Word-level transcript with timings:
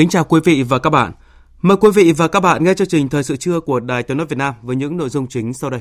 Kính 0.00 0.08
chào 0.08 0.24
quý 0.24 0.40
vị 0.44 0.62
và 0.62 0.78
các 0.78 0.90
bạn. 0.90 1.12
Mời 1.62 1.76
quý 1.76 1.90
vị 1.94 2.12
và 2.12 2.28
các 2.28 2.40
bạn 2.40 2.64
nghe 2.64 2.74
chương 2.74 2.88
trình 2.88 3.08
Thời 3.08 3.22
sự 3.22 3.36
trưa 3.36 3.60
của 3.60 3.80
Đài 3.80 4.02
Tiếng 4.02 4.16
nói 4.16 4.26
Việt 4.26 4.38
Nam 4.38 4.54
với 4.62 4.76
những 4.76 4.96
nội 4.96 5.08
dung 5.08 5.26
chính 5.28 5.54
sau 5.54 5.70
đây. 5.70 5.80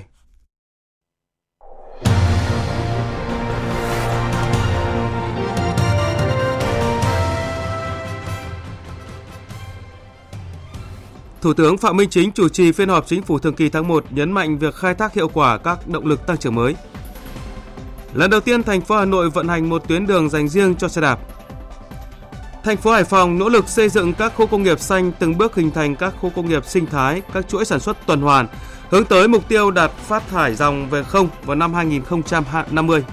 Thủ 11.42 11.54
tướng 11.54 11.78
Phạm 11.78 11.98
Minh 11.98 12.09
Chính 12.09 12.31
chủ 12.31 12.50
trì 12.50 12.72
phiên 12.72 12.89
họp 12.89 13.08
chính 13.08 13.22
phủ 13.22 13.39
thường 13.39 13.56
kỳ 13.56 13.70
tháng 13.70 13.88
1 13.88 14.06
nhấn 14.09 14.31
mạnh 14.31 14.58
việc 14.58 14.76
khai 14.76 14.95
thác 14.95 15.14
hiệu 15.14 15.28
quả 15.28 15.58
các 15.58 15.88
động 15.88 16.06
lực 16.06 16.28
tăng 16.28 16.38
trưởng 16.38 16.56
mới. 16.56 16.76
Lần 18.14 18.30
đầu 18.30 18.39
tiên 18.39 18.64
thành 18.64 18.81
phố 18.81 18.98
Hà 18.98 19.06
Nội 19.06 19.30
vận 19.30 19.48
hành 19.48 19.70
một 19.70 19.88
tuyến 19.88 20.08
đường 20.08 20.30
dành 20.30 20.50
riêng 20.50 20.76
cho 20.76 20.88
xe 20.88 21.02
đạp 21.02 21.20
Thành 22.63 22.77
phố 22.77 22.91
Hải 22.91 23.03
Phòng 23.03 23.39
nỗ 23.39 23.49
lực 23.49 23.69
xây 23.69 23.89
dựng 23.89 24.13
các 24.13 24.33
khu 24.35 24.47
công 24.47 24.63
nghiệp 24.63 24.79
xanh 24.79 25.11
từng 25.19 25.38
bước 25.38 25.55
hình 25.55 25.71
thành 25.71 25.95
các 25.95 26.13
khu 26.21 26.29
công 26.35 26.49
nghiệp 26.49 26.65
sinh 26.65 26.85
thái, 26.85 27.21
các 27.33 27.47
chuỗi 27.47 27.65
sản 27.65 27.79
xuất 27.79 28.05
tuần 28.05 28.21
hoàn, 28.21 28.47
hướng 28.89 29.05
tới 29.05 29.27
mục 29.27 29.49
tiêu 29.49 29.71
đạt 29.71 29.91
phát 29.91 30.27
thải 30.27 30.55
dòng 30.55 30.89
về 30.89 31.03
không 31.03 31.30
vào 31.45 31.55
năm 31.55 31.73
2050. 31.73 33.03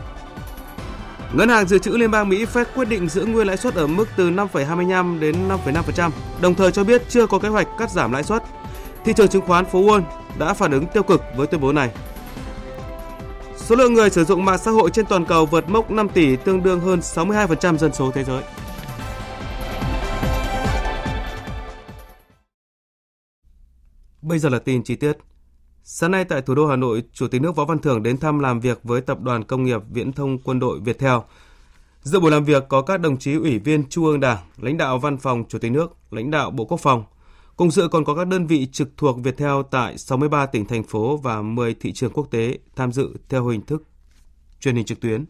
Ngân 1.32 1.48
hàng 1.48 1.68
Dự 1.68 1.78
trữ 1.78 1.90
Liên 1.90 2.10
bang 2.10 2.28
Mỹ 2.28 2.44
Fed 2.44 2.64
quyết 2.74 2.88
định 2.88 3.08
giữ 3.08 3.24
nguyên 3.24 3.46
lãi 3.46 3.56
suất 3.56 3.74
ở 3.74 3.86
mức 3.86 4.08
từ 4.16 4.30
5,25 4.30 5.20
đến 5.20 5.48
5,5%, 5.48 6.10
đồng 6.40 6.54
thời 6.54 6.72
cho 6.72 6.84
biết 6.84 7.02
chưa 7.08 7.26
có 7.26 7.38
kế 7.38 7.48
hoạch 7.48 7.66
cắt 7.78 7.90
giảm 7.90 8.12
lãi 8.12 8.22
suất. 8.22 8.42
Thị 9.04 9.12
trường 9.16 9.28
chứng 9.28 9.46
khoán 9.46 9.64
phố 9.64 9.82
Wall 9.82 10.02
đã 10.38 10.54
phản 10.54 10.72
ứng 10.72 10.86
tiêu 10.86 11.02
cực 11.02 11.22
với 11.36 11.46
tuyên 11.46 11.60
bố 11.60 11.72
này. 11.72 11.90
Số 13.56 13.76
lượng 13.76 13.94
người 13.94 14.10
sử 14.10 14.24
dụng 14.24 14.44
mạng 14.44 14.58
xã 14.58 14.70
hội 14.70 14.90
trên 14.90 15.06
toàn 15.06 15.24
cầu 15.24 15.46
vượt 15.46 15.68
mốc 15.68 15.90
5 15.90 16.08
tỷ 16.08 16.36
tương 16.36 16.62
đương 16.62 16.80
hơn 16.80 17.00
62% 17.00 17.76
dân 17.76 17.92
số 17.92 18.10
thế 18.14 18.24
giới. 18.24 18.42
Bây 24.26 24.38
giờ 24.38 24.48
là 24.48 24.58
tin 24.58 24.82
chi 24.82 24.96
tiết. 24.96 25.12
Sáng 25.82 26.10
nay 26.10 26.24
tại 26.24 26.42
thủ 26.42 26.54
đô 26.54 26.66
Hà 26.66 26.76
Nội, 26.76 27.02
Chủ 27.12 27.28
tịch 27.28 27.42
nước 27.42 27.56
Võ 27.56 27.64
Văn 27.64 27.78
Thưởng 27.78 28.02
đến 28.02 28.18
thăm 28.18 28.38
làm 28.38 28.60
việc 28.60 28.80
với 28.82 29.00
Tập 29.00 29.20
đoàn 29.20 29.44
Công 29.44 29.64
nghiệp 29.64 29.80
Viễn 29.90 30.12
thông 30.12 30.38
Quân 30.38 30.60
đội 30.60 30.80
Viettel. 30.80 31.18
Dự 32.02 32.20
buổi 32.20 32.30
làm 32.30 32.44
việc 32.44 32.64
có 32.68 32.82
các 32.82 33.00
đồng 33.00 33.18
chí 33.18 33.34
ủy 33.34 33.58
viên 33.58 33.88
Trung 33.88 34.04
ương 34.04 34.20
Đảng, 34.20 34.38
lãnh 34.56 34.76
đạo 34.76 34.98
Văn 34.98 35.18
phòng 35.18 35.44
Chủ 35.48 35.58
tịch 35.58 35.72
nước, 35.72 35.92
lãnh 36.10 36.30
đạo 36.30 36.50
Bộ 36.50 36.64
Quốc 36.64 36.80
phòng. 36.80 37.04
Cùng 37.56 37.70
dự 37.70 37.88
còn 37.88 38.04
có 38.04 38.14
các 38.14 38.26
đơn 38.26 38.46
vị 38.46 38.66
trực 38.72 38.88
thuộc 38.96 39.16
Viettel 39.22 39.54
tại 39.70 39.98
63 39.98 40.46
tỉnh 40.46 40.66
thành 40.66 40.82
phố 40.82 41.16
và 41.16 41.42
10 41.42 41.74
thị 41.74 41.92
trường 41.92 42.12
quốc 42.12 42.30
tế 42.30 42.58
tham 42.76 42.92
dự 42.92 43.10
theo 43.28 43.46
hình 43.46 43.66
thức 43.66 43.82
truyền 44.60 44.76
hình 44.76 44.84
trực 44.84 45.00
tuyến. 45.00 45.24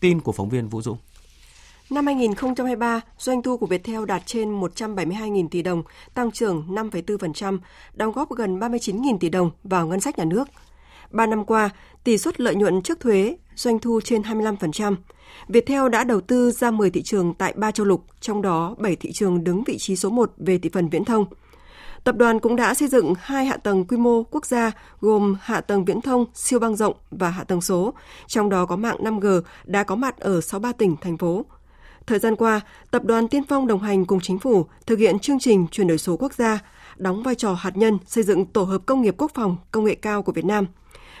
Tin 0.00 0.20
của 0.20 0.32
phóng 0.32 0.48
viên 0.48 0.68
Vũ 0.68 0.82
Dũng. 0.82 0.98
Năm 1.92 2.06
2023, 2.06 3.00
doanh 3.18 3.42
thu 3.42 3.56
của 3.56 3.66
Viettel 3.66 4.04
đạt 4.06 4.22
trên 4.26 4.60
172.000 4.60 5.48
tỷ 5.48 5.62
đồng, 5.62 5.82
tăng 6.14 6.30
trưởng 6.30 6.66
5,4%, 6.68 7.58
đóng 7.94 8.12
góp 8.12 8.30
gần 8.30 8.58
39.000 8.58 9.18
tỷ 9.18 9.28
đồng 9.28 9.50
vào 9.64 9.86
ngân 9.86 10.00
sách 10.00 10.18
nhà 10.18 10.24
nước. 10.24 10.48
Ba 11.10 11.26
năm 11.26 11.44
qua, 11.44 11.70
tỷ 12.04 12.18
suất 12.18 12.40
lợi 12.40 12.54
nhuận 12.54 12.82
trước 12.82 13.00
thuế, 13.00 13.36
doanh 13.54 13.78
thu 13.78 14.00
trên 14.04 14.22
25%. 14.22 14.96
Viettel 15.48 15.88
đã 15.88 16.04
đầu 16.04 16.20
tư 16.20 16.50
ra 16.50 16.70
10 16.70 16.90
thị 16.90 17.02
trường 17.02 17.34
tại 17.34 17.52
ba 17.56 17.70
châu 17.70 17.86
lục, 17.86 18.04
trong 18.20 18.42
đó 18.42 18.74
7 18.78 18.96
thị 18.96 19.12
trường 19.12 19.44
đứng 19.44 19.64
vị 19.64 19.78
trí 19.78 19.96
số 19.96 20.10
1 20.10 20.32
về 20.36 20.58
thị 20.58 20.70
phần 20.72 20.88
viễn 20.88 21.04
thông. 21.04 21.24
Tập 22.04 22.16
đoàn 22.16 22.40
cũng 22.40 22.56
đã 22.56 22.74
xây 22.74 22.88
dựng 22.88 23.14
hai 23.20 23.44
hạ 23.44 23.56
tầng 23.56 23.84
quy 23.84 23.96
mô 23.96 24.22
quốc 24.22 24.46
gia 24.46 24.72
gồm 25.00 25.36
hạ 25.40 25.60
tầng 25.60 25.84
viễn 25.84 26.00
thông 26.00 26.24
siêu 26.34 26.58
băng 26.58 26.76
rộng 26.76 26.94
và 27.10 27.30
hạ 27.30 27.44
tầng 27.44 27.60
số, 27.60 27.94
trong 28.26 28.48
đó 28.48 28.66
có 28.66 28.76
mạng 28.76 28.96
5G 29.00 29.42
đã 29.64 29.82
có 29.82 29.96
mặt 29.96 30.18
ở 30.18 30.40
63 30.40 30.72
tỉnh, 30.72 30.96
thành 31.00 31.18
phố. 31.18 31.44
Thời 32.06 32.18
gian 32.18 32.36
qua, 32.36 32.60
tập 32.90 33.04
đoàn 33.04 33.28
Tiên 33.28 33.42
Phong 33.48 33.66
đồng 33.66 33.80
hành 33.82 34.04
cùng 34.04 34.20
chính 34.20 34.38
phủ 34.38 34.66
thực 34.86 34.98
hiện 34.98 35.18
chương 35.18 35.38
trình 35.38 35.66
chuyển 35.70 35.86
đổi 35.86 35.98
số 35.98 36.16
quốc 36.16 36.32
gia, 36.34 36.58
đóng 36.96 37.22
vai 37.22 37.34
trò 37.34 37.54
hạt 37.54 37.76
nhân 37.76 37.98
xây 38.06 38.24
dựng 38.24 38.46
tổ 38.46 38.62
hợp 38.62 38.82
công 38.86 39.02
nghiệp 39.02 39.14
quốc 39.18 39.30
phòng 39.34 39.56
công 39.70 39.84
nghệ 39.84 39.94
cao 39.94 40.22
của 40.22 40.32
Việt 40.32 40.44
Nam. 40.44 40.66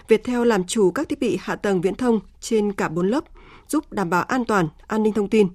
Viettel 0.08 0.46
làm 0.46 0.64
chủ 0.64 0.90
các 0.90 1.08
thiết 1.08 1.20
bị 1.20 1.38
hạ 1.40 1.56
tầng 1.56 1.80
viễn 1.80 1.94
thông 1.94 2.20
trên 2.40 2.72
cả 2.72 2.88
4 2.88 3.08
lớp, 3.08 3.24
giúp 3.68 3.92
đảm 3.92 4.10
bảo 4.10 4.22
an 4.22 4.44
toàn, 4.44 4.68
an 4.86 5.02
ninh 5.02 5.12
thông 5.12 5.28
tin. 5.28 5.48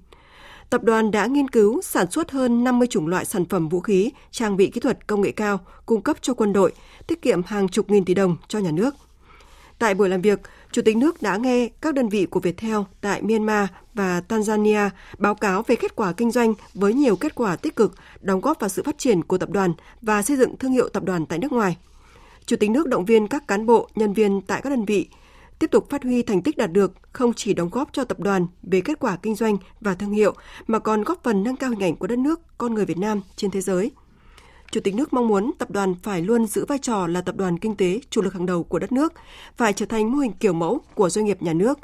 Tập 0.70 0.84
đoàn 0.84 1.10
đã 1.10 1.26
nghiên 1.26 1.48
cứu 1.48 1.80
sản 1.82 2.10
xuất 2.10 2.30
hơn 2.30 2.64
50 2.64 2.88
chủng 2.88 3.08
loại 3.08 3.24
sản 3.24 3.44
phẩm 3.44 3.68
vũ 3.68 3.80
khí, 3.80 4.10
trang 4.30 4.56
bị 4.56 4.70
kỹ 4.70 4.80
thuật 4.80 5.06
công 5.06 5.20
nghệ 5.20 5.30
cao 5.30 5.60
cung 5.86 6.02
cấp 6.02 6.16
cho 6.20 6.34
quân 6.34 6.52
đội, 6.52 6.72
tiết 7.06 7.22
kiệm 7.22 7.42
hàng 7.42 7.68
chục 7.68 7.90
nghìn 7.90 8.04
tỷ 8.04 8.14
đồng 8.14 8.36
cho 8.48 8.58
nhà 8.58 8.70
nước. 8.70 8.94
Tại 9.78 9.94
buổi 9.94 10.08
làm 10.08 10.22
việc, 10.22 10.40
Chủ 10.72 10.82
tịch 10.82 10.96
nước 10.96 11.22
đã 11.22 11.36
nghe 11.36 11.68
các 11.80 11.94
đơn 11.94 12.08
vị 12.08 12.26
của 12.26 12.40
Viettel 12.40 12.76
tại 13.00 13.22
Myanmar 13.22 13.68
và 13.94 14.22
Tanzania 14.28 14.90
báo 15.18 15.34
cáo 15.34 15.62
về 15.62 15.76
kết 15.76 15.96
quả 15.96 16.12
kinh 16.12 16.30
doanh 16.30 16.54
với 16.74 16.94
nhiều 16.94 17.16
kết 17.16 17.34
quả 17.34 17.56
tích 17.56 17.76
cực, 17.76 17.94
đóng 18.20 18.40
góp 18.40 18.60
vào 18.60 18.68
sự 18.68 18.82
phát 18.82 18.98
triển 18.98 19.22
của 19.22 19.38
tập 19.38 19.50
đoàn 19.50 19.72
và 20.02 20.22
xây 20.22 20.36
dựng 20.36 20.56
thương 20.56 20.72
hiệu 20.72 20.88
tập 20.88 21.04
đoàn 21.04 21.26
tại 21.26 21.38
nước 21.38 21.52
ngoài. 21.52 21.76
Chủ 22.46 22.56
tịch 22.56 22.70
nước 22.70 22.86
động 22.86 23.04
viên 23.04 23.28
các 23.28 23.48
cán 23.48 23.66
bộ, 23.66 23.88
nhân 23.94 24.12
viên 24.12 24.40
tại 24.40 24.60
các 24.62 24.70
đơn 24.70 24.84
vị 24.84 25.08
tiếp 25.58 25.70
tục 25.70 25.90
phát 25.90 26.02
huy 26.02 26.22
thành 26.22 26.42
tích 26.42 26.56
đạt 26.56 26.72
được, 26.72 26.92
không 27.12 27.32
chỉ 27.34 27.54
đóng 27.54 27.68
góp 27.72 27.88
cho 27.92 28.04
tập 28.04 28.20
đoàn 28.20 28.46
về 28.62 28.80
kết 28.80 28.98
quả 29.00 29.16
kinh 29.22 29.34
doanh 29.34 29.56
và 29.80 29.94
thương 29.94 30.10
hiệu, 30.10 30.34
mà 30.66 30.78
còn 30.78 31.04
góp 31.04 31.22
phần 31.22 31.42
nâng 31.42 31.56
cao 31.56 31.70
hình 31.70 31.82
ảnh 31.82 31.96
của 31.96 32.06
đất 32.06 32.18
nước, 32.18 32.40
con 32.58 32.74
người 32.74 32.84
Việt 32.84 32.98
Nam 32.98 33.20
trên 33.36 33.50
thế 33.50 33.60
giới. 33.60 33.90
Chủ 34.70 34.80
tịch 34.80 34.94
nước 34.94 35.12
mong 35.12 35.28
muốn 35.28 35.50
tập 35.58 35.70
đoàn 35.70 35.94
phải 36.02 36.22
luôn 36.22 36.46
giữ 36.46 36.64
vai 36.64 36.78
trò 36.78 37.06
là 37.06 37.20
tập 37.20 37.36
đoàn 37.36 37.58
kinh 37.58 37.76
tế 37.76 38.00
chủ 38.10 38.22
lực 38.22 38.34
hàng 38.34 38.46
đầu 38.46 38.64
của 38.64 38.78
đất 38.78 38.92
nước, 38.92 39.12
phải 39.56 39.72
trở 39.72 39.86
thành 39.86 40.12
mô 40.12 40.18
hình 40.18 40.32
kiểu 40.32 40.52
mẫu 40.52 40.80
của 40.94 41.10
doanh 41.10 41.24
nghiệp 41.24 41.42
nhà 41.42 41.52
nước. 41.52 41.78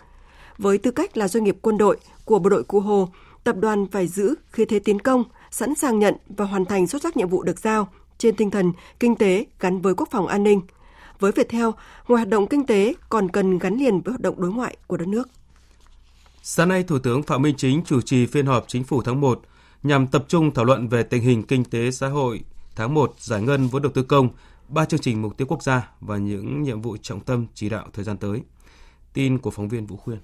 Với 0.58 0.78
tư 0.78 0.90
cách 0.90 1.16
là 1.16 1.28
doanh 1.28 1.44
nghiệp 1.44 1.56
quân 1.62 1.78
đội 1.78 1.96
của 2.24 2.38
bộ 2.38 2.50
đội 2.50 2.64
Cụ 2.64 2.80
Hồ, 2.80 3.08
tập 3.44 3.56
đoàn 3.58 3.86
phải 3.86 4.06
giữ 4.06 4.34
khí 4.50 4.64
thế 4.64 4.78
tiến 4.78 4.98
công, 4.98 5.24
sẵn 5.50 5.74
sàng 5.74 5.98
nhận 5.98 6.14
và 6.28 6.44
hoàn 6.44 6.64
thành 6.64 6.86
xuất 6.86 7.02
sắc 7.02 7.16
nhiệm 7.16 7.28
vụ 7.28 7.42
được 7.42 7.58
giao 7.58 7.88
trên 8.18 8.36
tinh 8.36 8.50
thần 8.50 8.72
kinh 9.00 9.16
tế 9.16 9.46
gắn 9.60 9.80
với 9.80 9.94
quốc 9.94 10.08
phòng 10.10 10.26
an 10.26 10.42
ninh. 10.42 10.60
Với 11.20 11.32
Viettel, 11.32 11.68
ngoài 12.08 12.20
hoạt 12.20 12.28
động 12.28 12.46
kinh 12.46 12.66
tế 12.66 12.94
còn 13.08 13.28
cần 13.28 13.58
gắn 13.58 13.76
liền 13.76 14.00
với 14.00 14.12
hoạt 14.12 14.20
động 14.20 14.40
đối 14.40 14.50
ngoại 14.50 14.76
của 14.86 14.96
đất 14.96 15.08
nước. 15.08 15.28
Sáng 16.42 16.68
nay, 16.68 16.82
Thủ 16.82 16.98
tướng 16.98 17.22
Phạm 17.22 17.42
Minh 17.42 17.54
Chính 17.56 17.82
chủ 17.84 18.00
trì 18.00 18.26
phiên 18.26 18.46
họp 18.46 18.64
chính 18.68 18.84
phủ 18.84 19.02
tháng 19.02 19.20
1 19.20 19.40
nhằm 19.82 20.06
tập 20.06 20.24
trung 20.28 20.54
thảo 20.54 20.64
luận 20.64 20.88
về 20.88 21.02
tình 21.02 21.22
hình 21.22 21.42
kinh 21.42 21.64
tế 21.64 21.90
xã 21.90 22.08
hội 22.08 22.40
tháng 22.76 22.94
1 22.94 23.14
giải 23.18 23.42
ngân 23.42 23.66
vốn 23.66 23.82
đầu 23.82 23.92
tư 23.92 24.02
công, 24.02 24.28
ba 24.68 24.84
chương 24.84 25.00
trình 25.00 25.22
mục 25.22 25.36
tiêu 25.36 25.46
quốc 25.50 25.62
gia 25.62 25.88
và 26.00 26.16
những 26.16 26.62
nhiệm 26.62 26.82
vụ 26.82 26.96
trọng 26.96 27.20
tâm 27.20 27.46
chỉ 27.54 27.68
đạo 27.68 27.86
thời 27.92 28.04
gian 28.04 28.16
tới. 28.16 28.42
Tin 29.12 29.38
của 29.38 29.50
phóng 29.50 29.68
viên 29.68 29.86
Vũ 29.86 29.96
Khuyên. 29.96 30.18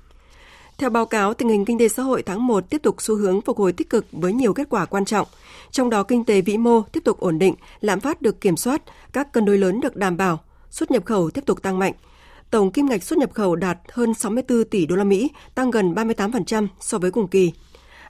Theo 0.78 0.90
báo 0.90 1.06
cáo, 1.06 1.34
tình 1.34 1.48
hình 1.48 1.64
kinh 1.64 1.78
tế 1.78 1.88
xã 1.88 2.02
hội 2.02 2.22
tháng 2.22 2.46
1 2.46 2.70
tiếp 2.70 2.82
tục 2.82 2.96
xu 2.98 3.16
hướng 3.16 3.40
phục 3.40 3.58
hồi 3.58 3.72
tích 3.72 3.90
cực 3.90 4.06
với 4.12 4.32
nhiều 4.32 4.54
kết 4.54 4.66
quả 4.70 4.84
quan 4.84 5.04
trọng. 5.04 5.26
Trong 5.70 5.90
đó, 5.90 6.02
kinh 6.02 6.24
tế 6.24 6.40
vĩ 6.40 6.58
mô 6.58 6.82
tiếp 6.82 7.00
tục 7.04 7.20
ổn 7.20 7.38
định, 7.38 7.54
lạm 7.80 8.00
phát 8.00 8.22
được 8.22 8.40
kiểm 8.40 8.56
soát, 8.56 8.82
các 9.12 9.32
cân 9.32 9.44
đối 9.44 9.58
lớn 9.58 9.80
được 9.80 9.96
đảm 9.96 10.16
bảo, 10.16 10.40
xuất 10.70 10.90
nhập 10.90 11.04
khẩu 11.04 11.30
tiếp 11.30 11.46
tục 11.46 11.62
tăng 11.62 11.78
mạnh. 11.78 11.92
Tổng 12.50 12.72
kim 12.72 12.86
ngạch 12.86 13.02
xuất 13.02 13.18
nhập 13.18 13.34
khẩu 13.34 13.56
đạt 13.56 13.78
hơn 13.92 14.14
64 14.14 14.64
tỷ 14.64 14.86
đô 14.86 14.96
la 14.96 15.04
Mỹ, 15.04 15.30
tăng 15.54 15.70
gần 15.70 15.94
38% 15.94 16.66
so 16.80 16.98
với 16.98 17.10
cùng 17.10 17.28
kỳ. 17.28 17.52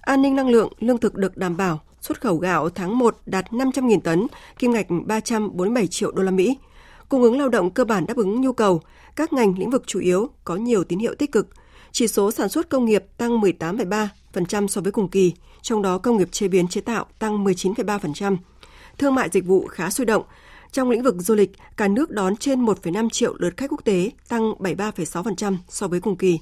An 0.01 0.23
ninh 0.23 0.37
năng 0.37 0.49
lượng, 0.49 0.73
lương 0.79 0.99
thực 0.99 1.15
được 1.15 1.37
đảm 1.37 1.57
bảo, 1.57 1.81
xuất 2.01 2.21
khẩu 2.21 2.37
gạo 2.37 2.69
tháng 2.69 2.99
1 2.99 3.17
đạt 3.27 3.51
500.000 3.51 4.01
tấn, 4.01 4.27
kim 4.59 4.73
ngạch 4.73 4.87
347 5.07 5.87
triệu 5.87 6.11
đô 6.11 6.23
la 6.23 6.31
Mỹ. 6.31 6.59
Cung 7.09 7.23
ứng 7.23 7.39
lao 7.39 7.49
động 7.49 7.71
cơ 7.71 7.85
bản 7.85 8.07
đáp 8.07 8.17
ứng 8.17 8.41
nhu 8.41 8.53
cầu, 8.53 8.81
các 9.17 9.33
ngành 9.33 9.59
lĩnh 9.59 9.71
vực 9.71 9.83
chủ 9.87 10.01
yếu 10.01 10.29
có 10.45 10.57
nhiều 10.57 10.85
tín 10.85 10.99
hiệu 10.99 11.15
tích 11.15 11.33
cực. 11.33 11.49
Chỉ 11.93 12.09
số 12.09 12.31
sản 12.31 12.49
xuất 12.49 12.69
công 12.69 12.85
nghiệp 12.85 13.05
tăng 13.17 13.41
18,3% 13.41 14.67
so 14.67 14.81
với 14.81 14.93
cùng 14.93 15.09
kỳ, 15.09 15.33
trong 15.63 15.83
đó 15.83 15.99
công 15.99 16.17
nghiệp 16.17 16.33
chế 16.33 16.49
biến 16.49 16.69
chế 16.69 16.81
tạo 16.81 17.07
tăng 17.19 17.45
19,3%. 17.45 18.37
Thương 18.99 19.15
mại 19.15 19.29
dịch 19.33 19.47
vụ 19.47 19.67
khá 19.67 19.91
sôi 19.91 20.07
động. 20.07 20.23
Trong 20.73 20.91
lĩnh 20.91 21.03
vực 21.03 21.15
du 21.19 21.35
lịch, 21.35 21.51
cả 21.77 21.89
nước 21.89 22.11
đón 22.11 22.37
trên 22.37 22.65
1,5 22.65 23.09
triệu 23.09 23.35
lượt 23.39 23.57
khách 23.57 23.71
quốc 23.71 23.85
tế, 23.85 24.11
tăng 24.29 24.53
73,6% 24.53 25.57
so 25.69 25.89
với 25.89 26.01
cùng 26.01 26.17
kỳ. 26.17 26.39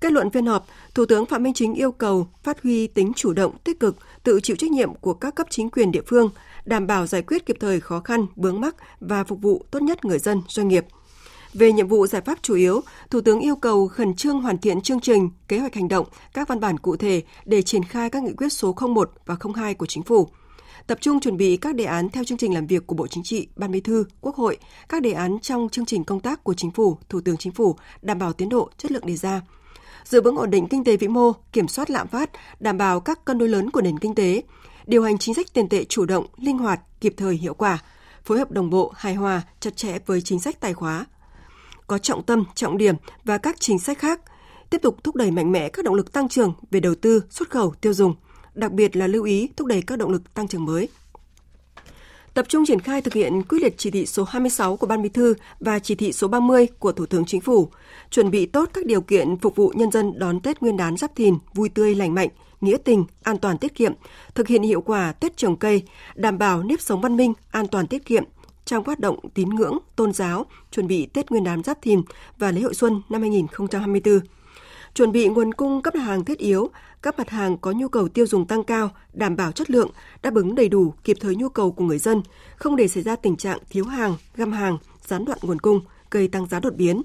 Kết 0.00 0.12
luận 0.12 0.30
phiên 0.30 0.46
họp, 0.46 0.66
Thủ 0.94 1.04
tướng 1.06 1.26
Phạm 1.26 1.42
Minh 1.42 1.54
Chính 1.54 1.74
yêu 1.74 1.92
cầu 1.92 2.26
phát 2.42 2.62
huy 2.62 2.86
tính 2.86 3.12
chủ 3.16 3.32
động, 3.32 3.58
tích 3.64 3.80
cực, 3.80 3.96
tự 4.22 4.40
chịu 4.42 4.56
trách 4.56 4.70
nhiệm 4.70 4.94
của 4.94 5.14
các 5.14 5.34
cấp 5.34 5.46
chính 5.50 5.70
quyền 5.70 5.92
địa 5.92 6.02
phương, 6.06 6.30
đảm 6.64 6.86
bảo 6.86 7.06
giải 7.06 7.22
quyết 7.22 7.46
kịp 7.46 7.56
thời 7.60 7.80
khó 7.80 8.00
khăn, 8.00 8.26
bướng 8.36 8.60
mắc 8.60 8.76
và 9.00 9.24
phục 9.24 9.42
vụ 9.42 9.64
tốt 9.70 9.82
nhất 9.82 10.04
người 10.04 10.18
dân, 10.18 10.42
doanh 10.48 10.68
nghiệp. 10.68 10.84
Về 11.54 11.72
nhiệm 11.72 11.88
vụ 11.88 12.06
giải 12.06 12.22
pháp 12.22 12.38
chủ 12.42 12.54
yếu, 12.54 12.80
Thủ 13.10 13.20
tướng 13.20 13.40
yêu 13.40 13.56
cầu 13.56 13.88
khẩn 13.88 14.14
trương 14.14 14.40
hoàn 14.40 14.58
thiện 14.58 14.80
chương 14.80 15.00
trình, 15.00 15.30
kế 15.48 15.58
hoạch 15.58 15.74
hành 15.74 15.88
động, 15.88 16.06
các 16.34 16.48
văn 16.48 16.60
bản 16.60 16.78
cụ 16.78 16.96
thể 16.96 17.22
để 17.44 17.62
triển 17.62 17.84
khai 17.84 18.10
các 18.10 18.22
nghị 18.22 18.32
quyết 18.32 18.52
số 18.52 18.76
01 18.88 19.10
và 19.26 19.36
02 19.54 19.74
của 19.74 19.86
Chính 19.86 20.02
phủ. 20.02 20.28
Tập 20.86 20.98
trung 21.00 21.20
chuẩn 21.20 21.36
bị 21.36 21.56
các 21.56 21.74
đề 21.74 21.84
án 21.84 22.08
theo 22.08 22.24
chương 22.24 22.38
trình 22.38 22.54
làm 22.54 22.66
việc 22.66 22.86
của 22.86 22.94
Bộ 22.94 23.06
Chính 23.06 23.22
trị, 23.22 23.48
Ban 23.56 23.70
Bí 23.70 23.80
thư, 23.80 24.04
Quốc 24.20 24.36
hội, 24.36 24.58
các 24.88 25.02
đề 25.02 25.12
án 25.12 25.38
trong 25.42 25.68
chương 25.68 25.86
trình 25.86 26.04
công 26.04 26.20
tác 26.20 26.44
của 26.44 26.54
Chính 26.54 26.70
phủ, 26.70 26.98
Thủ 27.08 27.20
tướng 27.20 27.36
Chính 27.36 27.52
phủ, 27.52 27.76
đảm 28.02 28.18
bảo 28.18 28.32
tiến 28.32 28.48
độ, 28.48 28.70
chất 28.78 28.92
lượng 28.92 29.06
đề 29.06 29.16
ra 29.16 29.40
giữ 30.04 30.20
vững 30.20 30.36
ổn 30.36 30.50
định 30.50 30.68
kinh 30.68 30.84
tế 30.84 30.96
vĩ 30.96 31.08
mô, 31.08 31.32
kiểm 31.52 31.68
soát 31.68 31.90
lạm 31.90 32.08
phát, 32.08 32.30
đảm 32.60 32.78
bảo 32.78 33.00
các 33.00 33.24
cân 33.24 33.38
đối 33.38 33.48
lớn 33.48 33.70
của 33.70 33.80
nền 33.80 33.98
kinh 33.98 34.14
tế, 34.14 34.42
điều 34.86 35.02
hành 35.02 35.18
chính 35.18 35.34
sách 35.34 35.46
tiền 35.52 35.68
tệ 35.68 35.84
chủ 35.84 36.04
động, 36.04 36.26
linh 36.36 36.58
hoạt, 36.58 36.80
kịp 37.00 37.14
thời 37.16 37.34
hiệu 37.34 37.54
quả, 37.54 37.78
phối 38.24 38.38
hợp 38.38 38.50
đồng 38.50 38.70
bộ, 38.70 38.92
hài 38.96 39.14
hòa, 39.14 39.42
chặt 39.60 39.76
chẽ 39.76 39.98
với 40.06 40.20
chính 40.20 40.40
sách 40.40 40.60
tài 40.60 40.74
khóa. 40.74 41.06
Có 41.86 41.98
trọng 41.98 42.22
tâm, 42.22 42.44
trọng 42.54 42.78
điểm 42.78 42.94
và 43.24 43.38
các 43.38 43.60
chính 43.60 43.78
sách 43.78 43.98
khác, 43.98 44.20
tiếp 44.70 44.78
tục 44.82 45.04
thúc 45.04 45.16
đẩy 45.16 45.30
mạnh 45.30 45.52
mẽ 45.52 45.68
các 45.68 45.84
động 45.84 45.94
lực 45.94 46.12
tăng 46.12 46.28
trưởng 46.28 46.54
về 46.70 46.80
đầu 46.80 46.94
tư, 46.94 47.22
xuất 47.30 47.50
khẩu, 47.50 47.74
tiêu 47.80 47.94
dùng, 47.94 48.14
đặc 48.54 48.72
biệt 48.72 48.96
là 48.96 49.06
lưu 49.06 49.24
ý 49.24 49.48
thúc 49.56 49.66
đẩy 49.66 49.82
các 49.82 49.98
động 49.98 50.10
lực 50.10 50.34
tăng 50.34 50.48
trưởng 50.48 50.64
mới 50.64 50.88
tập 52.34 52.48
trung 52.48 52.64
triển 52.66 52.80
khai 52.80 53.02
thực 53.02 53.14
hiện 53.14 53.42
quyết 53.42 53.62
liệt 53.62 53.74
chỉ 53.78 53.90
thị 53.90 54.06
số 54.06 54.24
26 54.24 54.76
của 54.76 54.86
Ban 54.86 55.02
Bí 55.02 55.08
thư 55.08 55.34
và 55.60 55.78
chỉ 55.78 55.94
thị 55.94 56.12
số 56.12 56.28
30 56.28 56.66
của 56.78 56.92
Thủ 56.92 57.06
tướng 57.06 57.24
Chính 57.24 57.40
phủ, 57.40 57.68
chuẩn 58.10 58.30
bị 58.30 58.46
tốt 58.46 58.70
các 58.72 58.86
điều 58.86 59.00
kiện 59.00 59.36
phục 59.36 59.56
vụ 59.56 59.72
nhân 59.76 59.90
dân 59.90 60.18
đón 60.18 60.40
Tết 60.40 60.60
Nguyên 60.60 60.76
đán 60.76 60.96
Giáp 60.96 61.16
Thìn 61.16 61.34
vui 61.54 61.68
tươi 61.68 61.94
lành 61.94 62.14
mạnh, 62.14 62.28
nghĩa 62.60 62.76
tình, 62.84 63.04
an 63.22 63.38
toàn 63.38 63.58
tiết 63.58 63.74
kiệm, 63.74 63.92
thực 64.34 64.48
hiện 64.48 64.62
hiệu 64.62 64.80
quả 64.80 65.12
Tết 65.12 65.36
trồng 65.36 65.56
cây, 65.56 65.82
đảm 66.14 66.38
bảo 66.38 66.62
nếp 66.62 66.80
sống 66.80 67.00
văn 67.00 67.16
minh, 67.16 67.32
an 67.50 67.66
toàn 67.66 67.86
tiết 67.86 68.04
kiệm 68.04 68.24
trong 68.64 68.84
hoạt 68.84 69.00
động 69.00 69.18
tín 69.34 69.48
ngưỡng, 69.48 69.78
tôn 69.96 70.12
giáo, 70.12 70.46
chuẩn 70.70 70.86
bị 70.86 71.06
Tết 71.06 71.30
Nguyên 71.30 71.44
đán 71.44 71.62
Giáp 71.62 71.82
Thìn 71.82 72.02
và 72.38 72.50
lễ 72.50 72.60
hội 72.60 72.74
xuân 72.74 73.02
năm 73.08 73.20
2024 73.20 74.20
chuẩn 74.94 75.12
bị 75.12 75.28
nguồn 75.28 75.54
cung 75.54 75.82
cấp 75.82 75.94
hàng 75.94 76.24
thiết 76.24 76.38
yếu, 76.38 76.70
các 77.02 77.18
mặt 77.18 77.30
hàng 77.30 77.58
có 77.58 77.72
nhu 77.72 77.88
cầu 77.88 78.08
tiêu 78.08 78.26
dùng 78.26 78.46
tăng 78.46 78.64
cao, 78.64 78.90
đảm 79.12 79.36
bảo 79.36 79.52
chất 79.52 79.70
lượng, 79.70 79.90
đáp 80.22 80.34
ứng 80.34 80.54
đầy 80.54 80.68
đủ 80.68 80.94
kịp 81.04 81.16
thời 81.20 81.36
nhu 81.36 81.48
cầu 81.48 81.72
của 81.72 81.84
người 81.84 81.98
dân, 81.98 82.22
không 82.56 82.76
để 82.76 82.88
xảy 82.88 83.02
ra 83.02 83.16
tình 83.16 83.36
trạng 83.36 83.58
thiếu 83.70 83.84
hàng, 83.84 84.16
găm 84.36 84.52
hàng, 84.52 84.78
gián 85.06 85.24
đoạn 85.24 85.38
nguồn 85.42 85.58
cung, 85.58 85.80
gây 86.10 86.28
tăng 86.28 86.46
giá 86.46 86.60
đột 86.60 86.74
biến. 86.76 87.02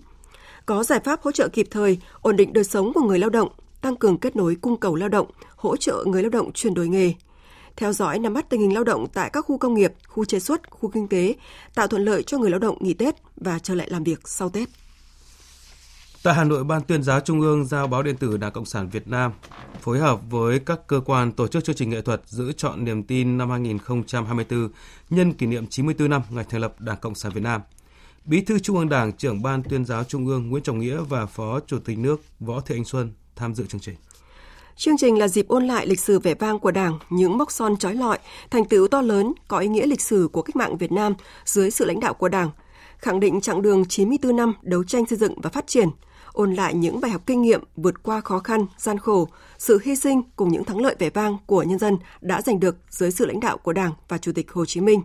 Có 0.66 0.84
giải 0.84 1.00
pháp 1.00 1.22
hỗ 1.22 1.32
trợ 1.32 1.48
kịp 1.48 1.68
thời, 1.72 1.98
ổn 2.22 2.36
định 2.36 2.54
đời 2.54 2.64
sống 2.64 2.94
của 2.94 3.02
người 3.02 3.20
lao 3.20 3.30
động, 3.30 3.50
tăng 3.82 3.96
cường 3.96 4.18
kết 4.18 4.36
nối 4.36 4.56
cung 4.56 4.78
cầu 4.78 4.96
lao 4.96 5.10
động, 5.10 5.28
hỗ 5.56 5.78
trợ 5.78 6.04
người 6.08 6.22
lao 6.22 6.30
động 6.30 6.52
chuyển 6.54 6.74
đổi 6.74 6.88
nghề, 6.88 7.14
theo 7.76 7.94
dõi 7.94 8.20
nắm 8.20 8.34
bắt 8.34 8.50
tình 8.50 8.62
hình 8.62 8.74
lao 8.74 8.84
động 8.84 9.08
tại 9.14 9.30
các 9.34 9.46
khu 9.46 9.58
công 9.58 9.74
nghiệp, 9.74 9.94
khu 10.08 10.26
chế 10.26 10.40
xuất, 10.40 10.72
khu 10.72 10.90
kinh 10.90 11.08
tế, 11.08 11.36
tạo 11.76 11.88
thuận 11.88 12.06
lợi 12.06 12.24
cho 12.24 12.38
người 12.38 12.50
lao 12.50 12.60
động 12.60 12.78
nghỉ 12.80 12.94
Tết 12.94 13.16
và 13.36 13.60
trở 13.60 13.76
lại 13.76 13.90
làm 13.90 14.04
việc 14.04 14.28
sau 14.28 14.50
Tết. 14.50 14.70
Tại 16.25 16.33
Hà 16.33 16.44
Nội, 16.44 16.63
Ban 16.63 16.81
tuyên 16.81 17.04
giáo 17.04 17.19
Trung 17.19 17.42
ương 17.42 17.66
giao 17.66 17.88
báo 17.88 18.04
điện 18.04 18.18
tử 18.18 18.38
Đảng 18.38 18.51
Cộng 18.51 18.66
sản 18.66 18.89
Việt 18.89 19.07
Nam 19.07 19.31
phối 19.81 20.00
hợp 20.00 20.19
với 20.30 20.60
các 20.60 20.88
cơ 20.88 21.01
quan 21.06 21.31
tổ 21.31 21.48
chức 21.48 21.63
chương 21.63 21.75
trình 21.75 21.89
nghệ 21.89 22.01
thuật 22.01 22.22
giữ 22.25 22.51
chọn 22.51 22.86
niềm 22.86 23.04
tin 23.04 23.38
năm 23.38 23.50
2024 23.50 24.69
nhân 25.10 25.33
kỷ 25.33 25.45
niệm 25.45 25.68
94 25.68 26.10
năm 26.10 26.22
ngày 26.30 26.45
thành 26.50 26.62
lập 26.62 26.81
Đảng 26.81 26.98
Cộng 26.98 27.16
sản 27.16 27.31
Việt 27.36 27.44
Nam. 27.44 27.62
Bí 28.25 28.42
thư 28.42 28.60
Trung 28.60 28.77
ương 28.77 28.89
Đảng, 28.89 29.13
trưởng 29.13 29.42
Ban 29.42 29.63
tuyên 29.63 29.86
giáo 29.86 30.04
Trung 30.04 30.27
ương 30.27 30.50
Nguyễn 30.50 30.63
Trọng 30.63 30.80
Nghĩa 30.80 30.98
và 31.10 31.25
Phó 31.25 31.60
Chủ 31.60 31.80
tịch 31.80 31.98
nước 31.98 32.22
Võ 32.39 32.62
Thị 32.62 32.75
Anh 32.75 32.86
Xuân 32.86 33.12
tham 33.36 33.56
dự 33.56 33.66
chương 33.66 33.81
trình. 33.81 33.95
Chương 34.75 34.98
trình 34.98 35.19
là 35.19 35.27
dịp 35.27 35.48
ôn 35.48 35.68
lại 35.68 35.88
lịch 35.88 36.00
sử 36.00 36.19
vẻ 36.19 36.33
vang 36.33 36.60
của 36.60 36.72
Đảng, 36.72 37.00
những 37.10 37.38
mốc 37.38 37.51
son 37.51 37.77
trói 37.77 37.95
lọi, 37.95 38.19
thành 38.50 38.66
tựu 38.66 38.88
to 38.88 39.01
lớn 39.01 39.33
có 39.48 39.57
ý 39.57 39.68
nghĩa 39.68 39.86
lịch 39.86 40.01
sử 40.01 40.30
của 40.31 40.42
cách 40.42 40.56
mạng 40.56 40.77
Việt 40.77 40.92
Nam 40.92 41.13
dưới 41.45 41.72
sự 41.72 41.86
lãnh 41.86 42.00
đạo 42.00 42.13
của 42.13 42.30
Đảng, 42.30 42.50
khẳng 42.98 43.19
định 43.19 43.42
chặng 43.42 43.62
đường 43.62 43.86
94 43.86 44.36
năm 44.36 44.54
đấu 44.62 44.83
tranh 44.83 45.06
xây 45.06 45.18
dựng 45.18 45.42
và 45.42 45.50
phát 45.50 45.68
triển– 45.68 45.89
ôn 46.36 46.54
lại 46.54 46.74
những 46.74 47.02
bài 47.02 47.12
học 47.12 47.22
kinh 47.26 47.42
nghiệm 47.42 47.64
vượt 47.76 48.04
qua 48.04 48.22
khó 48.22 48.40
khăn, 48.40 48.66
gian 48.78 48.98
khổ, 48.98 49.28
sự 49.58 49.80
hy 49.84 49.96
sinh 49.96 50.22
cùng 50.36 50.52
những 50.52 50.64
thắng 50.64 50.82
lợi 50.82 50.96
vẻ 51.00 51.10
vang 51.10 51.38
của 51.46 51.64
nhân 51.64 51.80
dân 51.80 51.98
đã 52.22 52.42
giành 52.42 52.60
được 52.60 52.78
dưới 52.90 53.12
sự 53.12 53.26
lãnh 53.26 53.40
đạo 53.40 53.58
của 53.58 53.74
Đảng 53.74 53.92
và 54.08 54.18
Chủ 54.18 54.32
tịch 54.32 54.52
Hồ 54.52 54.66
Chí 54.66 54.82
Minh. 54.82 55.02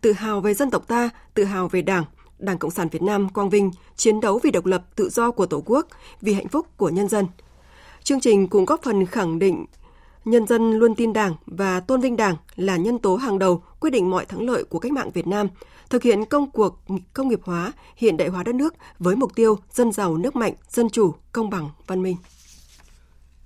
Tự 0.00 0.12
hào 0.12 0.40
về 0.40 0.54
dân 0.54 0.70
tộc 0.70 0.88
ta, 0.88 1.10
tự 1.34 1.44
hào 1.44 1.68
về 1.68 1.82
Đảng, 1.82 2.04
Đảng 2.38 2.58
Cộng 2.58 2.70
sản 2.70 2.88
Việt 2.88 3.02
Nam 3.02 3.28
quang 3.28 3.50
vinh, 3.50 3.70
chiến 3.96 4.20
đấu 4.20 4.40
vì 4.42 4.50
độc 4.50 4.66
lập 4.66 4.84
tự 4.96 5.08
do 5.08 5.30
của 5.30 5.46
Tổ 5.46 5.62
quốc, 5.66 5.86
vì 6.20 6.32
hạnh 6.32 6.48
phúc 6.48 6.66
của 6.76 6.88
nhân 6.88 7.08
dân. 7.08 7.26
Chương 8.02 8.20
trình 8.20 8.48
cũng 8.48 8.64
góp 8.64 8.82
phần 8.82 9.06
khẳng 9.06 9.38
định 9.38 9.66
nhân 10.24 10.46
dân 10.46 10.72
luôn 10.72 10.94
tin 10.94 11.12
Đảng 11.12 11.34
và 11.46 11.80
tôn 11.80 12.00
vinh 12.00 12.16
Đảng 12.16 12.36
là 12.56 12.76
nhân 12.76 12.98
tố 12.98 13.16
hàng 13.16 13.38
đầu 13.38 13.62
quyết 13.86 13.90
định 13.90 14.10
mọi 14.10 14.26
thắng 14.26 14.42
lợi 14.42 14.64
của 14.64 14.78
cách 14.78 14.92
mạng 14.92 15.10
Việt 15.10 15.26
Nam, 15.26 15.46
thực 15.90 16.02
hiện 16.02 16.24
công 16.24 16.50
cuộc 16.50 16.84
công 17.12 17.28
nghiệp 17.28 17.40
hóa, 17.42 17.72
hiện 17.96 18.16
đại 18.16 18.28
hóa 18.28 18.42
đất 18.42 18.54
nước 18.54 18.74
với 18.98 19.16
mục 19.16 19.34
tiêu 19.34 19.58
dân 19.72 19.92
giàu 19.92 20.16
nước 20.16 20.36
mạnh, 20.36 20.54
dân 20.68 20.90
chủ, 20.90 21.14
công 21.32 21.50
bằng, 21.50 21.70
văn 21.86 22.02
minh. 22.02 22.16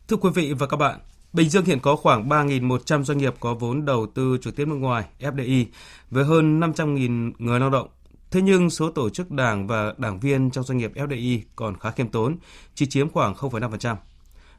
Thưa 0.09 0.17
quý 0.17 0.31
vị 0.35 0.53
và 0.53 0.67
các 0.67 0.77
bạn, 0.77 1.01
Bình 1.33 1.49
Dương 1.49 1.65
hiện 1.65 1.81
có 1.81 1.97
khoảng 1.97 2.29
3.100 2.29 3.05
doanh 3.05 3.19
nghiệp 3.19 3.35
có 3.41 3.55
vốn 3.55 3.85
đầu 3.85 4.07
tư 4.15 4.39
trực 4.43 4.57
tiếp 4.57 4.69
nước 4.69 4.75
ngoài 4.75 5.05
FDI 5.21 5.65
với 6.11 6.25
hơn 6.25 6.61
500.000 6.61 7.33
người 7.39 7.61
lao 7.61 7.71
động. 7.71 7.89
Thế 8.31 8.43
nhưng 8.43 8.71
số 8.71 8.91
tổ 8.91 9.11
chức 9.11 9.31
đảng 9.31 9.67
và 9.67 9.95
đảng 9.99 10.21
viên 10.21 10.51
trong 10.51 10.65
doanh 10.65 10.79
nghiệp 10.79 10.93
FDI 10.95 11.41
còn 11.57 11.79
khá 11.79 11.91
khiêm 11.91 12.09
tốn, 12.09 12.37
chỉ 12.75 12.87
chiếm 12.87 13.11
khoảng 13.11 13.35
0,5%. 13.35 13.97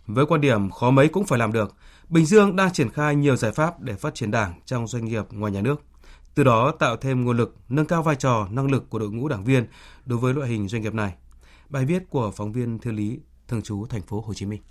Với 0.07 0.25
quan 0.25 0.41
điểm 0.41 0.69
khó 0.69 0.91
mấy 0.91 1.07
cũng 1.07 1.25
phải 1.25 1.39
làm 1.39 1.51
được, 1.51 1.75
Bình 2.11 2.25
Dương 2.25 2.55
đang 2.55 2.73
triển 2.73 2.89
khai 2.89 3.15
nhiều 3.15 3.35
giải 3.35 3.51
pháp 3.51 3.81
để 3.81 3.93
phát 3.93 4.15
triển 4.15 4.31
đảng 4.31 4.53
trong 4.65 4.87
doanh 4.87 5.05
nghiệp 5.05 5.23
ngoài 5.31 5.51
nhà 5.51 5.61
nước. 5.61 5.81
Từ 6.35 6.43
đó 6.43 6.73
tạo 6.79 6.97
thêm 6.97 7.23
nguồn 7.23 7.37
lực, 7.37 7.55
nâng 7.69 7.85
cao 7.85 8.03
vai 8.03 8.15
trò, 8.15 8.47
năng 8.51 8.71
lực 8.71 8.89
của 8.89 8.99
đội 8.99 9.11
ngũ 9.11 9.27
đảng 9.27 9.43
viên 9.43 9.65
đối 10.05 10.19
với 10.19 10.33
loại 10.33 10.49
hình 10.49 10.67
doanh 10.67 10.81
nghiệp 10.81 10.93
này. 10.93 11.13
Bài 11.69 11.85
viết 11.85 12.09
của 12.09 12.31
phóng 12.31 12.51
viên 12.51 12.79
Thư 12.79 12.91
Lý, 12.91 13.19
thường 13.47 13.61
trú 13.61 13.85
thành 13.89 14.01
phố 14.01 14.23
Hồ 14.27 14.33
Chí 14.33 14.45
Minh. 14.45 14.61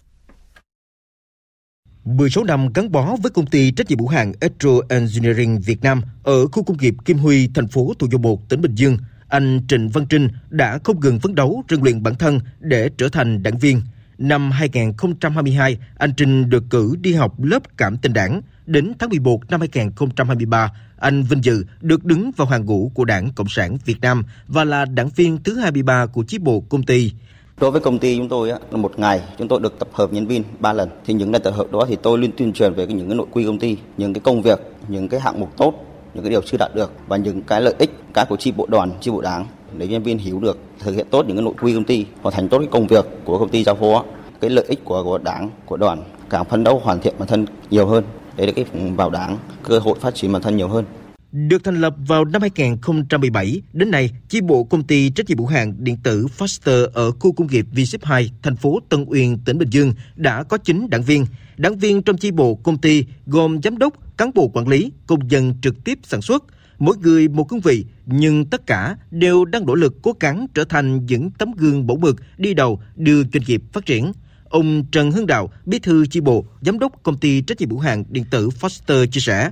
10 2.04 2.30
số 2.30 2.44
năm 2.44 2.68
gắn 2.74 2.92
bó 2.92 3.16
với 3.22 3.30
công 3.30 3.46
ty 3.46 3.72
trách 3.72 3.88
nhiệm 3.88 3.98
hữu 3.98 4.08
hạn 4.08 4.32
Etro 4.40 4.70
Engineering 4.88 5.60
Việt 5.60 5.82
Nam 5.82 6.02
ở 6.22 6.46
khu 6.46 6.62
công 6.64 6.76
nghiệp 6.76 6.94
Kim 7.04 7.18
Huy, 7.18 7.48
thành 7.54 7.68
phố 7.68 7.92
Thủ 7.98 8.06
Dầu 8.10 8.20
Một, 8.20 8.48
tỉnh 8.48 8.60
Bình 8.60 8.74
Dương, 8.74 8.96
anh 9.28 9.60
Trịnh 9.68 9.88
Văn 9.88 10.06
Trinh 10.08 10.28
đã 10.50 10.78
không 10.84 11.00
ngừng 11.00 11.20
phấn 11.20 11.34
đấu 11.34 11.64
rèn 11.70 11.82
luyện 11.82 12.02
bản 12.02 12.14
thân 12.14 12.40
để 12.58 12.90
trở 12.98 13.08
thành 13.08 13.42
đảng 13.42 13.58
viên– 13.58 13.82
Năm 14.20 14.50
2022, 14.50 15.76
anh 15.98 16.12
Trinh 16.16 16.50
được 16.50 16.64
cử 16.70 16.96
đi 17.00 17.14
học 17.14 17.34
lớp 17.42 17.62
cảm 17.76 17.96
tình 17.96 18.12
đảng. 18.12 18.40
Đến 18.66 18.92
tháng 18.98 19.10
11 19.10 19.50
năm 19.50 19.60
2023, 19.60 20.72
anh 20.98 21.22
vinh 21.22 21.44
dự 21.44 21.64
được 21.80 22.04
đứng 22.04 22.30
vào 22.36 22.46
hàng 22.46 22.64
ngũ 22.64 22.90
của 22.94 23.04
Đảng 23.04 23.32
Cộng 23.32 23.48
sản 23.48 23.76
Việt 23.84 24.00
Nam 24.00 24.24
và 24.48 24.64
là 24.64 24.84
đảng 24.84 25.08
viên 25.08 25.38
thứ 25.42 25.58
23 25.58 26.06
của 26.06 26.24
chi 26.28 26.38
bộ 26.38 26.60
công 26.68 26.82
ty. 26.82 27.12
Đối 27.60 27.70
với 27.70 27.80
công 27.80 27.98
ty 27.98 28.16
chúng 28.16 28.28
tôi, 28.28 28.52
một 28.70 28.98
ngày 28.98 29.20
chúng 29.38 29.48
tôi 29.48 29.60
được 29.60 29.78
tập 29.78 29.88
hợp 29.92 30.12
nhân 30.12 30.26
viên 30.26 30.44
3 30.58 30.72
lần. 30.72 30.88
Thì 31.06 31.14
những 31.14 31.32
lần 31.32 31.42
tập 31.42 31.54
hợp 31.54 31.72
đó 31.72 31.84
thì 31.88 31.96
tôi 32.02 32.18
luôn 32.18 32.30
tuyên 32.36 32.52
truyền 32.52 32.74
về 32.74 32.86
những 32.86 33.08
cái 33.08 33.16
nội 33.16 33.26
quy 33.30 33.44
công 33.44 33.58
ty, 33.58 33.76
những 33.96 34.12
cái 34.14 34.20
công 34.20 34.42
việc, 34.42 34.58
những 34.88 35.08
cái 35.08 35.20
hạng 35.20 35.40
mục 35.40 35.56
tốt, 35.56 35.74
những 36.14 36.24
cái 36.24 36.30
điều 36.30 36.42
chưa 36.42 36.58
đạt 36.58 36.74
được 36.74 36.92
và 37.08 37.16
những 37.16 37.42
cái 37.42 37.60
lợi 37.60 37.74
ích 37.78 37.90
cái 38.14 38.24
của 38.28 38.36
chi 38.36 38.52
bộ 38.52 38.66
đoàn, 38.66 38.92
chi 39.00 39.10
bộ 39.10 39.20
đảng 39.20 39.46
để 39.76 39.88
nhân 39.88 40.02
viên 40.02 40.18
hiểu 40.18 40.40
được 40.40 40.58
thực 40.78 40.94
hiện 40.94 41.06
tốt 41.10 41.24
những 41.26 41.36
cái 41.36 41.44
nội 41.44 41.54
quy 41.60 41.74
công 41.74 41.84
ty 41.84 42.06
hoàn 42.22 42.34
thành 42.34 42.48
tốt 42.48 42.58
cái 42.58 42.68
công 42.70 42.86
việc 42.86 43.04
của 43.24 43.38
công 43.38 43.48
ty 43.48 43.64
giao 43.64 43.74
phó 43.74 44.04
cái 44.40 44.50
lợi 44.50 44.64
ích 44.68 44.84
của 44.84 45.04
của 45.04 45.18
đảng 45.18 45.50
của 45.66 45.76
đoàn 45.76 46.04
càng 46.30 46.44
phấn 46.44 46.64
đấu 46.64 46.78
hoàn 46.78 47.00
thiện 47.00 47.14
bản 47.18 47.28
thân 47.28 47.46
nhiều 47.70 47.86
hơn 47.86 48.04
để 48.36 48.46
được 48.46 48.52
cái 48.56 48.64
vào 48.96 49.10
đảng 49.10 49.38
cơ 49.62 49.78
hội 49.78 49.98
phát 50.00 50.14
triển 50.14 50.32
bản 50.32 50.42
thân 50.42 50.56
nhiều 50.56 50.68
hơn 50.68 50.84
được 51.32 51.64
thành 51.64 51.80
lập 51.80 51.94
vào 52.06 52.24
năm 52.24 52.42
2017, 52.42 53.62
đến 53.72 53.90
nay, 53.90 54.10
chi 54.28 54.40
bộ 54.40 54.64
công 54.64 54.82
ty 54.82 55.10
trách 55.10 55.28
nhiệm 55.28 55.38
hữu 55.38 55.46
hạn 55.46 55.74
điện 55.78 55.96
tử 56.02 56.26
Faster 56.38 56.88
ở 56.92 57.10
khu 57.10 57.32
công 57.32 57.46
nghiệp 57.46 57.66
v 57.72 57.78
2, 58.02 58.30
thành 58.42 58.56
phố 58.56 58.78
Tân 58.88 59.04
Uyên, 59.08 59.38
tỉnh 59.44 59.58
Bình 59.58 59.70
Dương 59.70 59.92
đã 60.16 60.42
có 60.42 60.56
9 60.56 60.90
đảng 60.90 61.02
viên. 61.02 61.26
Đảng 61.56 61.78
viên 61.78 62.02
trong 62.02 62.16
chi 62.16 62.30
bộ 62.30 62.54
công 62.54 62.78
ty 62.78 63.04
gồm 63.26 63.62
giám 63.62 63.78
đốc, 63.78 64.16
cán 64.16 64.30
bộ 64.34 64.48
quản 64.48 64.68
lý, 64.68 64.92
công 65.06 65.30
dân 65.30 65.54
trực 65.62 65.84
tiếp 65.84 65.98
sản 66.02 66.22
xuất, 66.22 66.44
mỗi 66.78 66.96
người 66.96 67.28
một 67.28 67.48
cương 67.48 67.60
vị, 67.60 67.84
nhưng 68.06 68.44
tất 68.44 68.66
cả 68.66 68.96
đều 69.10 69.44
đang 69.44 69.66
nỗ 69.66 69.74
lực 69.74 70.02
cố 70.02 70.14
gắng 70.20 70.46
trở 70.54 70.64
thành 70.64 71.06
những 71.06 71.30
tấm 71.30 71.52
gương 71.56 71.86
mẫu 71.86 71.96
mực 71.96 72.16
đi 72.38 72.54
đầu 72.54 72.80
đưa 72.96 73.22
doanh 73.22 73.42
nghiệp 73.46 73.62
phát 73.72 73.86
triển. 73.86 74.12
Ông 74.50 74.84
Trần 74.92 75.10
Hưng 75.10 75.26
Đạo, 75.26 75.50
bí 75.66 75.78
thư 75.78 76.06
chi 76.06 76.20
bộ, 76.20 76.44
giám 76.60 76.78
đốc 76.78 77.02
công 77.02 77.16
ty 77.16 77.42
trách 77.42 77.60
nhiệm 77.60 77.70
hữu 77.70 77.78
hạn 77.78 78.04
điện 78.08 78.24
tử 78.30 78.48
Foster 78.48 79.06
chia 79.06 79.20
sẻ, 79.20 79.50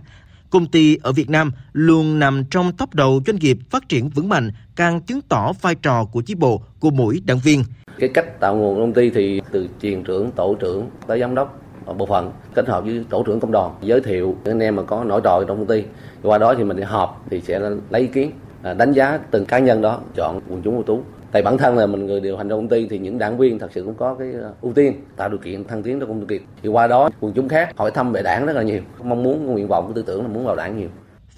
công 0.50 0.66
ty 0.66 0.96
ở 1.02 1.12
Việt 1.12 1.30
Nam 1.30 1.52
luôn 1.72 2.18
nằm 2.18 2.44
trong 2.50 2.72
top 2.72 2.94
đầu 2.94 3.20
doanh 3.26 3.36
nghiệp 3.36 3.58
phát 3.70 3.88
triển 3.88 4.08
vững 4.08 4.28
mạnh, 4.28 4.50
càng 4.76 5.00
chứng 5.00 5.20
tỏ 5.28 5.52
vai 5.60 5.74
trò 5.74 6.04
của 6.04 6.20
chi 6.20 6.34
bộ 6.34 6.62
của 6.80 6.90
mỗi 6.90 7.20
đảng 7.24 7.38
viên. 7.38 7.64
Cái 7.98 8.08
cách 8.14 8.40
tạo 8.40 8.56
nguồn 8.56 8.76
công 8.76 8.92
ty 8.92 9.10
thì 9.10 9.40
từ 9.52 9.68
truyền 9.82 10.04
trưởng, 10.04 10.30
tổ 10.30 10.56
trưởng 10.60 10.90
tới 11.06 11.20
giám 11.20 11.34
đốc 11.34 11.60
bộ 11.98 12.06
phận 12.06 12.32
kết 12.54 12.68
hợp 12.68 12.84
với 12.84 13.04
tổ 13.10 13.22
trưởng 13.22 13.40
công 13.40 13.52
đoàn 13.52 13.74
giới 13.82 14.00
thiệu 14.00 14.36
những 14.44 14.52
anh 14.52 14.60
em 14.62 14.76
mà 14.76 14.82
có 14.82 15.04
nổi 15.04 15.20
trội 15.24 15.44
trong 15.48 15.58
công 15.58 15.66
ty 15.66 15.84
qua 16.22 16.38
đó 16.38 16.54
thì 16.54 16.64
mình 16.64 16.82
họp 16.82 17.24
thì 17.30 17.40
sẽ 17.40 17.60
lấy 17.90 18.02
ý 18.02 18.06
kiến 18.06 18.30
à, 18.62 18.74
đánh 18.74 18.92
giá 18.92 19.18
từng 19.30 19.46
cá 19.46 19.58
nhân 19.58 19.82
đó 19.82 20.00
chọn 20.16 20.40
quần 20.48 20.62
chúng 20.62 20.74
ưu 20.74 20.82
tú 20.82 21.02
tại 21.32 21.42
bản 21.42 21.58
thân 21.58 21.76
là 21.76 21.86
mình 21.86 22.06
người 22.06 22.20
điều 22.20 22.36
hành 22.36 22.48
trong 22.48 22.58
công 22.58 22.68
ty 22.68 22.86
thì 22.90 22.98
những 22.98 23.18
đảng 23.18 23.38
viên 23.38 23.58
thật 23.58 23.70
sự 23.74 23.82
cũng 23.84 23.94
có 23.94 24.14
cái 24.14 24.32
ờ, 24.32 24.52
ưu 24.60 24.72
tiên 24.72 24.94
tạo 25.16 25.28
điều 25.28 25.38
kiện 25.38 25.64
thăng 25.64 25.82
tiến 25.82 26.00
trong 26.00 26.08
công 26.08 26.26
việc 26.26 26.42
thì 26.62 26.68
qua 26.68 26.86
đó 26.86 27.10
quần 27.20 27.32
chúng 27.32 27.48
khác 27.48 27.76
hỏi 27.76 27.90
thăm 27.90 28.12
về 28.12 28.22
đảng 28.22 28.46
rất 28.46 28.56
là 28.56 28.62
nhiều 28.62 28.80
mong 29.02 29.22
muốn 29.22 29.46
nguyện 29.46 29.68
vọng 29.68 29.86
của 29.86 29.92
tư 29.92 30.02
tưởng 30.02 30.22
là 30.22 30.28
muốn 30.28 30.44
vào 30.44 30.56
đảng 30.56 30.78
nhiều 30.78 30.88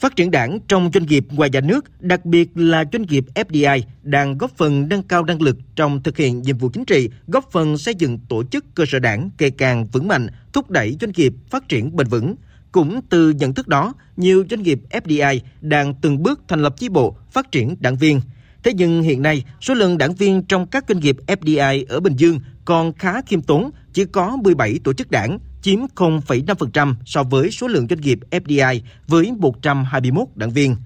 Phát 0.00 0.16
triển 0.16 0.30
đảng 0.30 0.58
trong 0.68 0.90
doanh 0.94 1.06
nghiệp 1.06 1.26
ngoài 1.30 1.50
nhà 1.50 1.60
nước, 1.60 1.84
đặc 2.00 2.24
biệt 2.24 2.50
là 2.54 2.84
doanh 2.92 3.02
nghiệp 3.02 3.24
FDI, 3.34 3.82
đang 4.02 4.38
góp 4.38 4.50
phần 4.56 4.88
nâng 4.88 5.02
cao 5.02 5.24
năng 5.24 5.42
lực 5.42 5.56
trong 5.76 6.02
thực 6.02 6.16
hiện 6.16 6.42
nhiệm 6.42 6.58
vụ 6.58 6.68
chính 6.72 6.84
trị, 6.84 7.10
góp 7.26 7.50
phần 7.50 7.78
xây 7.78 7.94
dựng 7.94 8.18
tổ 8.28 8.42
chức 8.44 8.64
cơ 8.74 8.84
sở 8.88 8.98
đảng 8.98 9.30
ngày 9.38 9.50
càng 9.50 9.86
vững 9.86 10.08
mạnh, 10.08 10.26
thúc 10.52 10.70
đẩy 10.70 10.96
doanh 11.00 11.12
nghiệp 11.16 11.32
phát 11.50 11.68
triển 11.68 11.96
bền 11.96 12.06
vững. 12.06 12.34
Cũng 12.72 13.00
từ 13.08 13.30
nhận 13.30 13.54
thức 13.54 13.68
đó, 13.68 13.94
nhiều 14.16 14.44
doanh 14.50 14.62
nghiệp 14.62 14.80
FDI 14.90 15.40
đang 15.60 15.94
từng 15.94 16.22
bước 16.22 16.40
thành 16.48 16.62
lập 16.62 16.74
chi 16.76 16.88
bộ, 16.88 17.16
phát 17.30 17.52
triển 17.52 17.76
đảng 17.80 17.96
viên. 17.96 18.20
Thế 18.62 18.72
nhưng 18.74 19.02
hiện 19.02 19.22
nay, 19.22 19.44
số 19.60 19.74
lượng 19.74 19.98
đảng 19.98 20.14
viên 20.14 20.42
trong 20.42 20.66
các 20.66 20.84
doanh 20.88 21.00
nghiệp 21.00 21.16
FDI 21.26 21.84
ở 21.88 22.00
Bình 22.00 22.16
Dương 22.16 22.40
còn 22.64 22.92
khá 22.92 23.22
khiêm 23.22 23.42
tốn, 23.42 23.70
chỉ 23.92 24.04
có 24.04 24.36
17 24.36 24.78
tổ 24.84 24.92
chức 24.92 25.10
đảng, 25.10 25.38
chiếm 25.62 25.78
0,5% 25.96 26.94
so 27.04 27.22
với 27.22 27.50
số 27.50 27.68
lượng 27.68 27.86
doanh 27.90 28.00
nghiệp 28.00 28.18
FDI 28.30 28.80
với 29.06 29.32
121 29.38 30.28
đảng 30.34 30.50
viên. 30.50 30.76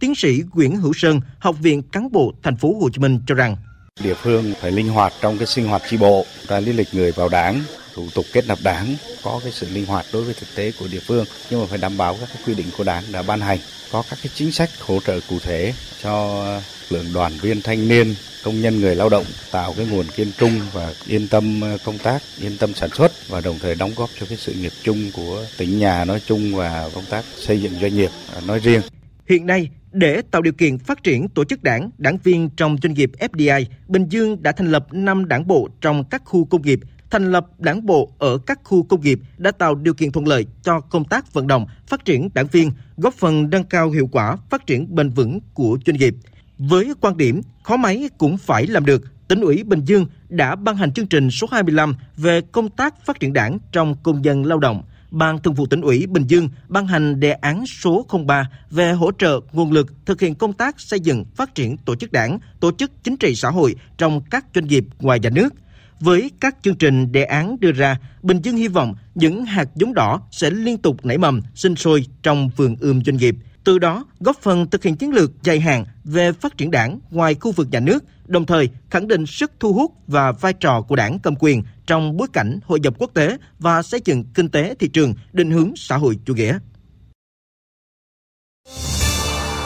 Tiến 0.00 0.14
sĩ 0.14 0.42
Nguyễn 0.54 0.76
Hữu 0.76 0.92
Sơn, 0.92 1.20
Học 1.38 1.56
viện 1.60 1.82
Cán 1.82 2.12
bộ 2.12 2.32
Thành 2.42 2.56
phố 2.56 2.80
Hồ 2.80 2.88
Chí 2.92 2.98
Minh 2.98 3.20
cho 3.26 3.34
rằng 3.34 3.56
địa 4.00 4.14
phương 4.14 4.54
phải 4.60 4.70
linh 4.70 4.88
hoạt 4.88 5.12
trong 5.20 5.38
cái 5.38 5.46
sinh 5.46 5.68
hoạt 5.68 5.82
chi 5.88 5.96
bộ, 5.96 6.26
ra 6.48 6.60
lý 6.60 6.72
lịch 6.72 6.94
người 6.94 7.12
vào 7.12 7.28
đảng, 7.28 7.62
thủ 7.94 8.08
tục 8.14 8.24
kết 8.32 8.46
nạp 8.46 8.58
đảng 8.62 8.94
có 9.22 9.40
cái 9.42 9.52
sự 9.52 9.68
linh 9.72 9.86
hoạt 9.86 10.06
đối 10.12 10.24
với 10.24 10.34
thực 10.34 10.54
tế 10.54 10.72
của 10.78 10.88
địa 10.92 11.00
phương 11.00 11.24
nhưng 11.50 11.60
mà 11.60 11.66
phải 11.66 11.78
đảm 11.78 11.96
bảo 11.96 12.16
các 12.20 12.28
cái 12.34 12.42
quy 12.46 12.54
định 12.54 12.66
của 12.78 12.84
đảng 12.84 13.04
đã 13.12 13.22
ban 13.22 13.40
hành 13.40 13.58
có 13.92 14.02
các 14.10 14.18
cái 14.22 14.32
chính 14.34 14.52
sách 14.52 14.70
hỗ 14.80 15.00
trợ 15.00 15.20
cụ 15.28 15.38
thể 15.38 15.74
cho 16.02 16.44
lượng 16.90 17.12
đoàn 17.14 17.32
viên 17.42 17.62
thanh 17.62 17.88
niên 17.88 18.14
công 18.44 18.60
nhân 18.60 18.80
người 18.80 18.94
lao 18.94 19.08
động 19.08 19.24
tạo 19.50 19.74
cái 19.76 19.86
nguồn 19.86 20.06
kiên 20.06 20.32
trung 20.38 20.60
và 20.72 20.94
yên 21.06 21.28
tâm 21.28 21.60
ờ, 21.60 21.78
công 21.84 21.98
tác 21.98 22.22
yên 22.40 22.56
tâm 22.58 22.74
sản 22.74 22.90
xuất 22.90 23.12
và 23.28 23.40
đồng 23.40 23.58
thời 23.58 23.74
đóng 23.74 23.92
góp 23.96 24.10
cho 24.20 24.26
cái 24.28 24.38
sự 24.38 24.52
nghiệp 24.52 24.72
chung 24.82 25.10
của 25.12 25.44
tỉnh 25.58 25.78
nhà 25.78 26.04
nói 26.04 26.20
chung 26.26 26.54
và 26.54 26.90
công 26.94 27.04
tác 27.04 27.24
xây 27.36 27.62
dựng 27.62 27.72
doanh 27.80 27.96
nghiệp 27.96 28.10
ờ, 28.34 28.40
nói 28.40 28.58
riêng. 28.58 28.82
Hiện 29.28 29.46
nay, 29.46 29.68
để 29.92 30.22
tạo 30.22 30.42
điều 30.42 30.52
kiện 30.52 30.78
phát 30.78 31.02
triển 31.02 31.28
tổ 31.28 31.44
chức 31.44 31.62
đảng, 31.62 31.90
đảng 31.98 32.18
viên 32.24 32.50
trong 32.56 32.76
doanh 32.82 32.94
nghiệp 32.94 33.12
FDI, 33.18 33.64
Bình 33.88 34.06
Dương 34.08 34.42
đã 34.42 34.52
thành 34.52 34.70
lập 34.70 34.86
5 34.92 35.28
đảng 35.28 35.46
bộ 35.46 35.68
trong 35.80 36.04
các 36.04 36.22
khu 36.24 36.44
công 36.44 36.62
nghiệp. 36.62 36.80
Thành 37.10 37.32
lập 37.32 37.46
đảng 37.58 37.86
bộ 37.86 38.12
ở 38.18 38.38
các 38.38 38.60
khu 38.64 38.82
công 38.82 39.00
nghiệp 39.00 39.20
đã 39.38 39.50
tạo 39.50 39.74
điều 39.74 39.94
kiện 39.94 40.12
thuận 40.12 40.26
lợi 40.26 40.46
cho 40.62 40.80
công 40.80 41.04
tác 41.04 41.32
vận 41.32 41.46
động, 41.46 41.66
phát 41.86 42.04
triển 42.04 42.28
đảng 42.34 42.46
viên, 42.46 42.70
góp 42.96 43.14
phần 43.14 43.50
nâng 43.50 43.64
cao 43.64 43.90
hiệu 43.90 44.08
quả 44.12 44.36
phát 44.50 44.66
triển 44.66 44.94
bền 44.94 45.10
vững 45.10 45.40
của 45.54 45.78
doanh 45.86 45.96
nghiệp. 45.96 46.14
Với 46.58 46.92
quan 47.00 47.16
điểm 47.16 47.40
khó 47.62 47.76
máy 47.76 48.08
cũng 48.18 48.38
phải 48.38 48.66
làm 48.66 48.86
được, 48.86 49.28
tỉnh 49.28 49.40
ủy 49.40 49.64
Bình 49.64 49.80
Dương 49.84 50.06
đã 50.28 50.56
ban 50.56 50.76
hành 50.76 50.92
chương 50.92 51.06
trình 51.06 51.30
số 51.30 51.46
25 51.50 51.94
về 52.16 52.40
công 52.40 52.68
tác 52.68 53.06
phát 53.06 53.20
triển 53.20 53.32
đảng 53.32 53.58
trong 53.72 53.94
công 54.02 54.24
dân 54.24 54.46
lao 54.46 54.58
động. 54.58 54.82
Ban 55.12 55.38
Thường 55.38 55.54
vụ 55.54 55.66
tỉnh 55.66 55.80
ủy 55.80 56.06
Bình 56.06 56.26
Dương 56.26 56.48
ban 56.68 56.86
hành 56.86 57.20
đề 57.20 57.32
án 57.32 57.66
số 57.66 58.06
03 58.26 58.50
về 58.70 58.92
hỗ 58.92 59.12
trợ 59.12 59.40
nguồn 59.52 59.72
lực 59.72 60.06
thực 60.06 60.20
hiện 60.20 60.34
công 60.34 60.52
tác 60.52 60.80
xây 60.80 61.00
dựng 61.00 61.24
phát 61.36 61.54
triển 61.54 61.76
tổ 61.76 61.94
chức 61.94 62.12
đảng, 62.12 62.38
tổ 62.60 62.72
chức 62.72 62.90
chính 63.02 63.16
trị 63.16 63.34
xã 63.34 63.50
hội 63.50 63.74
trong 63.98 64.20
các 64.30 64.44
doanh 64.54 64.66
nghiệp 64.66 64.84
ngoài 65.00 65.20
nhà 65.20 65.30
nước. 65.30 65.54
Với 66.00 66.30
các 66.40 66.56
chương 66.62 66.76
trình 66.76 67.12
đề 67.12 67.24
án 67.24 67.56
đưa 67.60 67.72
ra, 67.72 67.98
Bình 68.22 68.40
Dương 68.42 68.56
hy 68.56 68.68
vọng 68.68 68.94
những 69.14 69.44
hạt 69.44 69.68
giống 69.74 69.94
đỏ 69.94 70.20
sẽ 70.30 70.50
liên 70.50 70.78
tục 70.78 71.04
nảy 71.04 71.18
mầm, 71.18 71.40
sinh 71.54 71.76
sôi 71.76 72.06
trong 72.22 72.50
vườn 72.56 72.76
ươm 72.80 73.04
doanh 73.04 73.16
nghiệp– 73.16 73.36
từ 73.64 73.78
đó 73.78 74.04
góp 74.20 74.36
phần 74.42 74.70
thực 74.70 74.82
hiện 74.82 74.96
chiến 74.96 75.10
lược 75.10 75.30
dài 75.42 75.60
hạn 75.60 75.84
về 76.04 76.32
phát 76.32 76.58
triển 76.58 76.70
đảng 76.70 77.00
ngoài 77.10 77.34
khu 77.34 77.52
vực 77.52 77.68
nhà 77.70 77.80
nước, 77.80 78.04
đồng 78.26 78.46
thời 78.46 78.70
khẳng 78.90 79.08
định 79.08 79.26
sức 79.26 79.52
thu 79.60 79.72
hút 79.72 79.92
và 80.06 80.32
vai 80.32 80.52
trò 80.52 80.82
của 80.82 80.96
đảng 80.96 81.18
cầm 81.22 81.34
quyền 81.38 81.62
trong 81.86 82.16
bối 82.16 82.28
cảnh 82.32 82.58
hội 82.66 82.80
nhập 82.80 82.94
quốc 82.98 83.10
tế 83.14 83.36
và 83.58 83.82
xây 83.82 84.00
dựng 84.04 84.24
kinh 84.34 84.48
tế 84.48 84.74
thị 84.78 84.88
trường 84.88 85.14
định 85.32 85.50
hướng 85.50 85.72
xã 85.76 85.96
hội 85.96 86.18
chủ 86.24 86.34
nghĩa. 86.34 86.58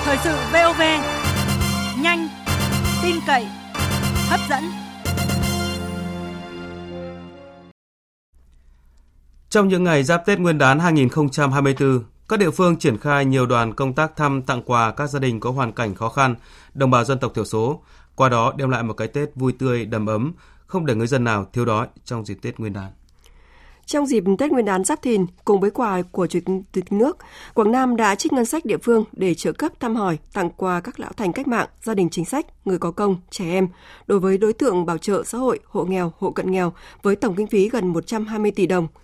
Thời 0.05 0.17
sự 0.25 0.37
VOV 0.53 0.81
nhanh, 2.03 2.29
tin 3.03 3.17
cậy, 3.27 3.47
hấp 4.29 4.41
dẫn. 4.51 4.65
Trong 9.51 9.69
những 9.69 9.85
ngày 9.85 10.03
giáp 10.03 10.27
Tết 10.27 10.39
Nguyên 10.39 10.59
đán 10.59 10.79
2024, 10.79 12.05
các 12.29 12.39
địa 12.39 12.51
phương 12.51 12.77
triển 12.77 12.99
khai 12.99 13.25
nhiều 13.25 13.47
đoàn 13.47 13.75
công 13.75 13.95
tác 13.95 14.17
thăm 14.17 14.43
tặng 14.43 14.63
quà 14.63 14.91
các 14.91 15.07
gia 15.07 15.19
đình 15.19 15.41
có 15.41 15.51
hoàn 15.51 15.73
cảnh 15.73 15.95
khó 15.95 16.09
khăn, 16.09 16.35
đồng 16.75 16.91
bào 16.91 17.05
dân 17.05 17.19
tộc 17.19 17.35
thiểu 17.35 17.45
số, 17.45 17.83
qua 18.15 18.29
đó 18.29 18.53
đem 18.57 18.71
lại 18.71 18.83
một 18.83 18.93
cái 18.93 19.09
Tết 19.09 19.29
vui 19.35 19.53
tươi, 19.53 19.85
đầm 19.85 20.07
ấm, 20.07 20.33
không 20.67 20.87
để 20.87 20.95
người 20.95 21.07
dân 21.07 21.25
nào 21.25 21.47
thiếu 21.53 21.65
đói 21.65 21.87
trong 22.05 22.25
dịp 22.25 22.39
Tết 22.43 22.59
Nguyên 22.59 22.73
đán. 22.73 22.93
Trong 23.87 24.07
dịp 24.07 24.25
Tết 24.39 24.53
Nguyên 24.53 24.65
đán 24.65 24.85
Giáp 24.85 25.03
Thìn, 25.03 25.27
cùng 25.45 25.61
với 25.61 25.71
quà 25.71 26.03
của 26.03 26.27
Chủ 26.27 26.39
tịch 26.73 26.93
nước, 26.93 27.17
Quảng 27.55 27.73
Nam 27.73 27.97
đã 27.97 28.15
trích 28.15 28.33
ngân 28.33 28.45
sách 28.45 28.65
địa 28.65 28.79
phương 28.83 29.05
để 29.13 29.35
trợ 29.35 29.53
cấp 29.53 29.73
thăm 29.81 29.97
hỏi, 29.97 30.19
tặng 30.33 30.51
quà 30.51 30.81
các 30.81 31.01
lão 31.01 31.13
thành 31.17 31.33
cách 31.33 31.49
mạng, 31.49 31.69
gia 31.83 31.95
đình 31.95 32.11
chính 32.11 32.25
sách, 32.25 32.47
người 32.65 32.79
có 32.79 32.91
công, 32.91 33.17
trẻ 33.31 33.45
em, 33.45 33.69
đối 34.07 34.19
với 34.19 34.39
đối 34.39 34.53
tượng 34.53 34.87
bảo 34.87 34.99
trợ 34.99 35.23
xã 35.25 35.39
hội, 35.39 35.59
hộ 35.67 35.85
nghèo, 35.85 36.13
hộ 36.19 36.31
cận 36.31 36.51
nghèo 36.51 36.73
với 37.03 37.17
tổng 37.17 37.35
kinh 37.35 37.47
phí 37.47 37.69
gần 37.69 37.87
120 37.87 38.51
tỷ 38.51 38.67
đồng– 38.67 38.89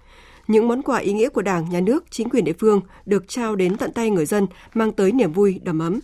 những 0.47 0.69
món 0.69 0.83
quà 0.83 0.99
ý 0.99 1.13
nghĩa 1.13 1.29
của 1.29 1.43
Đảng, 1.43 1.71
Nhà 1.71 1.81
nước, 1.81 2.05
chính 2.11 2.29
quyền 2.29 2.45
địa 2.45 2.53
phương 2.59 2.81
được 3.07 3.29
trao 3.29 3.57
đến 3.57 3.77
tận 3.77 3.93
tay 3.93 4.11
người 4.11 4.27
dân, 4.27 4.47
mang 4.75 4.93
tới 4.93 5.13
niềm 5.13 5.33
vui 5.33 5.61
đầm 5.63 5.79
ấm. 5.79 6.01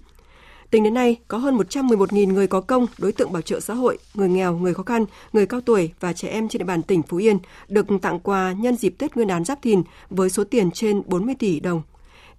Tính 0.71 0.83
đến 0.85 0.95
nay, 0.95 1.17
có 1.29 1.39
hơn 1.39 1.57
111.000 1.57 2.33
người 2.33 2.47
có 2.47 2.61
công, 2.61 2.87
đối 2.99 3.13
tượng 3.13 3.33
bảo 3.33 3.43
trợ 3.43 3.61
xã 3.61 3.75
hội, 3.75 3.99
người 4.15 4.29
nghèo, 4.29 4.59
người 4.59 4.75
khó 4.75 4.83
khăn, 4.83 5.05
người 5.33 5.47
cao 5.47 5.61
tuổi 5.61 5.93
và 6.01 6.13
trẻ 6.13 6.29
em 6.29 6.49
trên 6.49 6.59
địa 6.59 6.65
bàn 6.65 6.83
tỉnh 6.83 7.03
Phú 7.03 7.17
Yên 7.17 7.39
được 7.69 7.87
tặng 8.03 8.21
quà 8.21 8.53
nhân 8.53 8.77
dịp 8.77 8.95
Tết 8.99 9.17
Nguyên 9.17 9.29
đán 9.29 9.45
Giáp 9.45 9.63
Thìn 9.63 9.83
với 10.11 10.31
số 10.31 10.45
tiền 10.45 10.71
trên 10.71 11.03
40 11.07 11.35
tỷ 11.39 11.61
đồng. 11.61 11.83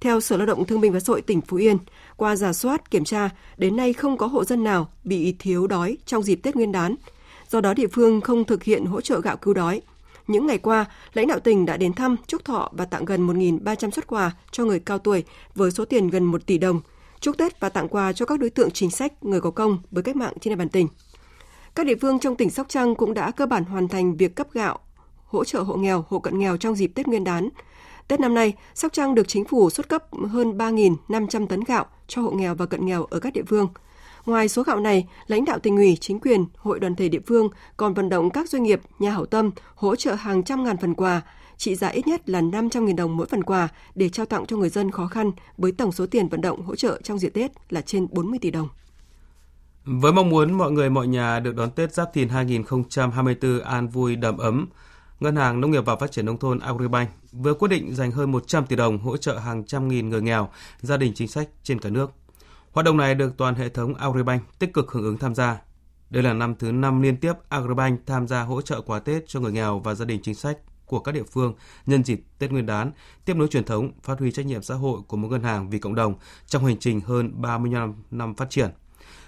Theo 0.01 0.19
Sở 0.19 0.37
Lao 0.37 0.45
động 0.45 0.65
Thương 0.65 0.81
binh 0.81 0.93
và 0.93 0.99
Xã 0.99 1.13
hội 1.13 1.21
tỉnh 1.21 1.41
Phú 1.41 1.57
Yên, 1.57 1.77
qua 2.17 2.35
giả 2.35 2.53
soát, 2.53 2.91
kiểm 2.91 3.03
tra, 3.03 3.29
đến 3.57 3.75
nay 3.75 3.93
không 3.93 4.17
có 4.17 4.27
hộ 4.27 4.43
dân 4.43 4.63
nào 4.63 4.89
bị 5.03 5.35
thiếu 5.39 5.67
đói 5.67 5.97
trong 6.05 6.23
dịp 6.23 6.35
Tết 6.35 6.55
Nguyên 6.55 6.71
đán. 6.71 6.95
Do 7.49 7.61
đó 7.61 7.73
địa 7.73 7.87
phương 7.87 8.21
không 8.21 8.45
thực 8.45 8.63
hiện 8.63 8.85
hỗ 8.85 9.01
trợ 9.01 9.21
gạo 9.21 9.37
cứu 9.37 9.53
đói. 9.53 9.81
Những 10.29 10.47
ngày 10.47 10.57
qua, 10.57 10.85
lãnh 11.13 11.27
đạo 11.27 11.39
tỉnh 11.39 11.65
đã 11.65 11.77
đến 11.77 11.93
thăm, 11.93 12.15
chúc 12.27 12.45
thọ 12.45 12.69
và 12.71 12.85
tặng 12.85 13.05
gần 13.05 13.27
1.300 13.27 13.89
xuất 13.89 14.07
quà 14.07 14.31
cho 14.51 14.65
người 14.65 14.79
cao 14.79 14.99
tuổi 14.99 15.23
với 15.55 15.71
số 15.71 15.85
tiền 15.85 16.07
gần 16.07 16.23
1 16.23 16.45
tỷ 16.45 16.57
đồng, 16.57 16.81
chúc 17.19 17.37
Tết 17.37 17.59
và 17.59 17.69
tặng 17.69 17.87
quà 17.89 18.13
cho 18.13 18.25
các 18.25 18.39
đối 18.39 18.49
tượng 18.49 18.71
chính 18.71 18.91
sách, 18.91 19.23
người 19.23 19.41
có 19.41 19.51
công 19.51 19.77
với 19.91 20.03
cách 20.03 20.15
mạng 20.15 20.33
trên 20.41 20.51
địa 20.51 20.55
bàn 20.55 20.69
tỉnh. 20.69 20.87
Các 21.75 21.85
địa 21.85 21.95
phương 22.01 22.19
trong 22.19 22.35
tỉnh 22.35 22.49
Sóc 22.49 22.69
Trăng 22.69 22.95
cũng 22.95 23.13
đã 23.13 23.31
cơ 23.31 23.45
bản 23.45 23.63
hoàn 23.63 23.87
thành 23.87 24.17
việc 24.17 24.35
cấp 24.35 24.47
gạo, 24.53 24.79
hỗ 25.25 25.43
trợ 25.43 25.61
hộ 25.61 25.75
nghèo, 25.75 26.05
hộ 26.07 26.19
cận 26.19 26.39
nghèo 26.39 26.57
trong 26.57 26.75
dịp 26.75 26.91
Tết 26.95 27.07
Nguyên 27.07 27.23
đán. 27.23 27.49
Tết 28.07 28.19
năm 28.19 28.33
nay, 28.33 28.53
Sóc 28.73 28.93
Trăng 28.93 29.15
được 29.15 29.27
chính 29.27 29.45
phủ 29.45 29.69
xuất 29.69 29.89
cấp 29.89 30.03
hơn 30.29 30.57
3.500 30.57 31.47
tấn 31.47 31.63
gạo 31.63 31.85
cho 32.07 32.21
hộ 32.21 32.31
nghèo 32.31 32.55
và 32.55 32.65
cận 32.65 32.85
nghèo 32.85 33.03
ở 33.03 33.19
các 33.19 33.33
địa 33.33 33.43
phương– 33.47 33.67
Ngoài 34.29 34.49
số 34.49 34.63
gạo 34.63 34.79
này, 34.79 35.07
lãnh 35.27 35.45
đạo 35.45 35.59
tỉnh 35.59 35.75
ủy, 35.75 35.97
chính 36.01 36.19
quyền, 36.19 36.45
hội 36.57 36.79
đoàn 36.79 36.95
thể 36.95 37.09
địa 37.09 37.19
phương 37.27 37.49
còn 37.77 37.93
vận 37.93 38.09
động 38.09 38.29
các 38.29 38.49
doanh 38.49 38.63
nghiệp, 38.63 38.81
nhà 38.99 39.11
hảo 39.11 39.25
tâm 39.25 39.51
hỗ 39.75 39.95
trợ 39.95 40.13
hàng 40.13 40.43
trăm 40.43 40.63
ngàn 40.63 40.77
phần 40.77 40.93
quà, 40.93 41.21
trị 41.57 41.75
giá 41.75 41.87
ít 41.87 42.07
nhất 42.07 42.29
là 42.29 42.41
500.000 42.41 42.95
đồng 42.95 43.17
mỗi 43.17 43.27
phần 43.27 43.43
quà 43.43 43.67
để 43.95 44.09
trao 44.09 44.25
tặng 44.25 44.45
cho 44.45 44.57
người 44.57 44.69
dân 44.69 44.91
khó 44.91 45.07
khăn 45.07 45.31
với 45.57 45.71
tổng 45.71 45.91
số 45.91 46.05
tiền 46.05 46.27
vận 46.27 46.41
động 46.41 46.61
hỗ 46.61 46.75
trợ 46.75 46.99
trong 47.03 47.19
dịp 47.19 47.29
Tết 47.29 47.51
là 47.69 47.81
trên 47.81 48.07
40 48.11 48.39
tỷ 48.41 48.51
đồng. 48.51 48.69
Với 49.85 50.11
mong 50.11 50.29
muốn 50.29 50.53
mọi 50.53 50.71
người 50.71 50.89
mọi 50.89 51.07
nhà 51.07 51.39
được 51.39 51.55
đón 51.55 51.71
Tết 51.71 51.93
Giáp 51.93 52.13
Thìn 52.13 52.29
2024 52.29 53.59
an 53.59 53.87
vui 53.87 54.15
đầm 54.15 54.37
ấm, 54.37 54.67
Ngân 55.19 55.35
hàng 55.35 55.61
Nông 55.61 55.71
nghiệp 55.71 55.85
và 55.85 55.95
Phát 55.95 56.11
triển 56.11 56.25
Nông 56.25 56.37
thôn 56.37 56.59
Agribank 56.59 57.09
vừa 57.31 57.53
quyết 57.53 57.67
định 57.67 57.95
dành 57.95 58.11
hơn 58.11 58.31
100 58.31 58.65
tỷ 58.65 58.75
đồng 58.75 58.97
hỗ 58.97 59.17
trợ 59.17 59.37
hàng 59.37 59.63
trăm 59.63 59.87
nghìn 59.87 60.09
người 60.09 60.21
nghèo, 60.21 60.49
gia 60.81 60.97
đình 60.97 61.13
chính 61.15 61.27
sách 61.27 61.49
trên 61.63 61.79
cả 61.79 61.89
nước. 61.89 62.11
Hoạt 62.71 62.85
động 62.85 62.97
này 62.97 63.15
được 63.15 63.37
toàn 63.37 63.55
hệ 63.55 63.69
thống 63.69 63.95
Agribank 63.95 64.59
tích 64.59 64.73
cực 64.73 64.91
hưởng 64.91 65.03
ứng 65.03 65.17
tham 65.17 65.35
gia. 65.35 65.61
Đây 66.09 66.23
là 66.23 66.33
năm 66.33 66.55
thứ 66.55 66.71
năm 66.71 67.01
liên 67.01 67.17
tiếp 67.17 67.33
Agribank 67.49 68.01
tham 68.05 68.27
gia 68.27 68.41
hỗ 68.41 68.61
trợ 68.61 68.81
quà 68.81 68.99
Tết 68.99 69.27
cho 69.27 69.39
người 69.39 69.51
nghèo 69.51 69.79
và 69.79 69.95
gia 69.95 70.05
đình 70.05 70.19
chính 70.23 70.35
sách 70.35 70.57
của 70.85 70.99
các 70.99 71.11
địa 71.11 71.23
phương 71.23 71.53
nhân 71.85 72.03
dịp 72.03 72.21
Tết 72.39 72.51
Nguyên 72.51 72.65
đán, 72.65 72.91
tiếp 73.25 73.35
nối 73.35 73.47
truyền 73.47 73.63
thống, 73.63 73.91
phát 74.03 74.19
huy 74.19 74.31
trách 74.31 74.45
nhiệm 74.45 74.63
xã 74.63 74.75
hội 74.75 75.01
của 75.07 75.17
một 75.17 75.27
ngân 75.27 75.43
hàng 75.43 75.69
vì 75.69 75.79
cộng 75.79 75.95
đồng 75.95 76.13
trong 76.47 76.65
hành 76.65 76.77
trình 76.77 77.01
hơn 77.01 77.41
35 77.41 77.95
năm 78.11 78.35
phát 78.35 78.49
triển. 78.49 78.69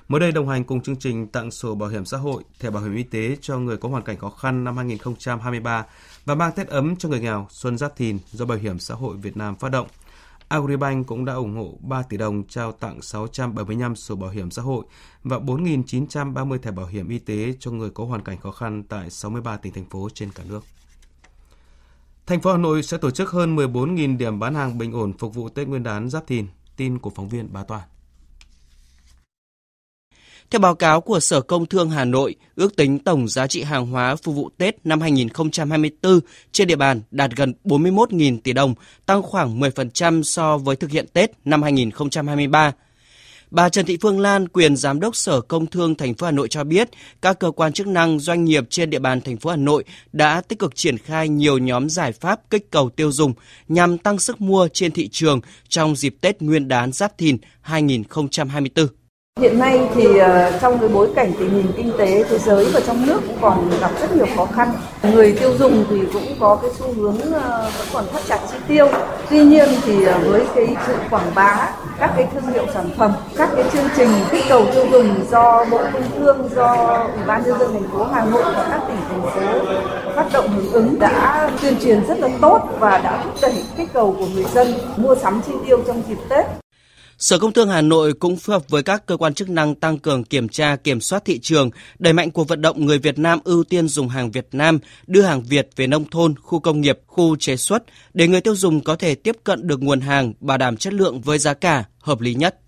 Mới 0.08 0.20
đây 0.20 0.32
đồng 0.32 0.50
hành 0.50 0.64
cùng 0.64 0.82
chương 0.82 0.96
trình 0.96 1.28
tặng 1.28 1.52
sổ 1.52 1.76
bảo 1.76 1.90
hiểm 1.90 2.06
xã 2.06 2.18
hội, 2.18 2.44
thẻ 2.60 2.70
bảo 2.70 2.84
hiểm 2.84 2.96
y 2.96 3.04
tế 3.04 3.38
cho 3.42 3.60
người 3.60 3.78
có 3.78 3.90
hoàn 3.90 4.04
cảnh 4.04 4.18
khó 4.18 4.30
khăn 4.30 4.64
năm 4.64 4.78
2023 4.78 5.86
và 6.26 6.36
mang 6.36 6.52
Tết 6.52 6.68
ấm 6.68 6.96
cho 6.96 7.10
người 7.10 7.20
nghèo 7.20 7.48
Xuân 7.50 7.78
Giáp 7.78 7.96
Thìn 7.96 8.18
do 8.32 8.46
Bảo 8.46 8.58
hiểm 8.58 8.80
xã 8.80 8.96
hội 8.96 9.18
Việt 9.18 9.38
Nam 9.38 9.56
phát 9.56 9.70
động– 9.70 9.88
Agribank 10.52 11.08
cũng 11.08 11.26
đã 11.26 11.34
ủng 11.34 11.56
hộ 11.56 11.78
3 11.82 12.02
tỷ 12.02 12.18
đồng 12.18 12.44
trao 12.48 12.72
tặng 12.72 13.02
675 13.02 13.96
sổ 13.96 14.16
bảo 14.16 14.30
hiểm 14.30 14.52
xã 14.52 14.62
hội 14.62 14.86
và 15.24 15.40
4.930 15.40 16.58
thẻ 16.58 16.72
bảo 16.72 16.86
hiểm 16.86 17.10
y 17.10 17.20
tế 17.20 17.54
cho 17.60 17.72
người 17.72 17.90
có 17.90 18.06
hoàn 18.06 18.24
cảnh 18.24 18.38
khó 18.38 18.52
khăn 18.52 18.84
tại 18.84 19.10
63 19.10 19.58
tỉnh, 19.58 19.74
thành 19.74 19.86
phố 19.86 20.10
trên 20.14 20.32
cả 20.32 20.44
nước. 20.50 20.64
Thành 22.26 22.42
phố 22.42 22.52
Hà 22.52 22.58
Nội 22.58 22.84
sẽ 22.84 22.98
tổ 22.98 23.12
chức 23.12 23.30
hơn 23.30 23.56
14.000 23.56 24.18
điểm 24.18 24.40
bán 24.40 24.56
hàng 24.56 24.78
bình 24.78 24.92
ổn 24.92 25.14
phục 25.18 25.36
vụ 25.36 25.50
Tết 25.50 25.68
Nguyên 25.68 25.84
đán 25.84 26.10
Giáp 26.10 26.28
Thìn. 26.28 26.48
Tin 26.76 27.00
của 27.00 27.10
phóng 27.10 27.30
viên 27.30 27.54
Bá 27.54 27.64
Toàn. 27.64 27.84
Theo 30.52 30.60
báo 30.60 30.76
cáo 30.76 31.02
của 31.02 31.20
Sở 31.20 31.42
Công 31.42 31.66
Thương 31.66 31.90
Hà 31.90 32.06
Nội, 32.06 32.36
ước 32.56 32.76
tính 32.76 33.00
tổng 33.00 33.28
giá 33.28 33.48
trị 33.48 33.62
hàng 33.62 33.86
hóa 33.86 34.16
phục 34.16 34.36
vụ 34.36 34.50
Tết 34.58 34.86
năm 34.86 35.02
2024 35.02 36.20
trên 36.52 36.68
địa 36.68 36.76
bàn 36.76 37.02
đạt 37.12 37.32
gần 37.36 37.54
41.000 37.64 38.40
tỷ 38.44 38.54
đồng, 38.54 38.76
tăng 39.06 39.22
khoảng 39.22 39.60
10% 39.60 40.24
so 40.24 40.58
với 40.58 40.76
thực 40.76 40.92
hiện 40.92 41.06
Tết 41.14 41.32
năm 41.46 41.64
2023. 41.64 42.72
Bà 43.52 43.70
Trần 43.70 43.86
Thị 43.86 43.98
Phương 44.02 44.20
Lan, 44.20 44.48
quyền 44.48 44.76
giám 44.76 45.00
đốc 45.00 45.16
Sở 45.16 45.42
Công 45.42 45.66
Thương 45.66 45.96
thành 45.96 46.14
phố 46.14 46.26
Hà 46.26 46.32
Nội 46.32 46.48
cho 46.48 46.64
biết, 46.64 46.90
các 47.22 47.40
cơ 47.40 47.52
quan 47.52 47.74
chức 47.74 47.88
năng 47.88 48.20
doanh 48.20 48.46
nghiệp 48.46 48.64
trên 48.70 48.90
địa 48.90 49.00
bàn 49.00 49.22
thành 49.22 49.38
phố 49.38 49.50
Hà 49.50 49.56
Nội 49.56 49.84
đã 50.12 50.42
tích 50.42 50.60
cực 50.60 50.76
triển 50.76 50.98
khai 50.98 51.30
nhiều 51.30 51.58
nhóm 51.58 51.90
giải 51.90 52.12
pháp 52.12 52.42
kích 52.50 52.72
cầu 52.72 52.90
tiêu 52.90 53.12
dùng 53.12 53.34
nhằm 53.68 53.98
tăng 53.98 54.20
sức 54.20 54.42
mua 54.42 54.68
trên 54.74 54.92
thị 54.92 55.08
trường 55.08 55.42
trong 55.70 55.96
dịp 55.96 56.16
Tết 56.22 56.42
Nguyên 56.42 56.68
đán 56.68 56.92
Giáp 56.92 57.18
Thìn 57.18 57.38
2024. 57.62 59.01
Hiện 59.40 59.60
nay 59.60 59.90
thì 59.96 60.18
ờ, 60.18 60.52
trong 60.62 60.80
cái 60.80 60.90
bối 60.90 61.10
cảnh 61.16 61.32
tình 61.40 61.50
hình 61.50 61.66
kinh 61.78 61.92
tế 61.98 62.24
thế 62.24 62.38
giới 62.38 62.66
và 62.74 62.80
trong 62.80 63.06
nước 63.06 63.22
cũng 63.28 63.38
còn 63.42 63.70
gặp 63.82 63.92
rất 64.02 64.16
nhiều 64.16 64.26
khó 64.36 64.46
khăn. 64.46 64.72
Người 65.04 65.36
tiêu 65.40 65.58
dùng 65.58 65.86
thì 65.90 66.02
cũng 66.14 66.26
có 66.40 66.56
cái 66.62 66.72
xu 66.80 66.94
hướng 66.94 67.18
ờ, 67.34 67.72
vẫn 67.78 67.88
còn 67.94 68.06
thắt 68.14 68.22
chặt 68.28 68.40
chi 68.52 68.58
tiêu. 68.68 68.88
Tuy 69.30 69.44
nhiên 69.44 69.70
thì 69.84 70.06
ờ, 70.06 70.20
với 70.26 70.42
cái 70.56 70.76
sự 70.88 70.94
quảng 71.10 71.32
bá 71.36 71.72
các 72.00 72.12
cái 72.18 72.28
thương 72.34 72.54
hiệu 72.54 72.66
sản 72.74 72.90
phẩm, 72.98 73.12
các 73.38 73.50
cái 73.56 73.66
chương 73.74 73.86
trình 73.98 74.10
kích 74.32 74.44
cầu 74.50 74.66
tiêu 74.74 74.86
dùng 74.92 75.26
do 75.32 75.66
Bộ 75.72 75.80
Công 75.94 76.12
Thương, 76.20 76.50
do 76.56 76.98
Ủy 77.16 77.24
ban 77.28 77.44
nhân 77.44 77.60
dân 77.60 77.74
thành 77.74 77.90
phố 77.94 78.04
Hà 78.04 78.26
Nội 78.26 78.44
và 78.44 78.68
các 78.72 78.82
tỉnh 78.88 78.98
thành 79.10 79.22
phố 79.22 79.76
phát 80.16 80.26
động 80.34 80.48
hưởng 80.56 80.72
ứng 80.72 81.00
đã 81.00 81.50
tuyên 81.62 81.74
truyền 81.84 82.06
rất 82.08 82.20
là 82.20 82.30
tốt 82.42 82.60
và 82.80 82.98
đã 82.98 83.22
thúc 83.24 83.34
đẩy 83.42 83.64
kích 83.78 83.90
cầu 83.94 84.16
của 84.20 84.26
người 84.34 84.46
dân 84.54 84.74
mua 84.98 85.16
sắm 85.16 85.42
chi 85.48 85.54
tiêu 85.66 85.78
trong 85.88 86.02
dịp 86.10 86.18
Tết. 86.30 86.46
Sở 87.22 87.40
Công 87.40 87.54
Thương 87.54 87.70
Hà 87.70 87.82
Nội 87.82 88.14
cũng 88.14 88.38
phối 88.38 88.54
hợp 88.54 88.70
với 88.70 88.84
các 88.84 89.06
cơ 89.06 89.18
quan 89.18 89.34
chức 89.34 89.50
năng 89.50 89.76
tăng 89.76 89.98
cường 89.98 90.24
kiểm 90.24 90.50
tra, 90.50 90.76
kiểm 90.76 91.02
soát 91.02 91.26
thị 91.26 91.40
trường, 91.40 91.70
đẩy 92.00 92.14
mạnh 92.14 92.32
cuộc 92.32 92.48
vận 92.48 92.62
động 92.62 92.86
người 92.86 93.00
Việt 93.00 93.20
Nam 93.20 93.40
ưu 93.44 93.64
tiên 93.64 93.88
dùng 93.88 94.10
hàng 94.10 94.32
Việt 94.32 94.48
Nam, 94.52 94.80
đưa 95.08 95.22
hàng 95.22 95.44
Việt 95.44 95.70
về 95.76 95.88
nông 95.88 96.10
thôn, 96.10 96.36
khu 96.42 96.60
công 96.60 96.82
nghiệp, 96.82 97.00
khu 97.08 97.36
chế 97.36 97.56
xuất 97.56 97.84
để 98.14 98.28
người 98.28 98.42
tiêu 98.42 98.56
dùng 98.56 98.84
có 98.84 98.96
thể 98.96 99.16
tiếp 99.16 99.36
cận 99.44 99.68
được 99.68 99.84
nguồn 99.84 100.02
hàng 100.02 100.34
bảo 100.40 100.58
đảm 100.58 100.78
chất 100.78 100.94
lượng 100.94 101.22
với 101.22 101.40
giá 101.40 101.54
cả 101.54 101.84
hợp 102.00 102.22
lý 102.22 102.34
nhất. 102.34 102.60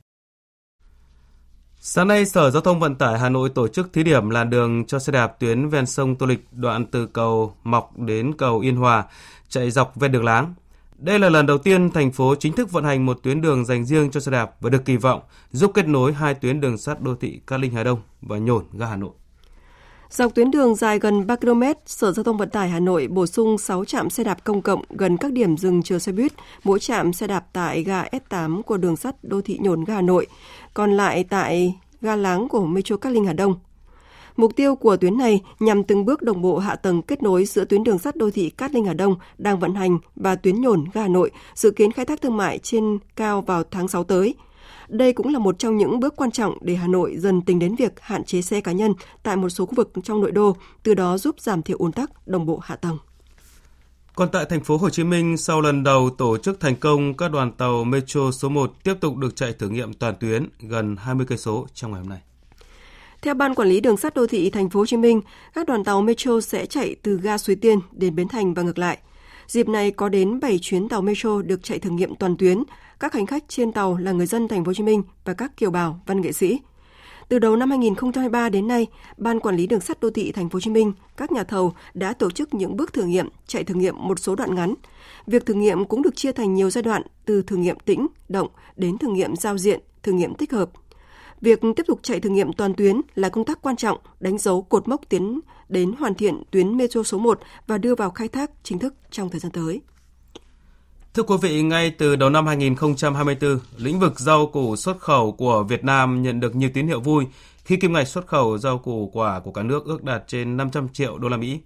Sáng 1.79 2.07
nay, 2.07 2.25
Sở 2.25 2.51
Giao 2.51 2.61
thông 2.61 2.79
Vận 2.79 2.95
tải 2.95 3.19
Hà 3.19 3.29
Nội 3.29 3.49
tổ 3.49 3.67
chức 3.67 3.93
thí 3.93 4.03
điểm 4.03 4.29
làn 4.29 4.49
đường 4.49 4.85
cho 4.85 4.99
xe 4.99 5.11
đạp 5.11 5.27
tuyến 5.39 5.69
ven 5.69 5.85
sông 5.85 6.15
Tô 6.15 6.25
Lịch 6.25 6.45
đoạn 6.51 6.85
từ 6.85 7.07
cầu 7.07 7.55
Mọc 7.63 7.99
đến 7.99 8.33
cầu 8.37 8.59
Yên 8.59 8.75
Hòa, 8.75 9.03
chạy 9.49 9.71
dọc 9.71 9.95
ven 9.95 10.11
đường 10.11 10.23
láng. 10.23 10.53
Đây 10.97 11.19
là 11.19 11.29
lần 11.29 11.45
đầu 11.45 11.57
tiên 11.57 11.89
thành 11.91 12.11
phố 12.11 12.35
chính 12.35 12.53
thức 12.53 12.71
vận 12.71 12.83
hành 12.83 13.05
một 13.05 13.19
tuyến 13.23 13.41
đường 13.41 13.65
dành 13.65 13.85
riêng 13.85 14.11
cho 14.11 14.19
xe 14.19 14.31
đạp 14.31 14.51
và 14.61 14.69
được 14.69 14.85
kỳ 14.85 14.97
vọng 14.97 15.21
giúp 15.51 15.71
kết 15.73 15.87
nối 15.87 16.13
hai 16.13 16.33
tuyến 16.33 16.61
đường 16.61 16.77
sắt 16.77 17.01
đô 17.01 17.15
thị 17.15 17.41
Cát 17.47 17.59
Linh 17.59 17.71
Hà 17.71 17.83
Đông 17.83 18.01
và 18.21 18.37
Nhổn 18.37 18.65
ga 18.73 18.85
Hà 18.85 18.95
Nội. 18.95 19.11
Dọc 20.09 20.35
tuyến 20.35 20.51
đường 20.51 20.75
dài 20.75 20.99
gần 20.99 21.27
3 21.27 21.35
km, 21.35 21.63
Sở 21.85 22.11
Giao 22.11 22.23
thông 22.23 22.37
Vận 22.37 22.49
tải 22.49 22.69
Hà 22.69 22.79
Nội 22.79 23.07
bổ 23.07 23.25
sung 23.25 23.57
6 23.57 23.85
trạm 23.85 24.09
xe 24.09 24.23
đạp 24.23 24.43
công 24.43 24.61
cộng 24.61 24.81
gần 24.89 25.17
các 25.17 25.31
điểm 25.31 25.57
dừng 25.57 25.83
chờ 25.83 25.99
xe 25.99 26.11
buýt, 26.11 26.33
mỗi 26.63 26.79
trạm 26.79 27.13
xe 27.13 27.27
đạp 27.27 27.45
tại 27.53 27.83
ga 27.83 28.03
S8 28.03 28.61
của 28.61 28.77
đường 28.77 28.95
sắt 28.95 29.23
đô 29.23 29.41
thị 29.41 29.57
Nhổn 29.61 29.83
ga 29.83 29.95
Hà 29.95 30.01
Nội, 30.01 30.27
còn 30.73 30.91
lại 30.91 31.23
tại 31.29 31.75
ga 32.01 32.15
láng 32.15 32.49
của 32.49 32.65
Metro 32.65 32.97
Cát 32.97 33.13
Linh 33.13 33.25
Hà 33.25 33.33
Đông. 33.33 33.55
Mục 34.37 34.55
tiêu 34.55 34.75
của 34.75 34.97
tuyến 34.97 35.17
này 35.17 35.41
nhằm 35.59 35.83
từng 35.83 36.05
bước 36.05 36.21
đồng 36.21 36.41
bộ 36.41 36.57
hạ 36.57 36.75
tầng 36.75 37.01
kết 37.01 37.23
nối 37.23 37.45
giữa 37.45 37.65
tuyến 37.65 37.83
đường 37.83 37.99
sắt 37.99 38.15
đô 38.15 38.31
thị 38.31 38.49
Cát 38.49 38.73
Linh 38.73 38.85
Hà 38.85 38.93
Đông 38.93 39.15
đang 39.37 39.59
vận 39.59 39.75
hành 39.75 39.97
và 40.15 40.35
tuyến 40.35 40.61
nhổn 40.61 40.85
ga 40.93 41.01
Hà 41.01 41.07
Nội 41.07 41.31
dự 41.55 41.71
kiến 41.71 41.91
khai 41.91 42.05
thác 42.05 42.21
thương 42.21 42.37
mại 42.37 42.59
trên 42.59 42.97
cao 43.15 43.41
vào 43.41 43.63
tháng 43.71 43.87
6 43.87 44.03
tới. 44.03 44.35
Đây 44.87 45.13
cũng 45.13 45.33
là 45.33 45.39
một 45.39 45.59
trong 45.59 45.77
những 45.77 45.99
bước 45.99 46.15
quan 46.15 46.31
trọng 46.31 46.57
để 46.61 46.75
Hà 46.75 46.87
Nội 46.87 47.15
dần 47.17 47.41
tính 47.41 47.59
đến 47.59 47.75
việc 47.75 47.99
hạn 47.99 48.23
chế 48.23 48.41
xe 48.41 48.61
cá 48.61 48.71
nhân 48.71 48.93
tại 49.23 49.35
một 49.35 49.49
số 49.49 49.65
khu 49.65 49.73
vực 49.75 49.91
trong 50.03 50.21
nội 50.21 50.31
đô, 50.31 50.55
từ 50.83 50.93
đó 50.93 51.17
giúp 51.17 51.35
giảm 51.39 51.61
thiểu 51.61 51.77
ùn 51.77 51.91
tắc 51.91 52.27
đồng 52.27 52.45
bộ 52.45 52.59
hạ 52.63 52.75
tầng. 52.75 52.97
Còn 54.15 54.29
tại 54.31 54.45
thành 54.45 54.63
phố 54.63 54.77
Hồ 54.77 54.89
Chí 54.89 55.03
Minh, 55.03 55.37
sau 55.37 55.61
lần 55.61 55.83
đầu 55.83 56.09
tổ 56.09 56.37
chức 56.37 56.59
thành 56.59 56.75
công, 56.75 57.13
các 57.13 57.31
đoàn 57.31 57.51
tàu 57.51 57.83
Metro 57.83 58.31
số 58.31 58.49
1 58.49 58.73
tiếp 58.83 58.93
tục 59.01 59.17
được 59.17 59.35
chạy 59.35 59.53
thử 59.53 59.69
nghiệm 59.69 59.93
toàn 59.93 60.15
tuyến 60.19 60.47
gần 60.59 60.95
20 60.95 61.25
cây 61.29 61.37
số 61.37 61.67
trong 61.73 61.91
ngày 61.91 62.01
hôm 62.01 62.09
nay. 62.09 62.19
Theo 63.23 63.33
Ban 63.33 63.55
Quản 63.55 63.67
lý 63.67 63.81
Đường 63.81 63.97
sắt 63.97 64.13
Đô 64.13 64.27
thị 64.27 64.49
Thành 64.49 64.69
phố 64.69 64.79
Hồ 64.79 64.85
Chí 64.85 64.97
Minh, 64.97 65.21
các 65.53 65.67
đoàn 65.67 65.83
tàu 65.83 66.01
Metro 66.01 66.41
sẽ 66.41 66.65
chạy 66.65 66.95
từ 67.03 67.19
ga 67.23 67.37
Suối 67.37 67.55
Tiên 67.55 67.79
đến 67.91 68.15
Bến 68.15 68.27
Thành 68.27 68.53
và 68.53 68.63
ngược 68.63 68.77
lại. 68.77 68.97
Dịp 69.47 69.67
này 69.69 69.91
có 69.91 70.09
đến 70.09 70.39
7 70.39 70.59
chuyến 70.59 70.89
tàu 70.89 71.01
Metro 71.01 71.41
được 71.41 71.63
chạy 71.63 71.79
thử 71.79 71.89
nghiệm 71.89 72.15
toàn 72.15 72.37
tuyến. 72.37 72.63
Các 72.99 73.13
hành 73.13 73.25
khách 73.25 73.43
trên 73.47 73.71
tàu 73.71 73.97
là 73.97 74.11
người 74.11 74.25
dân 74.25 74.47
Thành 74.47 74.65
phố 74.65 74.69
Hồ 74.69 74.73
Chí 74.73 74.83
Minh 74.83 75.03
và 75.25 75.33
các 75.33 75.57
kiều 75.57 75.71
bào, 75.71 75.99
văn 76.05 76.21
nghệ 76.21 76.31
sĩ. 76.31 76.59
Từ 77.29 77.39
đầu 77.39 77.55
năm 77.55 77.69
2023 77.69 78.49
đến 78.49 78.67
nay, 78.67 78.87
Ban 79.17 79.39
Quản 79.39 79.55
lý 79.55 79.67
Đường 79.67 79.81
sắt 79.81 79.99
Đô 79.99 80.09
thị 80.09 80.31
Thành 80.31 80.49
phố 80.49 80.55
Hồ 80.55 80.61
Chí 80.61 80.69
Minh, 80.69 80.93
các 81.17 81.31
nhà 81.31 81.43
thầu 81.43 81.73
đã 81.93 82.13
tổ 82.13 82.31
chức 82.31 82.53
những 82.53 82.77
bước 82.77 82.93
thử 82.93 83.03
nghiệm, 83.03 83.29
chạy 83.47 83.63
thử 83.63 83.73
nghiệm 83.73 83.95
một 83.97 84.19
số 84.19 84.35
đoạn 84.35 84.55
ngắn. 84.55 84.73
Việc 85.27 85.45
thử 85.45 85.53
nghiệm 85.53 85.85
cũng 85.85 86.01
được 86.01 86.15
chia 86.15 86.31
thành 86.31 86.53
nhiều 86.53 86.69
giai 86.69 86.81
đoạn, 86.81 87.01
từ 87.25 87.41
thử 87.41 87.55
nghiệm 87.55 87.79
tĩnh, 87.79 88.07
động 88.29 88.47
đến 88.75 88.97
thử 88.97 89.07
nghiệm 89.07 89.35
giao 89.35 89.57
diện, 89.57 89.79
thử 90.03 90.11
nghiệm 90.11 90.35
tích 90.35 90.51
hợp, 90.51 90.69
Việc 91.43 91.59
tiếp 91.75 91.83
tục 91.87 91.99
chạy 92.03 92.19
thử 92.19 92.29
nghiệm 92.29 92.53
toàn 92.53 92.73
tuyến 92.73 93.01
là 93.15 93.29
công 93.29 93.45
tác 93.45 93.61
quan 93.61 93.75
trọng, 93.75 93.97
đánh 94.19 94.37
dấu 94.37 94.61
cột 94.61 94.87
mốc 94.87 95.01
tiến 95.09 95.39
đến 95.69 95.93
hoàn 95.99 96.15
thiện 96.15 96.43
tuyến 96.51 96.77
metro 96.77 97.03
số 97.03 97.17
1 97.17 97.39
và 97.67 97.77
đưa 97.77 97.95
vào 97.95 98.09
khai 98.09 98.27
thác 98.27 98.51
chính 98.63 98.79
thức 98.79 98.93
trong 99.11 99.29
thời 99.29 99.39
gian 99.39 99.51
tới. 99.51 99.81
Thưa 101.13 101.23
quý 101.23 101.35
vị, 101.41 101.61
ngay 101.61 101.91
từ 101.91 102.15
đầu 102.15 102.29
năm 102.29 102.47
2024, 102.47 103.59
lĩnh 103.77 103.99
vực 103.99 104.19
rau 104.19 104.47
củ 104.47 104.75
xuất 104.75 104.99
khẩu 104.99 105.31
của 105.31 105.63
Việt 105.63 105.83
Nam 105.83 106.21
nhận 106.21 106.39
được 106.39 106.55
nhiều 106.55 106.69
tín 106.73 106.87
hiệu 106.87 106.99
vui 106.99 107.25
khi 107.63 107.77
kim 107.77 107.93
ngạch 107.93 108.07
xuất 108.07 108.27
khẩu 108.27 108.57
rau 108.57 108.77
củ 108.77 109.09
quả 109.13 109.39
của 109.39 109.51
cả 109.51 109.63
nước 109.63 109.85
ước 109.85 110.03
đạt 110.03 110.23
trên 110.27 110.57
500 110.57 110.89
triệu 110.93 111.17
đô 111.17 111.29
la 111.29 111.37
Mỹ. 111.37 111.59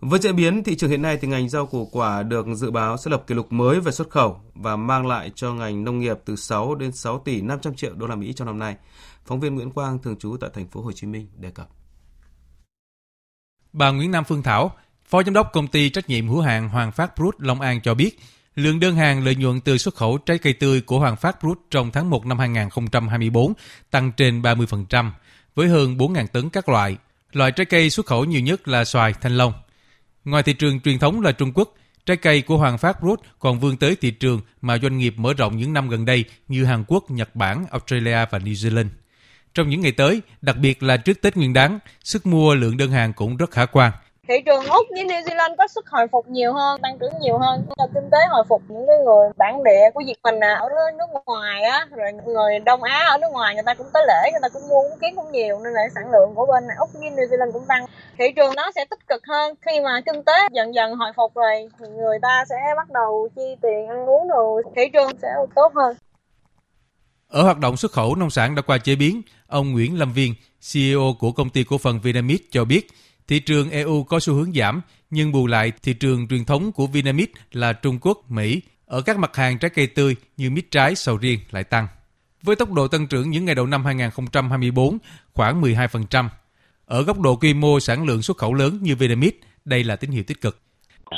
Với 0.00 0.20
diễn 0.20 0.36
biến 0.36 0.64
thị 0.64 0.76
trường 0.76 0.90
hiện 0.90 1.02
nay 1.02 1.18
thì 1.20 1.28
ngành 1.28 1.48
rau 1.48 1.66
củ 1.66 1.88
quả 1.92 2.22
được 2.22 2.46
dự 2.54 2.70
báo 2.70 2.96
sẽ 2.96 3.10
lập 3.10 3.24
kỷ 3.26 3.34
lục 3.34 3.52
mới 3.52 3.80
về 3.80 3.92
xuất 3.92 4.10
khẩu 4.10 4.40
và 4.54 4.76
mang 4.76 5.06
lại 5.06 5.30
cho 5.34 5.54
ngành 5.54 5.84
nông 5.84 6.00
nghiệp 6.00 6.18
từ 6.24 6.36
6 6.36 6.74
đến 6.74 6.92
6 6.92 7.18
tỷ 7.18 7.40
500 7.40 7.74
triệu 7.74 7.94
đô 7.94 8.06
la 8.06 8.14
Mỹ 8.14 8.32
trong 8.32 8.46
năm 8.46 8.58
nay. 8.58 8.76
Phóng 9.26 9.40
viên 9.40 9.54
Nguyễn 9.54 9.70
Quang 9.70 9.98
thường 9.98 10.16
trú 10.16 10.36
tại 10.40 10.50
thành 10.54 10.68
phố 10.68 10.80
Hồ 10.82 10.92
Chí 10.92 11.06
Minh 11.06 11.28
đề 11.36 11.50
cập. 11.50 11.68
Bà 13.72 13.90
Nguyễn 13.90 14.10
Nam 14.10 14.24
Phương 14.24 14.42
Thảo, 14.42 14.72
Phó 15.04 15.22
Giám 15.22 15.34
đốc 15.34 15.52
công 15.52 15.68
ty 15.68 15.90
trách 15.90 16.08
nhiệm 16.08 16.28
hữu 16.28 16.40
hạn 16.40 16.68
Hoàng 16.68 16.92
Phát 16.92 17.16
Brut 17.16 17.34
Long 17.38 17.60
An 17.60 17.80
cho 17.82 17.94
biết, 17.94 18.18
lượng 18.54 18.80
đơn 18.80 18.96
hàng 18.96 19.24
lợi 19.24 19.34
nhuận 19.34 19.60
từ 19.60 19.78
xuất 19.78 19.94
khẩu 19.94 20.18
trái 20.18 20.38
cây 20.38 20.52
tươi 20.52 20.80
của 20.80 20.98
Hoàng 20.98 21.16
Phát 21.16 21.42
Brut 21.42 21.58
trong 21.70 21.90
tháng 21.90 22.10
1 22.10 22.26
năm 22.26 22.38
2024 22.38 23.52
tăng 23.90 24.12
trên 24.12 24.42
30%, 24.42 25.10
với 25.54 25.68
hơn 25.68 25.96
4.000 25.96 26.26
tấn 26.26 26.50
các 26.50 26.68
loại. 26.68 26.96
Loại 27.32 27.52
trái 27.52 27.64
cây 27.64 27.90
xuất 27.90 28.06
khẩu 28.06 28.24
nhiều 28.24 28.40
nhất 28.40 28.68
là 28.68 28.84
xoài, 28.84 29.12
thanh 29.12 29.36
long. 29.36 29.52
Ngoài 30.24 30.42
thị 30.42 30.52
trường 30.52 30.80
truyền 30.80 30.98
thống 30.98 31.20
là 31.20 31.32
Trung 31.32 31.52
Quốc, 31.54 31.74
trái 32.06 32.16
cây 32.16 32.42
của 32.42 32.56
Hoàng 32.56 32.78
Phát 32.78 33.02
Brut 33.02 33.20
còn 33.38 33.60
vươn 33.60 33.76
tới 33.76 33.96
thị 34.00 34.10
trường 34.10 34.40
mà 34.60 34.78
doanh 34.78 34.98
nghiệp 34.98 35.14
mở 35.16 35.34
rộng 35.34 35.56
những 35.56 35.72
năm 35.72 35.88
gần 35.88 36.04
đây 36.04 36.24
như 36.48 36.64
Hàn 36.64 36.84
Quốc, 36.88 37.10
Nhật 37.10 37.36
Bản, 37.36 37.66
Australia 37.70 38.26
và 38.30 38.38
New 38.38 38.52
Zealand. 38.52 38.88
Trong 39.56 39.68
những 39.68 39.80
ngày 39.80 39.92
tới, 39.96 40.22
đặc 40.42 40.56
biệt 40.62 40.82
là 40.82 40.96
trước 40.96 41.22
Tết 41.22 41.36
Nguyên 41.36 41.52
đán, 41.52 41.78
sức 42.04 42.26
mua 42.26 42.54
lượng 42.54 42.76
đơn 42.76 42.90
hàng 42.90 43.12
cũng 43.16 43.36
rất 43.36 43.50
khả 43.50 43.66
quan. 43.66 43.92
Thị 44.28 44.34
trường 44.46 44.66
Úc 44.66 44.86
với 44.90 45.04
New 45.04 45.22
Zealand 45.22 45.56
có 45.58 45.68
sức 45.68 45.88
hồi 45.88 46.06
phục 46.12 46.28
nhiều 46.28 46.52
hơn, 46.52 46.80
tăng 46.82 46.98
trưởng 47.00 47.12
nhiều 47.20 47.38
hơn. 47.38 47.66
Là 47.76 47.86
kinh 47.94 48.10
tế 48.12 48.18
hồi 48.30 48.44
phục 48.48 48.62
những 48.68 48.86
cái 48.86 48.96
người 49.04 49.28
bản 49.36 49.64
địa 49.64 49.90
của 49.94 50.02
Việt 50.06 50.14
mình 50.24 50.40
à, 50.40 50.54
ở 50.54 50.68
nước 50.98 51.06
ngoài 51.26 51.62
á, 51.62 51.86
rồi 51.96 52.12
người 52.12 52.58
Đông 52.58 52.82
Á 52.82 53.04
ở 53.10 53.18
nước 53.18 53.32
ngoài 53.32 53.54
người 53.54 53.64
ta 53.66 53.74
cũng 53.74 53.86
tới 53.94 54.04
lễ, 54.08 54.30
người 54.32 54.40
ta 54.42 54.48
cũng 54.48 54.68
mua 54.68 54.82
cũng 54.82 54.98
kiếm 55.00 55.16
cũng 55.16 55.32
nhiều 55.32 55.60
nên 55.64 55.72
là 55.72 55.82
sản 55.94 56.10
lượng 56.12 56.34
của 56.34 56.46
bên 56.46 56.64
Úc 56.78 56.90
với 56.92 57.10
New 57.10 57.26
Zealand 57.28 57.52
cũng 57.52 57.64
tăng. 57.68 57.86
Thị 58.18 58.24
trường 58.36 58.54
nó 58.56 58.70
sẽ 58.74 58.84
tích 58.90 59.08
cực 59.08 59.26
hơn 59.26 59.54
khi 59.60 59.80
mà 59.80 60.00
kinh 60.06 60.22
tế 60.22 60.32
dần 60.52 60.74
dần 60.74 60.94
hồi 60.94 61.12
phục 61.16 61.34
rồi 61.34 61.68
thì 61.78 61.86
người 61.88 62.18
ta 62.22 62.44
sẽ 62.48 62.56
bắt 62.76 62.90
đầu 62.90 63.28
chi 63.36 63.56
tiền 63.62 63.88
ăn 63.88 64.06
uống 64.06 64.28
rồi 64.28 64.62
thị 64.76 64.82
trường 64.92 65.10
sẽ 65.22 65.28
tốt 65.54 65.72
hơn. 65.74 65.96
Ở 67.36 67.42
hoạt 67.42 67.58
động 67.58 67.76
xuất 67.76 67.92
khẩu 67.92 68.14
nông 68.14 68.30
sản 68.30 68.54
đã 68.54 68.62
qua 68.62 68.78
chế 68.78 68.96
biến, 68.96 69.22
ông 69.46 69.72
Nguyễn 69.72 69.98
Lâm 69.98 70.12
Viên, 70.12 70.34
CEO 70.72 71.16
của 71.18 71.32
công 71.32 71.50
ty 71.50 71.64
cổ 71.64 71.78
phần 71.78 72.00
Vinamit 72.00 72.42
cho 72.50 72.64
biết, 72.64 72.88
thị 73.28 73.40
trường 73.40 73.70
EU 73.70 74.04
có 74.04 74.20
xu 74.20 74.34
hướng 74.34 74.52
giảm, 74.52 74.80
nhưng 75.10 75.32
bù 75.32 75.46
lại 75.46 75.72
thị 75.82 75.94
trường 75.94 76.28
truyền 76.28 76.44
thống 76.44 76.72
của 76.72 76.86
Vinamit 76.86 77.30
là 77.52 77.72
Trung 77.72 77.98
Quốc, 78.00 78.30
Mỹ 78.30 78.60
ở 78.86 79.02
các 79.02 79.18
mặt 79.18 79.36
hàng 79.36 79.58
trái 79.58 79.70
cây 79.70 79.86
tươi 79.86 80.16
như 80.36 80.50
mít 80.50 80.70
trái, 80.70 80.94
sầu 80.94 81.16
riêng 81.16 81.40
lại 81.50 81.64
tăng. 81.64 81.88
Với 82.42 82.56
tốc 82.56 82.72
độ 82.72 82.88
tăng 82.88 83.06
trưởng 83.06 83.30
những 83.30 83.44
ngày 83.44 83.54
đầu 83.54 83.66
năm 83.66 83.84
2024 83.84 84.98
khoảng 85.34 85.62
12%. 85.62 86.28
Ở 86.84 87.02
góc 87.02 87.20
độ 87.20 87.36
quy 87.36 87.54
mô 87.54 87.80
sản 87.80 88.04
lượng 88.04 88.22
xuất 88.22 88.36
khẩu 88.36 88.54
lớn 88.54 88.78
như 88.82 88.96
Vinamit, 88.96 89.40
đây 89.64 89.84
là 89.84 89.96
tín 89.96 90.10
hiệu 90.10 90.22
tích 90.26 90.40
cực 90.40 90.65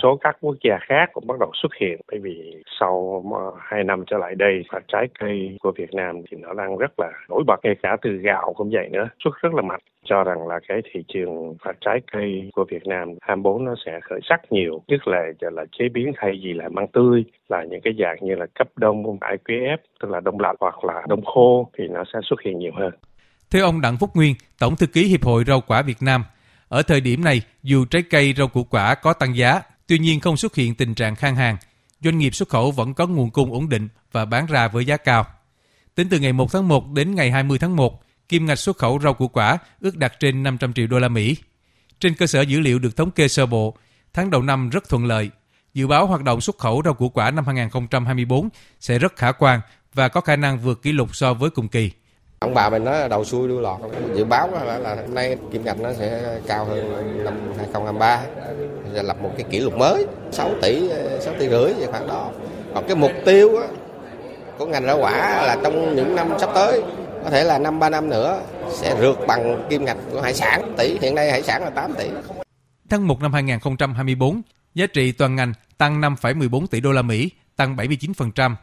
số 0.03 0.18
các 0.20 0.37
quốc 0.40 0.57
gia 0.64 0.79
khác 0.88 1.11
cũng 1.12 1.27
bắt 1.27 1.38
đầu 1.40 1.51
xuất 1.62 1.72
hiện 1.81 2.01
bởi 2.11 2.20
vì 2.20 2.62
sau 2.81 3.24
ờ, 3.35 3.61
hai 3.61 3.85
năm 3.85 4.05
trở 4.07 4.18
lại 4.18 4.35
đây 4.35 4.62
và 4.72 4.81
trái 4.88 5.07
cây 5.18 5.57
của 5.62 5.72
Việt 5.77 5.94
Nam 5.94 6.22
thì 6.31 6.37
nó 6.37 6.55
đang 6.55 6.79
rất 6.79 6.92
là 6.98 7.11
nổi 7.29 7.42
bật 7.46 7.57
ngay 7.62 7.74
cả 7.83 7.96
từ 8.03 8.11
gạo 8.11 8.53
cũng 8.57 8.70
vậy 8.72 8.88
nữa 8.88 9.09
xuất 9.24 9.31
rất 9.42 9.55
là 9.55 9.62
mạnh. 9.62 9.81
Cho 10.05 10.24
rằng 10.24 10.48
là 10.48 10.61
cái 10.68 10.79
thị 10.92 11.05
trường 11.09 11.55
và 11.64 11.72
trái 11.81 12.01
cây 12.12 12.51
của 12.55 12.64
Việt 12.70 12.87
Nam 12.87 13.09
24 13.20 13.64
nó 13.64 13.74
sẽ 13.87 14.01
khởi 14.03 14.20
sắc 14.29 14.40
nhiều 14.51 14.83
nhất 14.88 15.09
là 15.09 15.22
là 15.40 15.64
chế 15.79 15.88
biến 15.94 16.12
thay 16.16 16.33
vì 16.44 16.53
là 16.53 16.68
măng 16.68 16.88
tươi 16.88 17.24
là 17.48 17.64
những 17.64 17.81
cái 17.85 17.92
dạng 17.98 18.16
như 18.20 18.35
là 18.35 18.46
cấp 18.55 18.68
đông 18.77 19.18
IQF 19.18 19.77
tức 20.01 20.11
là 20.11 20.20
đông 20.20 20.40
lạnh 20.40 20.57
hoặc 20.61 20.85
là 20.85 21.03
đông 21.09 21.24
khô 21.24 21.70
thì 21.79 21.85
nó 21.88 22.05
sẽ 22.12 22.18
xuất 22.22 22.42
hiện 22.44 22.59
nhiều 22.59 22.72
hơn. 22.74 22.92
Theo 23.51 23.64
ông 23.64 23.81
Đặng 23.81 23.96
Phúc 24.01 24.11
Nguyên, 24.14 24.35
Tổng 24.61 24.77
thư 24.77 24.87
ký 24.87 25.05
Hiệp 25.05 25.24
hội 25.24 25.44
Rau 25.46 25.61
quả 25.66 25.83
Việt 25.83 25.96
Nam, 26.01 26.24
ở 26.68 26.83
thời 26.83 27.01
điểm 27.01 27.24
này, 27.24 27.40
dù 27.62 27.85
trái 27.90 28.03
cây 28.11 28.35
rau 28.37 28.48
củ 28.48 28.64
quả 28.70 28.94
có 28.94 29.12
tăng 29.12 29.37
giá, 29.37 29.61
tuy 29.88 29.98
nhiên 29.98 30.20
không 30.20 30.37
xuất 30.37 30.55
hiện 30.55 30.74
tình 30.74 30.94
trạng 30.94 31.16
khan 31.16 31.37
hàng. 31.37 31.57
Doanh 32.01 32.18
nghiệp 32.18 32.35
xuất 32.35 32.48
khẩu 32.48 32.70
vẫn 32.70 32.94
có 32.94 33.07
nguồn 33.07 33.31
cung 33.31 33.53
ổn 33.53 33.68
định 33.68 33.88
và 34.12 34.24
bán 34.24 34.46
ra 34.46 34.68
với 34.68 34.85
giá 34.85 34.96
cao. 34.96 35.27
Tính 35.94 36.09
từ 36.09 36.18
ngày 36.18 36.33
1 36.33 36.53
tháng 36.53 36.68
1 36.68 36.92
đến 36.92 37.14
ngày 37.14 37.31
20 37.31 37.59
tháng 37.59 37.77
1, 37.77 38.03
kim 38.29 38.46
ngạch 38.46 38.59
xuất 38.59 38.77
khẩu 38.77 39.01
rau 39.01 39.14
củ 39.14 39.29
quả 39.29 39.59
ước 39.81 39.96
đạt 39.96 40.12
trên 40.20 40.42
500 40.42 40.72
triệu 40.72 40.87
đô 40.87 40.98
la 40.98 41.09
Mỹ. 41.09 41.37
Trên 42.01 42.14
cơ 42.14 42.27
sở 42.27 42.40
dữ 42.40 42.61
liệu 42.61 42.79
được 42.79 42.96
thống 42.96 43.11
kê 43.11 43.29
sơ 43.29 43.46
bộ, 43.46 43.77
tháng 44.12 44.31
đầu 44.31 44.42
năm 44.42 44.70
rất 44.70 44.88
thuận 44.88 45.05
lợi. 45.05 45.31
Dự 45.74 45.87
báo 45.87 46.07
hoạt 46.07 46.22
động 46.22 46.40
xuất 46.40 46.59
khẩu 46.59 46.83
rau 46.85 46.94
củ 46.94 47.09
quả 47.09 47.31
năm 47.31 47.46
2024 47.46 48.48
sẽ 48.81 48.98
rất 48.98 49.16
khả 49.16 49.33
quan 49.33 49.61
và 49.94 50.09
có 50.09 50.20
khả 50.20 50.37
năng 50.37 50.59
vượt 50.59 50.83
kỷ 50.83 50.92
lục 50.92 51.16
so 51.16 51.35
với 51.35 51.51
cùng 51.51 51.68
kỳ. 51.68 51.90
Ông 52.40 52.55
bà 52.55 52.70
mình 52.70 52.85
nói 52.85 53.09
đầu 53.09 53.24
xuôi 53.24 53.48
đuôi 53.48 53.62
lọt, 53.62 53.81
dự 54.14 54.24
báo 54.24 54.48
là, 54.53 54.79
là 54.79 54.94
hôm 54.94 55.14
nay 55.14 55.37
kim 55.53 55.64
ngạch 55.64 55.81
nó 55.81 55.92
sẽ 55.92 56.38
cao 56.46 56.64
hơn 56.64 57.24
năm 57.24 57.35
2023, 57.57 58.20
sẽ 58.94 59.03
lập 59.03 59.16
một 59.22 59.31
cái 59.37 59.46
kỷ 59.51 59.61
lục 59.61 59.77
mới, 59.77 60.07
6 60.33 60.51
tỷ, 60.62 60.90
6 61.20 61.35
tỷ 61.38 61.48
rưỡi 61.48 61.72
vậy 61.74 61.87
khoảng 61.90 62.09
đó. 62.09 62.31
Còn 62.74 62.85
cái 62.87 62.96
mục 62.96 63.12
tiêu 63.24 63.57
á, 63.57 63.66
của 64.59 64.66
ngành 64.66 64.87
rau 64.87 64.98
quả 64.98 65.42
là 65.46 65.57
trong 65.62 65.96
những 65.96 66.16
năm 66.16 66.29
sắp 66.38 66.51
tới 66.55 66.83
có 67.24 67.31
thể 67.31 67.44
là 67.44 67.59
năm 67.59 67.79
ba 67.79 67.90
năm 67.90 68.11
nữa 68.11 68.40
sẽ 68.70 68.96
rượt 69.01 69.16
bằng 69.27 69.66
kim 69.70 69.85
ngạch 69.85 69.98
của 70.12 70.20
hải 70.20 70.35
sản. 70.35 70.74
Tỷ 70.77 70.98
hiện 70.98 71.14
nay 71.14 71.31
hải 71.31 71.42
sản 71.42 71.62
là 71.64 71.70
8 71.70 71.92
tỷ. 71.94 72.09
Tháng 72.90 73.07
1 73.07 73.20
năm 73.22 73.33
2024 73.33 74.42
giá 74.74 74.87
trị 74.87 75.12
toàn 75.12 75.37
ngành 75.37 75.53
tăng 75.79 76.01
5,14 76.01 76.66
tỷ 76.66 76.81
đô 76.81 76.92
la 76.92 77.03
Mỹ 77.03 77.31
tăng 77.57 77.77
79% 77.77 78.55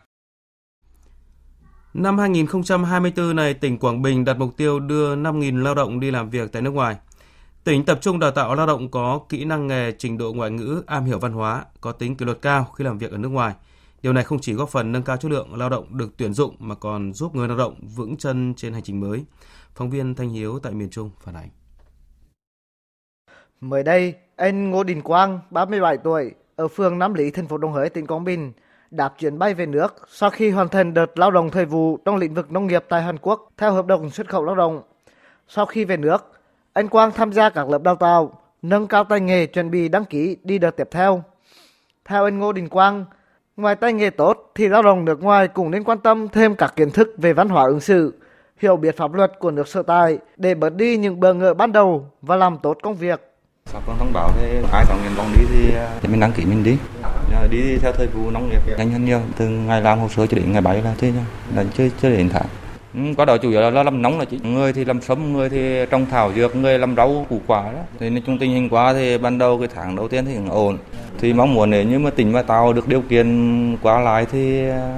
Năm 1.97 2.17
2024 2.17 3.35
này, 3.35 3.53
tỉnh 3.53 3.77
Quảng 3.77 4.01
Bình 4.01 4.25
đặt 4.25 4.37
mục 4.37 4.57
tiêu 4.57 4.79
đưa 4.79 5.15
5.000 5.15 5.63
lao 5.63 5.75
động 5.75 5.99
đi 5.99 6.11
làm 6.11 6.29
việc 6.29 6.51
tại 6.51 6.61
nước 6.61 6.71
ngoài. 6.71 6.95
Tỉnh 7.63 7.85
tập 7.85 7.99
trung 8.01 8.19
đào 8.19 8.31
tạo 8.31 8.55
lao 8.55 8.67
động 8.67 8.91
có 8.91 9.19
kỹ 9.29 9.45
năng 9.45 9.67
nghề, 9.67 9.91
trình 9.97 10.17
độ 10.17 10.33
ngoại 10.33 10.51
ngữ, 10.51 10.83
am 10.87 11.05
hiểu 11.05 11.19
văn 11.19 11.33
hóa, 11.33 11.65
có 11.81 11.91
tính 11.91 12.15
kỷ 12.15 12.25
luật 12.25 12.41
cao 12.41 12.63
khi 12.63 12.83
làm 12.83 12.97
việc 12.97 13.11
ở 13.11 13.17
nước 13.17 13.29
ngoài– 13.29 13.53
Điều 14.05 14.13
này 14.13 14.23
không 14.23 14.39
chỉ 14.39 14.53
góp 14.53 14.69
phần 14.69 14.91
nâng 14.91 15.03
cao 15.03 15.17
chất 15.17 15.31
lượng 15.31 15.55
lao 15.55 15.69
động 15.69 15.97
được 15.97 16.17
tuyển 16.17 16.33
dụng 16.33 16.55
mà 16.59 16.75
còn 16.75 17.13
giúp 17.13 17.35
người 17.35 17.47
lao 17.47 17.57
động 17.57 17.75
vững 17.95 18.17
chân 18.17 18.53
trên 18.57 18.73
hành 18.73 18.83
trình 18.83 18.99
mới. 18.99 19.25
Phóng 19.75 19.89
viên 19.89 20.15
Thanh 20.15 20.29
Hiếu 20.29 20.59
tại 20.59 20.73
miền 20.73 20.89
Trung 20.89 21.09
phản 21.19 21.35
ánh. 21.35 21.49
Mới 23.61 23.83
đây, 23.83 24.13
anh 24.35 24.69
Ngô 24.69 24.83
Đình 24.83 25.01
Quang, 25.01 25.39
37 25.51 25.97
tuổi, 25.97 26.31
ở 26.55 26.67
phường 26.67 26.99
Nam 26.99 27.13
Lý, 27.13 27.31
thành 27.31 27.47
phố 27.47 27.57
Đồng 27.57 27.73
Hới, 27.73 27.89
tỉnh 27.89 28.07
Quảng 28.07 28.23
Bình, 28.23 28.53
đạp 28.91 29.13
chuyến 29.19 29.39
bay 29.39 29.53
về 29.53 29.65
nước 29.65 29.95
sau 30.07 30.29
khi 30.29 30.49
hoàn 30.49 30.69
thành 30.69 30.93
đợt 30.93 31.19
lao 31.19 31.31
động 31.31 31.49
thời 31.51 31.65
vụ 31.65 31.97
trong 32.05 32.15
lĩnh 32.15 32.33
vực 32.33 32.51
nông 32.51 32.67
nghiệp 32.67 32.85
tại 32.89 33.01
Hàn 33.01 33.17
Quốc 33.17 33.51
theo 33.57 33.71
hợp 33.71 33.85
đồng 33.85 34.09
xuất 34.09 34.29
khẩu 34.29 34.43
lao 34.43 34.55
động. 34.55 34.81
Sau 35.47 35.65
khi 35.65 35.85
về 35.85 35.97
nước, 35.97 36.31
anh 36.73 36.87
Quang 36.87 37.11
tham 37.11 37.33
gia 37.33 37.49
các 37.49 37.69
lớp 37.69 37.83
đào 37.83 37.95
tạo, 37.95 38.41
nâng 38.61 38.87
cao 38.87 39.03
tay 39.03 39.19
nghề 39.19 39.45
chuẩn 39.45 39.71
bị 39.71 39.89
đăng 39.89 40.05
ký 40.05 40.37
đi 40.43 40.57
đợt 40.57 40.71
tiếp 40.71 40.87
theo. 40.91 41.23
Theo 42.05 42.23
anh 42.23 42.39
Ngô 42.39 42.51
Đình 42.51 42.69
Quang, 42.69 43.05
Ngoài 43.57 43.75
tay 43.75 43.93
nghề 43.93 44.09
tốt 44.09 44.51
thì 44.55 44.67
lao 44.67 44.81
động 44.81 45.05
nước 45.05 45.23
ngoài 45.23 45.47
cũng 45.47 45.71
nên 45.71 45.83
quan 45.83 45.97
tâm 45.97 46.27
thêm 46.27 46.55
các 46.55 46.73
kiến 46.75 46.91
thức 46.91 47.13
về 47.17 47.33
văn 47.33 47.49
hóa 47.49 47.63
ứng 47.65 47.79
xử, 47.79 48.13
hiểu 48.57 48.77
biết 48.77 48.97
pháp 48.97 49.13
luật 49.13 49.31
của 49.39 49.51
nước 49.51 49.67
sở 49.67 49.83
tại 49.83 50.17
để 50.37 50.55
bớt 50.55 50.69
đi 50.69 50.97
những 50.97 51.19
bờ 51.19 51.33
ngỡ 51.33 51.53
ban 51.53 51.71
đầu 51.71 52.09
và 52.21 52.35
làm 52.35 52.57
tốt 52.63 52.77
công 52.83 52.95
việc. 52.95 53.34
Sau 53.71 53.81
con 53.87 53.97
thông 53.99 54.13
báo 54.13 54.31
thì 54.39 54.47
ai 54.71 54.85
có 54.89 54.95
nguyện 54.95 55.11
vọng 55.17 55.27
đi 55.37 55.45
thì, 55.49 55.75
à, 55.75 55.89
thì 56.01 56.07
mình 56.07 56.19
đăng 56.19 56.31
ký 56.31 56.45
mình 56.45 56.63
đi. 56.63 56.77
Đi 57.51 57.77
theo 57.81 57.91
thời 57.91 58.07
vụ 58.07 58.31
nông 58.31 58.49
nghiệp 58.49 58.77
nhanh 58.77 58.91
hơn 58.91 59.05
nhiều, 59.05 59.19
từ 59.37 59.49
ngày 59.49 59.81
làm 59.81 59.99
hồ 59.99 60.09
sơ 60.09 60.27
cho 60.27 60.37
đến 60.37 60.51
ngày 60.51 60.61
bay 60.61 60.81
là 60.81 60.93
thế 60.97 61.11
là 61.55 61.63
chưa 61.77 61.87
chưa 62.01 62.09
đến 62.09 62.29
tháng. 62.29 62.45
Ừ, 62.93 62.99
có 63.17 63.25
đó 63.25 63.37
chủ 63.37 63.49
yếu 63.49 63.61
là 63.61 63.83
làm 63.83 64.01
nóng 64.01 64.19
là 64.19 64.25
chị. 64.25 64.39
Người 64.43 64.73
thì 64.73 64.85
làm 64.85 65.01
sớm 65.01 65.33
người 65.33 65.49
thì 65.49 65.85
trong 65.89 66.05
thảo 66.05 66.31
dược 66.35 66.55
người 66.55 66.79
làm 66.79 66.95
rau 66.95 67.25
củ 67.29 67.41
quả 67.47 67.63
đó. 67.63 67.79
Thì 67.99 68.09
nói 68.09 68.23
chung 68.25 68.37
tình 68.39 68.51
hình 68.51 68.69
quá 68.69 68.93
thì 68.93 69.17
ban 69.17 69.37
đầu 69.37 69.59
cái 69.59 69.67
tháng 69.75 69.95
đầu 69.95 70.07
tiên 70.07 70.25
thì 70.25 70.35
cũng 70.35 70.49
ổn. 70.49 70.77
Thì 71.19 71.33
mong 71.33 71.53
muốn 71.53 71.69
nếu 71.69 71.83
như 71.83 71.99
mà 71.99 72.09
tỉnh 72.09 72.31
mà 72.31 72.41
tạo 72.41 72.73
được 72.73 72.87
điều 72.87 73.01
kiện 73.01 73.77
qua 73.81 73.99
lại 73.99 74.25
thì 74.31 74.69
à, 74.69 74.91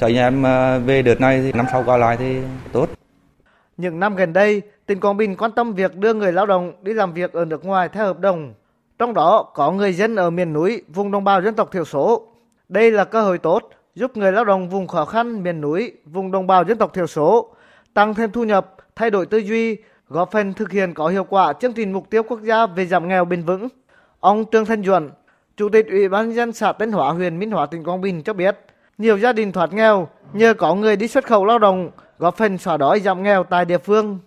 cho 0.00 0.06
anh 0.06 0.16
em 0.16 0.46
à, 0.46 0.78
về 0.78 1.02
đợt 1.02 1.20
này 1.20 1.40
thì 1.42 1.52
năm 1.52 1.66
sau 1.72 1.82
qua 1.86 1.96
lại 1.96 2.16
thì 2.16 2.36
tốt. 2.72 2.88
Những 3.76 4.00
năm 4.00 4.16
gần 4.16 4.32
đây 4.32 4.62
tỉnh 4.86 5.00
Quảng 5.00 5.16
Bình 5.16 5.36
quan 5.36 5.52
tâm 5.52 5.72
việc 5.72 5.96
đưa 5.96 6.14
người 6.14 6.32
lao 6.32 6.46
động 6.46 6.72
đi 6.82 6.92
làm 6.92 7.12
việc 7.12 7.32
ở 7.32 7.44
nước 7.44 7.64
ngoài 7.64 7.88
theo 7.88 8.04
hợp 8.04 8.20
đồng 8.20 8.54
trong 8.98 9.14
đó 9.14 9.42
có 9.54 9.70
người 9.70 9.92
dân 9.92 10.16
ở 10.16 10.30
miền 10.30 10.52
núi 10.52 10.82
vùng 10.88 11.10
đồng 11.10 11.24
bào 11.24 11.42
dân 11.42 11.54
tộc 11.54 11.72
thiểu 11.72 11.84
số 11.84 12.26
đây 12.68 12.90
là 12.90 13.04
cơ 13.04 13.22
hội 13.22 13.38
tốt 13.38 13.70
giúp 13.94 14.16
người 14.16 14.32
lao 14.32 14.44
động 14.44 14.68
vùng 14.68 14.86
khó 14.86 15.04
khăn 15.04 15.42
miền 15.42 15.60
núi, 15.60 15.92
vùng 16.04 16.30
đồng 16.30 16.46
bào 16.46 16.64
dân 16.64 16.78
tộc 16.78 16.94
thiểu 16.94 17.06
số 17.06 17.54
tăng 17.94 18.14
thêm 18.14 18.30
thu 18.30 18.44
nhập, 18.44 18.74
thay 18.96 19.10
đổi 19.10 19.26
tư 19.26 19.38
duy, 19.38 19.76
góp 20.08 20.32
phần 20.32 20.52
thực 20.52 20.72
hiện 20.72 20.94
có 20.94 21.08
hiệu 21.08 21.24
quả 21.24 21.52
chương 21.52 21.72
trình 21.72 21.92
mục 21.92 22.10
tiêu 22.10 22.22
quốc 22.22 22.40
gia 22.42 22.66
về 22.66 22.86
giảm 22.86 23.08
nghèo 23.08 23.24
bền 23.24 23.42
vững. 23.42 23.68
Ông 24.20 24.44
Trương 24.52 24.64
Thanh 24.64 24.84
Duẩn, 24.84 25.10
Chủ 25.56 25.68
tịch 25.68 25.86
Ủy 25.90 26.08
ban 26.08 26.26
nhân 26.26 26.36
dân 26.36 26.52
xã 26.52 26.72
Tân 26.72 26.92
Hóa, 26.92 27.10
huyện 27.10 27.38
Minh 27.38 27.50
Hóa, 27.50 27.66
tỉnh 27.66 27.84
Quảng 27.84 28.00
Bình 28.00 28.22
cho 28.22 28.32
biết, 28.32 28.58
nhiều 28.98 29.18
gia 29.18 29.32
đình 29.32 29.52
thoát 29.52 29.72
nghèo 29.72 30.08
nhờ 30.32 30.54
có 30.54 30.74
người 30.74 30.96
đi 30.96 31.08
xuất 31.08 31.26
khẩu 31.26 31.44
lao 31.44 31.58
động, 31.58 31.90
góp 32.18 32.36
phần 32.36 32.58
xóa 32.58 32.76
đói 32.76 33.00
giảm 33.00 33.22
nghèo 33.22 33.44
tại 33.44 33.64
địa 33.64 33.78
phương. 33.78 34.18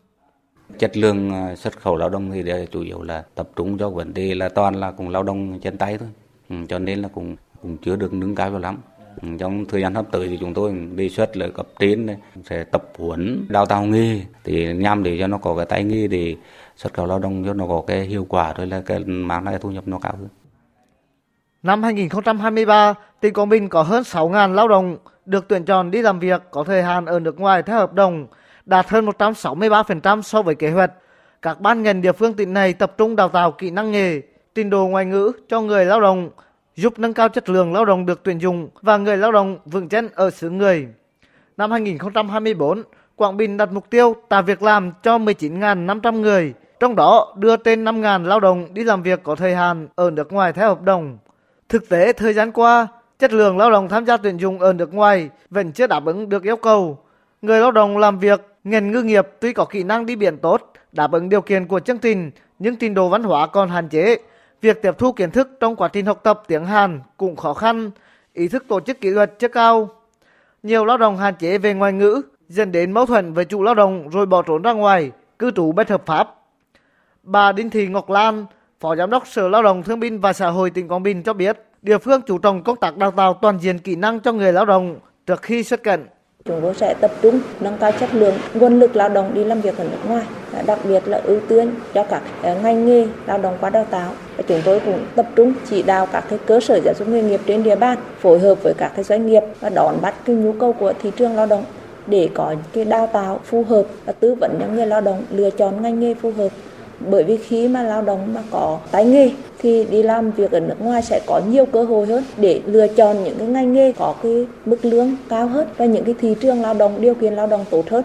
Chất 0.80 0.98
lượng 0.98 1.32
ờ, 1.32 1.56
xuất 1.56 1.80
khẩu 1.82 1.96
lao 1.96 2.10
động 2.10 2.32
thì 2.32 2.44
chủ 2.72 2.82
yếu 2.82 3.04
là 3.04 3.24
tập 3.36 3.50
trung 3.56 3.78
cho 3.78 3.90
vấn 3.90 4.14
đề 4.14 4.36
là 4.36 4.50
toàn 4.50 4.76
là 4.76 4.92
cùng 4.92 5.10
lao 5.10 5.24
động 5.24 5.60
chân 5.60 5.78
tay 5.78 5.98
thôi, 5.98 6.10
ừ, 6.50 6.56
cho 6.70 6.80
nên 6.80 7.00
là 7.00 7.08
cũng 7.08 7.36
cũng 7.62 7.78
chưa 7.78 7.96
được 7.96 8.14
nâng 8.14 8.36
cao 8.36 8.52
cho 8.52 8.60
lắm. 8.60 8.78
Ừ, 9.22 9.28
trong 9.40 9.66
thời 9.66 9.82
gian 9.82 9.94
sắp 9.94 10.06
tới 10.12 10.28
thì 10.28 10.38
chúng 10.40 10.54
tôi 10.54 10.74
đề 10.96 11.10
xuất 11.10 11.38
là 11.38 11.48
cấp 11.48 11.68
trên 11.80 12.08
sẽ 12.46 12.64
tập 12.64 12.84
huấn 12.98 13.46
đào 13.50 13.66
tạo 13.66 13.84
nghề 13.84 14.22
thì 14.44 14.74
nhằm 14.74 15.04
để 15.04 15.18
cho 15.20 15.28
nó 15.28 15.38
có 15.38 15.56
cái 15.56 15.66
tay 15.66 15.84
nghề 15.84 16.08
để 16.08 16.36
xuất 16.76 16.94
khẩu 16.94 17.06
lao 17.06 17.20
động 17.20 17.44
cho 17.46 17.54
nó 17.54 17.68
có 17.68 17.84
cái 17.88 18.02
hiệu 18.02 18.26
quả 18.30 18.54
rồi 18.54 18.68
là 18.68 18.82
cái 18.86 19.00
mang 19.00 19.46
lại 19.46 19.58
thu 19.62 19.72
nhập 19.72 19.88
nó 19.88 20.00
cao 20.00 20.14
hơn. 20.20 20.28
Năm 21.64 21.84
2023, 21.84 22.94
tỉnh 23.20 23.34
Quảng 23.34 23.50
Bình 23.50 23.70
có 23.70 23.84
hơn 23.84 24.04
6.000 24.04 24.54
lao 24.54 24.68
động 24.68 24.98
được 25.26 25.46
tuyển 25.48 25.66
chọn 25.66 25.92
đi 25.92 26.02
làm 26.02 26.20
việc 26.20 26.42
có 26.52 26.64
thời 26.64 26.84
hạn 26.84 27.06
ở 27.06 27.20
nước 27.20 27.40
ngoài 27.40 27.64
theo 27.64 27.78
hợp 27.78 27.94
đồng, 27.94 28.28
đạt 28.68 28.90
hơn 28.90 29.06
163% 29.06 30.22
so 30.22 30.42
với 30.42 30.56
kế 30.56 30.72
hoạch. 30.72 30.92
Các 31.42 31.62
ban 31.62 31.84
ngành 31.84 32.02
địa 32.02 32.12
phương 32.12 32.34
tỉnh 32.34 32.54
này 32.54 32.74
tập 32.74 32.94
trung 32.98 33.16
đào 33.16 33.30
tạo 33.30 33.52
kỹ 33.52 33.72
năng 33.72 33.92
nghề, 33.92 34.22
trình 34.56 34.70
độ 34.70 34.88
ngoại 34.88 35.06
ngữ 35.06 35.32
cho 35.48 35.62
người 35.62 35.86
lao 35.86 36.02
động 36.02 36.30
giúp 36.76 37.00
nâng 37.00 37.14
cao 37.14 37.30
chất 37.30 37.50
lượng 37.50 37.74
lao 37.74 37.86
động 37.86 38.06
được 38.06 38.24
tuyển 38.24 38.42
dụng 38.42 38.70
và 38.82 38.98
người 38.98 39.18
lao 39.18 39.32
động 39.32 39.58
vững 39.66 39.90
chân 39.90 40.10
ở 40.16 40.30
xứ 40.30 40.50
người. 40.50 40.88
Năm 41.58 41.72
2024, 41.72 42.84
Quảng 43.16 43.38
Bình 43.38 43.58
đặt 43.58 43.72
mục 43.72 43.90
tiêu 43.90 44.16
tạo 44.30 44.42
việc 44.42 44.64
làm 44.64 44.92
cho 45.04 45.18
19.500 45.18 46.22
người, 46.22 46.54
trong 46.80 46.96
đó 46.96 47.36
đưa 47.38 47.58
trên 47.58 47.86
5.000 47.86 48.24
lao 48.24 48.40
động 48.40 48.68
đi 48.74 48.84
làm 48.84 49.04
việc 49.04 49.24
có 49.24 49.36
thời 49.36 49.56
hạn 49.56 49.88
ở 49.96 50.10
nước 50.10 50.32
ngoài 50.34 50.54
theo 50.54 50.68
hợp 50.70 50.82
đồng. 50.82 51.18
Thực 51.70 51.90
tế 51.90 52.14
thời 52.14 52.34
gian 52.34 52.52
qua, 52.52 52.88
chất 53.20 53.34
lượng 53.34 53.58
lao 53.58 53.72
động 53.72 53.90
tham 53.90 54.06
gia 54.06 54.18
tuyển 54.18 54.38
dụng 54.38 54.60
ở 54.60 54.74
nước 54.74 54.94
ngoài 54.94 55.30
vẫn 55.50 55.72
chưa 55.72 55.88
đáp 55.88 56.06
ứng 56.06 56.30
được 56.30 56.44
yêu 56.44 56.58
cầu. 56.58 57.00
Người 57.42 57.60
lao 57.60 57.72
động 57.72 57.98
làm 57.98 58.20
việc 58.20 58.42
ngành 58.70 58.92
ngư 58.92 59.04
nghiệp 59.04 59.28
tuy 59.40 59.54
có 59.54 59.66
kỹ 59.66 59.84
năng 59.84 60.06
đi 60.06 60.16
biển 60.16 60.38
tốt, 60.38 60.74
đáp 60.92 61.12
ứng 61.12 61.30
điều 61.30 61.42
kiện 61.42 61.68
của 61.68 61.80
chương 61.80 61.98
trình, 61.98 62.32
nhưng 62.60 62.76
trình 62.76 62.94
độ 62.94 63.10
văn 63.10 63.24
hóa 63.24 63.48
còn 63.48 63.70
hạn 63.70 63.90
chế, 63.90 64.18
Việc 64.62 64.82
tiếp 64.82 64.92
thu 64.98 65.12
kiến 65.12 65.32
thức 65.32 65.50
trong 65.60 65.76
quá 65.76 65.88
trình 65.88 66.06
học 66.06 66.20
tập 66.24 66.44
tiếng 66.48 66.66
Hàn 66.66 67.00
cũng 67.18 67.36
khó 67.36 67.54
khăn, 67.54 67.92
ý 68.34 68.48
thức 68.48 68.66
tổ 68.68 68.80
chức 68.80 69.02
kỷ 69.02 69.10
luật 69.10 69.40
chưa 69.40 69.48
cao. 69.48 69.90
Nhiều 70.64 70.86
lao 70.86 70.98
động 70.98 71.18
hạn 71.18 71.36
chế 71.40 71.58
về 71.58 71.74
ngoại 71.74 71.94
ngữ 71.94 72.22
dẫn 72.50 72.72
đến 72.72 72.92
mâu 72.92 73.06
thuẫn 73.06 73.34
với 73.34 73.46
chủ 73.46 73.64
lao 73.64 73.76
động 73.76 74.10
rồi 74.10 74.26
bỏ 74.26 74.42
trốn 74.42 74.62
ra 74.62 74.74
ngoài, 74.74 75.12
cư 75.40 75.52
trú 75.52 75.72
bất 75.72 75.90
hợp 75.90 76.06
pháp. 76.06 76.36
Bà 77.24 77.52
Đinh 77.52 77.70
Thị 77.70 77.88
Ngọc 77.88 78.10
Lan, 78.10 78.46
Phó 78.80 78.96
Giám 78.96 79.10
đốc 79.10 79.28
Sở 79.28 79.48
Lao 79.48 79.64
động 79.64 79.84
Thương 79.84 80.00
binh 80.00 80.20
và 80.20 80.34
Xã 80.34 80.50
hội 80.50 80.70
tỉnh 80.70 80.88
Quảng 80.88 81.04
Bình 81.04 81.24
cho 81.24 81.34
biết, 81.34 81.58
địa 81.82 81.98
phương 81.98 82.22
chủ 82.22 82.38
trọng 82.38 82.64
công 82.64 82.78
tác 82.78 82.98
đào 82.98 83.12
tạo 83.12 83.34
toàn 83.34 83.60
diện 83.60 83.80
kỹ 83.80 83.96
năng 83.96 84.20
cho 84.20 84.32
người 84.32 84.54
lao 84.54 84.66
động 84.66 85.00
trước 85.26 85.42
khi 85.42 85.64
xuất 85.64 85.84
cảnh. 85.84 86.08
Chúng 86.48 86.62
tôi 86.62 86.74
sẽ 86.74 86.94
tập 86.94 87.12
trung 87.22 87.40
nâng 87.60 87.78
cao 87.80 87.92
chất 88.00 88.10
lượng 88.14 88.34
nguồn 88.54 88.80
lực 88.80 88.96
lao 88.96 89.10
động 89.10 89.34
đi 89.34 89.44
làm 89.44 89.62
việc 89.62 89.78
ở 89.78 89.84
nước 89.84 90.10
ngoài, 90.10 90.26
đặc 90.66 90.80
biệt 90.84 91.08
là 91.08 91.22
ưu 91.24 91.40
tiên 91.48 91.72
cho 91.94 92.04
các 92.04 92.22
ờ, 92.44 92.56
ngành 92.64 92.86
nghề 92.86 93.08
lao 93.28 93.38
động 93.38 93.58
qua 93.62 93.70
đào 93.70 93.86
tạo. 93.90 94.12
Và 94.38 94.44
chúng 94.48 94.62
tôi 94.66 94.80
cũng 94.80 95.06
tập 95.16 95.28
trung 95.36 95.54
chỉ 95.70 95.84
đạo 95.84 96.08
các 96.12 96.24
cái 96.30 96.40
cơ 96.46 96.60
sở 96.60 96.80
giáo 96.86 96.94
dục 97.00 97.08
nghề 97.08 97.22
nghiệp 97.22 97.42
trên 97.46 97.64
địa 97.64 97.76
bàn, 97.76 97.98
phối 98.20 98.40
hợp 98.40 98.64
với 98.64 98.74
các 98.78 98.92
cái 98.96 99.04
doanh 99.04 99.28
nghiệp 99.28 99.44
và 99.62 99.70
đón 99.70 99.96
bắt 100.02 100.16
cái 100.26 100.36
nhu 100.36 100.54
cầu 100.60 100.74
của 100.74 100.94
thị 101.02 101.12
trường 101.18 101.36
lao 101.36 101.46
động 101.46 101.64
để 102.08 102.30
có 102.34 102.56
cái 102.74 102.86
đào 102.86 103.08
tạo 103.08 103.40
phù 103.46 103.64
hợp 103.64 103.84
và 104.06 104.14
tư 104.14 104.36
vấn 104.36 104.58
cho 104.60 104.68
người 104.68 104.86
lao 104.86 105.02
động 105.02 105.24
lựa 105.32 105.50
chọn 105.50 105.82
ngành 105.82 106.00
nghề 106.00 106.14
phù 106.14 106.32
hợp 106.38 106.50
bởi 107.00 107.24
vì 107.24 107.38
khi 107.38 107.68
mà 107.68 107.84
lao 107.84 108.02
động 108.02 108.34
mà 108.34 108.44
có 108.52 108.80
tay 108.92 109.06
nghề 109.06 109.32
thì 109.60 109.86
đi 109.86 110.04
làm 110.04 110.32
việc 110.32 110.52
ở 110.52 110.60
nước 110.60 110.82
ngoài 110.82 111.02
sẽ 111.02 111.22
có 111.28 111.42
nhiều 111.50 111.66
cơ 111.66 111.84
hội 111.84 112.08
hơn 112.08 112.24
để 112.38 112.62
lựa 112.66 112.88
chọn 112.88 113.24
những 113.24 113.38
cái 113.38 113.48
ngành 113.48 113.74
nghề 113.74 113.92
có 113.92 114.16
cái 114.24 114.48
mức 114.66 114.86
lương 114.86 115.16
cao 115.30 115.48
hơn 115.48 115.68
và 115.78 115.86
những 115.86 116.06
cái 116.06 116.16
thị 116.20 116.36
trường 116.42 116.62
lao 116.62 116.74
động 116.74 117.02
điều 117.02 117.14
kiện 117.14 117.34
lao 117.34 117.48
động 117.48 117.66
tốt 117.72 117.90
hơn. 117.90 118.04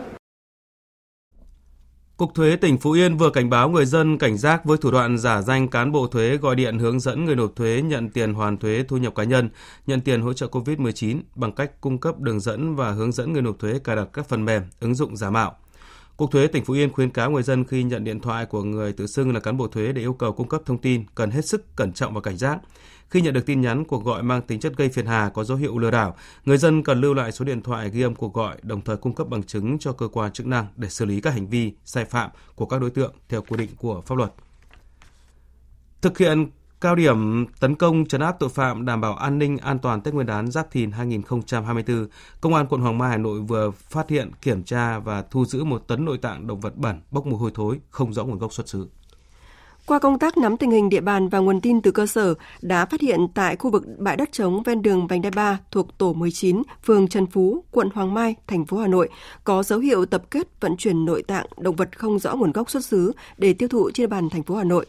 Cục 2.17 2.35
Thuế 2.35 2.57
tỉnh 2.57 2.79
Phú 2.79 2.93
Yên 2.93 3.17
vừa 3.17 3.31
cảnh 3.31 3.51
báo 3.51 3.69
người 3.69 3.87
dân 3.87 4.19
cảnh 4.19 4.39
giác 4.39 4.65
với 4.65 4.79
thủ 4.79 4.91
đoạn 4.91 5.19
giả 5.19 5.43
danh 5.43 5.69
cán 5.69 5.93
bộ 5.93 6.07
thuế 6.07 6.37
gọi 6.37 6.57
điện 6.57 6.79
hướng 6.79 7.01
dẫn 7.01 7.25
người 7.25 7.37
nộp 7.37 7.57
thuế 7.57 7.83
nhận 7.83 8.09
tiền 8.09 8.35
hoàn 8.35 8.57
thuế 8.57 8.85
thu 8.89 8.97
nhập 8.97 9.15
cá 9.15 9.25
nhân, 9.25 9.49
nhận 9.87 10.01
tiền 10.01 10.21
hỗ 10.21 10.33
trợ 10.33 10.47
COVID-19 10.47 11.21
bằng 11.35 11.53
cách 11.53 11.81
cung 11.81 11.99
cấp 11.99 12.21
đường 12.21 12.41
dẫn 12.41 12.77
và 12.77 12.91
hướng 12.91 13.13
dẫn 13.13 13.33
người 13.33 13.43
nộp 13.43 13.59
thuế 13.59 13.79
cài 13.85 13.97
đặt 13.97 14.09
các 14.13 14.29
phần 14.29 14.45
mềm, 14.45 14.63
ứng 14.81 14.95
dụng 14.95 15.17
giả 15.17 15.31
mạo. 15.31 15.57
Cục 16.17 16.31
thuế 16.31 16.47
tỉnh 16.47 16.65
Phú 16.65 16.75
Yên 16.75 16.93
khuyến 16.93 17.11
cáo 17.11 17.31
người 17.31 17.43
dân 17.43 17.65
khi 17.65 17.83
nhận 17.83 18.05
điện 18.05 18.21
thoại 18.21 18.47
của 18.47 18.63
người 18.63 18.93
tự 18.93 19.07
xưng 19.07 19.35
là 19.35 19.41
cán 19.41 19.57
bộ 19.57 19.69
thuế 19.69 19.93
để 19.93 20.03
yêu 20.03 20.13
cầu 20.13 20.33
cung 20.33 20.49
cấp 20.49 20.63
thông 20.67 20.79
tin 20.79 21.05
cần 21.15 21.31
hết 21.31 21.47
sức 21.47 21.77
cẩn 21.77 21.93
trọng 21.93 22.15
và 22.15 22.21
cảnh 22.21 22.37
giác. 22.37 22.59
Khi 23.11 23.21
nhận 23.21 23.35
được 23.35 23.47
tin 23.47 23.61
nhắn 23.61 23.85
cuộc 23.85 24.05
gọi 24.05 24.23
mang 24.23 24.43
tính 24.43 24.61
chất 24.61 24.77
gây 24.77 24.89
phiền 24.89 25.07
hà 25.07 25.29
có 25.35 25.45
dấu 25.45 25.59
hiệu 25.59 25.79
lừa 25.79 25.91
đảo, 25.91 26.17
người 26.45 26.59
dân 26.59 26.83
cần 26.83 27.01
lưu 27.01 27.15
lại 27.15 27.33
số 27.33 27.45
điện 27.45 27.63
thoại 27.63 27.91
ghi 27.91 28.03
âm 28.03 28.15
cuộc 28.15 28.35
gọi 28.35 28.57
đồng 28.63 28.81
thời 28.81 28.97
cung 28.97 29.15
cấp 29.15 29.29
bằng 29.29 29.43
chứng 29.43 29.79
cho 29.79 29.93
cơ 29.93 30.09
quan 30.09 30.33
chức 30.33 30.47
năng 30.47 30.67
để 30.77 30.89
xử 30.89 31.05
lý 31.05 31.21
các 31.21 31.31
hành 31.31 31.47
vi 31.47 31.73
sai 31.85 32.05
phạm 32.05 32.31
của 32.55 32.67
các 32.67 32.81
đối 32.81 32.91
tượng 32.91 33.15
theo 33.29 33.43
quy 33.43 33.57
định 33.57 33.71
của 33.77 34.01
pháp 34.01 34.19
luật. 34.19 34.33
Thực 36.01 36.19
hiện 36.19 36.51
cao 36.83 36.95
điểm 36.95 37.47
tấn 37.61 37.75
công 37.75 38.07
trấn 38.07 38.21
áp 38.21 38.37
tội 38.41 38.49
phạm 38.49 38.85
đảm 38.85 39.01
bảo 39.01 39.15
an 39.15 39.39
ninh 39.39 39.59
an 39.59 39.79
toàn 39.79 40.01
Tết 40.01 40.15
Nguyên 40.15 40.27
đán 40.27 40.51
Giáp 40.51 40.71
Thìn 40.71 40.91
2024, 40.91 42.07
Công 42.41 42.55
an 42.55 42.67
quận 42.67 42.81
Hoàng 42.81 42.99
Mai 42.99 43.11
Hà 43.11 43.17
Nội 43.17 43.41
vừa 43.41 43.71
phát 43.71 44.09
hiện, 44.09 44.31
kiểm 44.43 44.63
tra 44.63 44.99
và 44.99 45.23
thu 45.31 45.45
giữ 45.45 45.65
một 45.65 45.89
tấn 45.89 46.05
nội 46.05 46.19
tạng 46.19 46.47
động 46.47 46.61
vật 46.61 46.77
bẩn 46.77 47.01
bốc 47.11 47.27
mùi 47.27 47.39
hôi 47.39 47.51
thối 47.55 47.81
không 47.91 48.13
rõ 48.13 48.25
nguồn 48.25 48.39
gốc 48.39 48.53
xuất 48.53 48.69
xứ. 48.69 48.87
Qua 49.87 49.99
công 49.99 50.19
tác 50.19 50.39
nắm 50.39 50.57
tình 50.57 50.71
hình 50.71 50.89
địa 50.89 51.01
bàn 51.01 51.29
và 51.29 51.39
nguồn 51.39 51.61
tin 51.61 51.83
từ 51.83 51.91
cơ 51.91 52.07
sở, 52.07 52.35
đã 52.63 52.87
phát 52.87 53.01
hiện 53.01 53.27
tại 53.35 53.57
khu 53.57 53.71
vực 53.71 53.85
bãi 53.99 54.17
đất 54.17 54.33
trống 54.33 54.63
ven 54.63 54.83
đường 54.83 55.07
vành 55.07 55.23
đai 55.23 55.31
3 55.31 55.59
thuộc 55.71 55.99
tổ 55.99 56.13
19, 56.13 56.63
phường 56.85 57.09
Trần 57.09 57.27
Phú, 57.27 57.65
quận 57.71 57.89
Hoàng 57.95 58.15
Mai, 58.15 58.35
thành 58.47 58.65
phố 58.65 58.79
Hà 58.79 58.87
Nội 58.87 59.09
có 59.45 59.63
dấu 59.63 59.79
hiệu 59.79 60.07
tập 60.07 60.23
kết 60.31 60.61
vận 60.61 60.77
chuyển 60.77 61.05
nội 61.05 61.23
tạng 61.23 61.47
động 61.57 61.77
vật 61.77 61.99
không 61.99 62.19
rõ 62.19 62.37
nguồn 62.37 62.53
gốc 62.53 62.71
xuất 62.71 62.85
xứ 62.85 63.13
để 63.39 63.53
tiêu 63.53 63.69
thụ 63.69 63.91
trên 63.91 64.05
địa 64.05 64.09
bàn 64.09 64.29
thành 64.31 64.43
phố 64.43 64.57
Hà 64.57 64.65
Nội. 64.65 64.87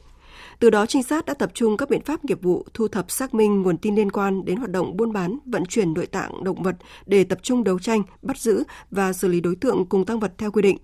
Từ 0.63 0.69
đó, 0.69 0.85
trinh 0.85 1.03
sát 1.03 1.25
đã 1.25 1.33
tập 1.33 1.51
trung 1.53 1.77
các 1.77 1.89
biện 1.89 2.01
pháp 2.01 2.25
nghiệp 2.25 2.41
vụ 2.41 2.65
thu 2.73 2.87
thập 2.87 3.11
xác 3.11 3.33
minh 3.33 3.61
nguồn 3.61 3.77
tin 3.77 3.95
liên 3.95 4.11
quan 4.11 4.45
đến 4.45 4.57
hoạt 4.57 4.71
động 4.71 4.97
buôn 4.97 5.13
bán, 5.13 5.37
vận 5.45 5.65
chuyển 5.65 5.93
nội 5.93 6.05
tạng 6.05 6.43
động 6.43 6.63
vật 6.63 6.75
để 7.05 7.23
tập 7.23 7.39
trung 7.41 7.63
đấu 7.63 7.79
tranh, 7.79 8.03
bắt 8.21 8.37
giữ 8.37 8.63
và 8.91 9.13
xử 9.13 9.27
lý 9.27 9.41
đối 9.41 9.55
tượng 9.55 9.85
cùng 9.85 10.05
tăng 10.05 10.19
vật 10.19 10.33
theo 10.37 10.51
quy 10.51 10.61
định. 10.61 10.77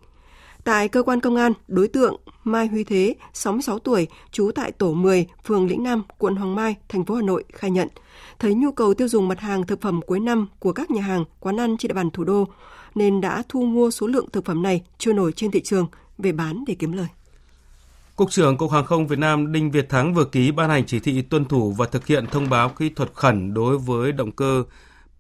Tại 0.64 0.88
cơ 0.88 1.04
quan 1.04 1.20
công 1.20 1.36
an, 1.36 1.54
đối 1.68 1.88
tượng 1.88 2.16
Mai 2.44 2.68
Huy 2.68 2.84
Thế, 2.84 3.16
66 3.34 3.80
tuổi, 3.80 4.08
trú 4.32 4.52
tại 4.56 4.72
tổ 4.72 4.94
10, 4.94 5.26
phường 5.44 5.68
Lĩnh 5.68 5.84
Nam, 5.84 6.04
quận 6.18 6.36
Hoàng 6.36 6.56
Mai, 6.56 6.76
thành 6.90 7.06
phố 7.06 7.16
Hà 7.16 7.22
Nội 7.22 7.44
khai 7.54 7.72
nhận, 7.72 7.88
thấy 8.40 8.54
nhu 8.54 8.72
cầu 8.72 8.94
tiêu 8.94 9.08
dùng 9.08 9.28
mặt 9.28 9.40
hàng 9.40 9.66
thực 9.66 9.82
phẩm 9.82 10.02
cuối 10.02 10.20
năm 10.20 10.48
của 10.60 10.74
các 10.74 10.92
nhà 10.92 11.02
hàng, 11.02 11.26
quán 11.40 11.60
ăn 11.60 11.78
trên 11.78 11.90
địa 11.90 11.96
bàn 11.96 12.10
thủ 12.10 12.24
đô 12.24 12.48
nên 12.96 13.22
đã 13.22 13.44
thu 13.50 13.66
mua 13.66 13.92
số 13.92 14.08
lượng 14.08 14.30
thực 14.32 14.46
phẩm 14.46 14.64
này 14.64 14.82
trôi 14.98 15.14
nổi 15.14 15.32
trên 15.32 15.52
thị 15.52 15.62
trường 15.62 15.88
về 16.18 16.32
bán 16.32 16.64
để 16.68 16.76
kiếm 16.80 16.92
lời. 16.92 17.08
Cục 18.20 18.32
trưởng 18.32 18.58
Cục 18.58 18.72
Hàng 18.72 18.86
không 18.86 19.08
Việt 19.08 19.20
Nam 19.20 19.52
Đinh 19.52 19.72
Việt 19.72 19.90
Thắng 19.90 20.14
vừa 20.14 20.26
ký 20.26 20.52
ban 20.52 20.70
hành 20.70 20.86
chỉ 20.86 21.00
thị 21.00 21.22
tuân 21.22 21.46
thủ 21.46 21.72
và 21.72 21.86
thực 21.86 22.08
hiện 22.08 22.28
thông 22.28 22.50
báo 22.50 22.70
kỹ 22.70 22.90
thuật 22.90 23.14
khẩn 23.14 23.54
đối 23.54 23.78
với 23.78 24.12
động 24.12 24.32
cơ 24.32 24.64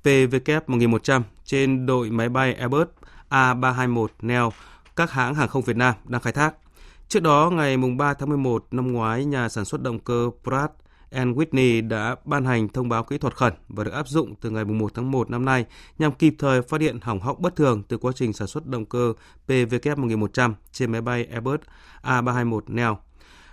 PW 0.03 0.61
1100 0.67 1.23
trên 1.45 1.85
đội 1.85 2.09
máy 2.09 2.29
bay 2.29 2.53
Airbus 2.53 2.87
A321 3.29 4.07
neo 4.21 4.51
các 4.95 5.11
hãng 5.11 5.35
hàng 5.35 5.47
không 5.47 5.61
Việt 5.61 5.77
Nam 5.77 5.95
đang 6.05 6.21
khai 6.21 6.33
thác. 6.33 6.53
Trước 7.07 7.23
đó, 7.23 7.49
ngày 7.53 7.77
3 7.97 8.13
tháng 8.13 8.29
11 8.29 8.65
năm 8.71 8.93
ngoái, 8.93 9.25
nhà 9.25 9.49
sản 9.49 9.65
xuất 9.65 9.81
động 9.81 9.99
cơ 9.99 10.29
Pratt 10.43 10.73
and 11.11 11.37
Whitney 11.37 11.87
đã 11.87 12.15
ban 12.25 12.45
hành 12.45 12.69
thông 12.69 12.89
báo 12.89 13.03
kỹ 13.03 13.17
thuật 13.17 13.35
khẩn 13.35 13.53
và 13.67 13.83
được 13.83 13.93
áp 13.93 14.07
dụng 14.07 14.35
từ 14.41 14.49
ngày 14.49 14.65
1 14.65 14.91
tháng 14.93 15.11
1 15.11 15.29
năm 15.29 15.45
nay 15.45 15.65
nhằm 15.99 16.11
kịp 16.11 16.35
thời 16.39 16.61
phát 16.61 16.81
hiện 16.81 16.99
hỏng 17.01 17.19
hóc 17.19 17.39
bất 17.39 17.55
thường 17.55 17.83
từ 17.87 17.97
quá 17.97 18.11
trình 18.15 18.33
sản 18.33 18.47
xuất 18.47 18.65
động 18.65 18.85
cơ 18.85 19.13
PW1100 19.47 20.53
trên 20.71 20.91
máy 20.91 21.01
bay 21.01 21.25
Airbus 21.25 21.59
A321 22.03 22.61
neo. 22.67 22.97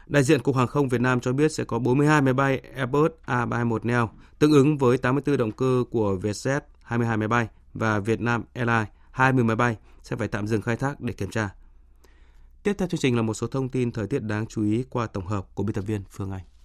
Đại 0.07 0.23
diện 0.23 0.43
Cục 0.43 0.57
Hàng 0.57 0.67
không 0.67 0.89
Việt 0.89 1.01
Nam 1.01 1.21
cho 1.21 1.33
biết 1.33 1.53
sẽ 1.53 1.65
có 1.65 1.79
42 1.79 2.23
máy 2.23 2.35
bay 2.35 2.61
Airbus 2.75 3.11
A321 3.27 3.79
neo, 3.83 4.11
tương 4.39 4.53
ứng 4.53 4.79
với 4.79 4.99
84 4.99 5.37
động 5.37 5.53
cơ 5.53 5.85
của 5.91 6.17
Vietjet 6.23 6.61
22 6.83 7.17
máy 7.17 7.29
bay 7.29 7.49
và 7.75 7.99
Vietnam 7.99 8.45
Airlines 8.55 8.89
20 9.11 9.45
máy 9.45 9.57
bay 9.57 9.77
sẽ 10.03 10.17
phải 10.17 10.29
tạm 10.29 10.47
dừng 10.47 10.63
khai 10.63 10.77
thác 10.77 11.01
để 11.01 11.13
kiểm 11.13 11.31
tra. 11.31 11.51
Tiếp 12.63 12.73
theo 12.79 12.89
chương 12.89 13.01
trình 13.01 13.17
là 13.17 13.23
một 13.23 13.35
số 13.35 13.47
thông 13.47 13.69
tin 13.69 13.93
thời 13.93 14.07
tiết 14.07 14.23
đáng 14.23 14.47
chú 14.47 14.63
ý 14.63 14.85
qua 14.91 15.07
tổng 15.07 15.27
hợp 15.27 15.55
của 15.55 15.63
biên 15.63 15.75
tập 15.75 15.85
viên 15.87 16.03
Phương 16.11 16.31
Anh. 16.31 16.56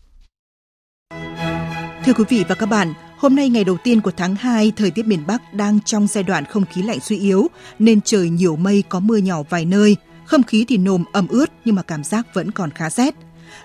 Thưa 2.05 2.13
quý 2.13 2.23
vị 2.29 2.45
và 2.47 2.55
các 2.55 2.65
bạn, 2.65 2.93
hôm 3.17 3.35
nay 3.35 3.49
ngày 3.49 3.63
đầu 3.63 3.77
tiên 3.83 4.01
của 4.01 4.11
tháng 4.11 4.35
2, 4.35 4.71
thời 4.75 4.91
tiết 4.91 5.07
miền 5.07 5.23
Bắc 5.27 5.53
đang 5.53 5.79
trong 5.85 6.07
giai 6.07 6.23
đoạn 6.23 6.45
không 6.45 6.65
khí 6.65 6.81
lạnh 6.81 6.99
suy 6.99 7.19
yếu, 7.19 7.47
nên 7.79 8.01
trời 8.01 8.29
nhiều 8.29 8.55
mây 8.55 8.83
có 8.89 8.99
mưa 8.99 9.17
nhỏ 9.17 9.43
vài 9.49 9.65
nơi. 9.65 9.95
Không 10.25 10.43
khí 10.43 10.65
thì 10.67 10.77
nồm 10.77 11.03
ẩm 11.11 11.27
ướt 11.27 11.45
nhưng 11.65 11.75
mà 11.75 11.81
cảm 11.81 12.03
giác 12.03 12.33
vẫn 12.33 12.51
còn 12.51 12.71
khá 12.71 12.89
rét. 12.89 13.15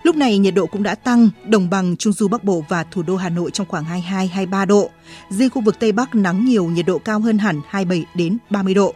Lúc 0.03 0.17
này 0.17 0.39
nhiệt 0.39 0.55
độ 0.55 0.67
cũng 0.67 0.83
đã 0.83 0.95
tăng, 0.95 1.29
đồng 1.49 1.71
bằng 1.71 1.97
Trung 1.97 2.13
Du 2.13 2.29
Bắc 2.29 2.45
Bộ 2.45 2.65
và 2.69 2.85
thủ 2.85 3.03
đô 3.03 3.17
Hà 3.17 3.29
Nội 3.29 3.51
trong 3.51 3.67
khoảng 3.67 3.85
22-23 3.85 4.67
độ. 4.67 4.91
Riêng 5.31 5.51
khu 5.51 5.63
vực 5.63 5.79
Tây 5.79 5.93
Bắc 5.93 6.15
nắng 6.15 6.45
nhiều, 6.45 6.67
nhiệt 6.67 6.87
độ 6.87 6.99
cao 6.99 7.21
hơn 7.21 7.39
hẳn 7.39 7.61
27 7.69 8.05
đến 8.15 8.39
30 8.51 8.75
độ. 8.75 8.95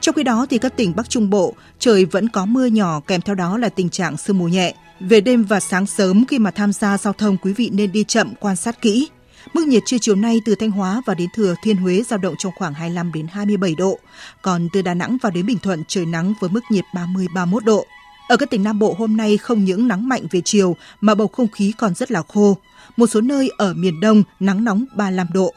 Trong 0.00 0.14
khi 0.14 0.22
đó 0.22 0.46
thì 0.50 0.58
các 0.58 0.76
tỉnh 0.76 0.92
Bắc 0.96 1.10
Trung 1.10 1.30
Bộ 1.30 1.54
trời 1.78 2.04
vẫn 2.04 2.28
có 2.28 2.46
mưa 2.46 2.66
nhỏ 2.66 3.00
kèm 3.06 3.20
theo 3.20 3.34
đó 3.34 3.58
là 3.58 3.68
tình 3.68 3.88
trạng 3.88 4.16
sương 4.16 4.38
mù 4.38 4.48
nhẹ. 4.48 4.74
Về 5.08 5.20
đêm 5.20 5.44
và 5.44 5.60
sáng 5.60 5.86
sớm 5.86 6.24
khi 6.28 6.38
mà 6.38 6.50
tham 6.50 6.72
gia 6.72 6.98
giao 6.98 7.12
thông 7.12 7.36
quý 7.36 7.52
vị 7.52 7.70
nên 7.72 7.92
đi 7.92 8.04
chậm 8.04 8.34
quan 8.40 8.56
sát 8.56 8.82
kỹ. 8.82 9.08
Mức 9.54 9.66
nhiệt 9.66 9.82
trưa 9.86 9.96
chiều 10.00 10.14
nay 10.14 10.40
từ 10.44 10.54
Thanh 10.54 10.70
Hóa 10.70 11.02
và 11.06 11.14
đến 11.14 11.28
Thừa 11.34 11.54
Thiên 11.62 11.76
Huế 11.76 12.02
dao 12.02 12.18
động 12.18 12.34
trong 12.38 12.52
khoảng 12.56 12.74
25 12.74 13.12
đến 13.12 13.26
27 13.30 13.74
độ, 13.74 13.98
còn 14.42 14.68
từ 14.72 14.82
Đà 14.82 14.94
Nẵng 14.94 15.18
vào 15.22 15.32
đến 15.32 15.46
Bình 15.46 15.58
Thuận 15.58 15.82
trời 15.88 16.06
nắng 16.06 16.34
với 16.40 16.50
mức 16.50 16.60
nhiệt 16.70 16.84
30 16.94 17.26
31 17.34 17.64
độ. 17.64 17.86
Ở 18.28 18.36
các 18.36 18.50
tỉnh 18.50 18.62
Nam 18.62 18.78
Bộ 18.78 18.94
hôm 18.98 19.16
nay 19.16 19.36
không 19.36 19.64
những 19.64 19.88
nắng 19.88 20.08
mạnh 20.08 20.22
về 20.30 20.40
chiều 20.44 20.76
mà 21.00 21.14
bầu 21.14 21.28
không 21.28 21.48
khí 21.48 21.72
còn 21.78 21.94
rất 21.94 22.10
là 22.10 22.22
khô. 22.28 22.56
Một 22.96 23.06
số 23.06 23.20
nơi 23.20 23.50
ở 23.58 23.74
miền 23.74 24.00
Đông 24.00 24.22
nắng 24.40 24.64
nóng 24.64 24.84
35 24.96 25.26
độ. 25.32 25.54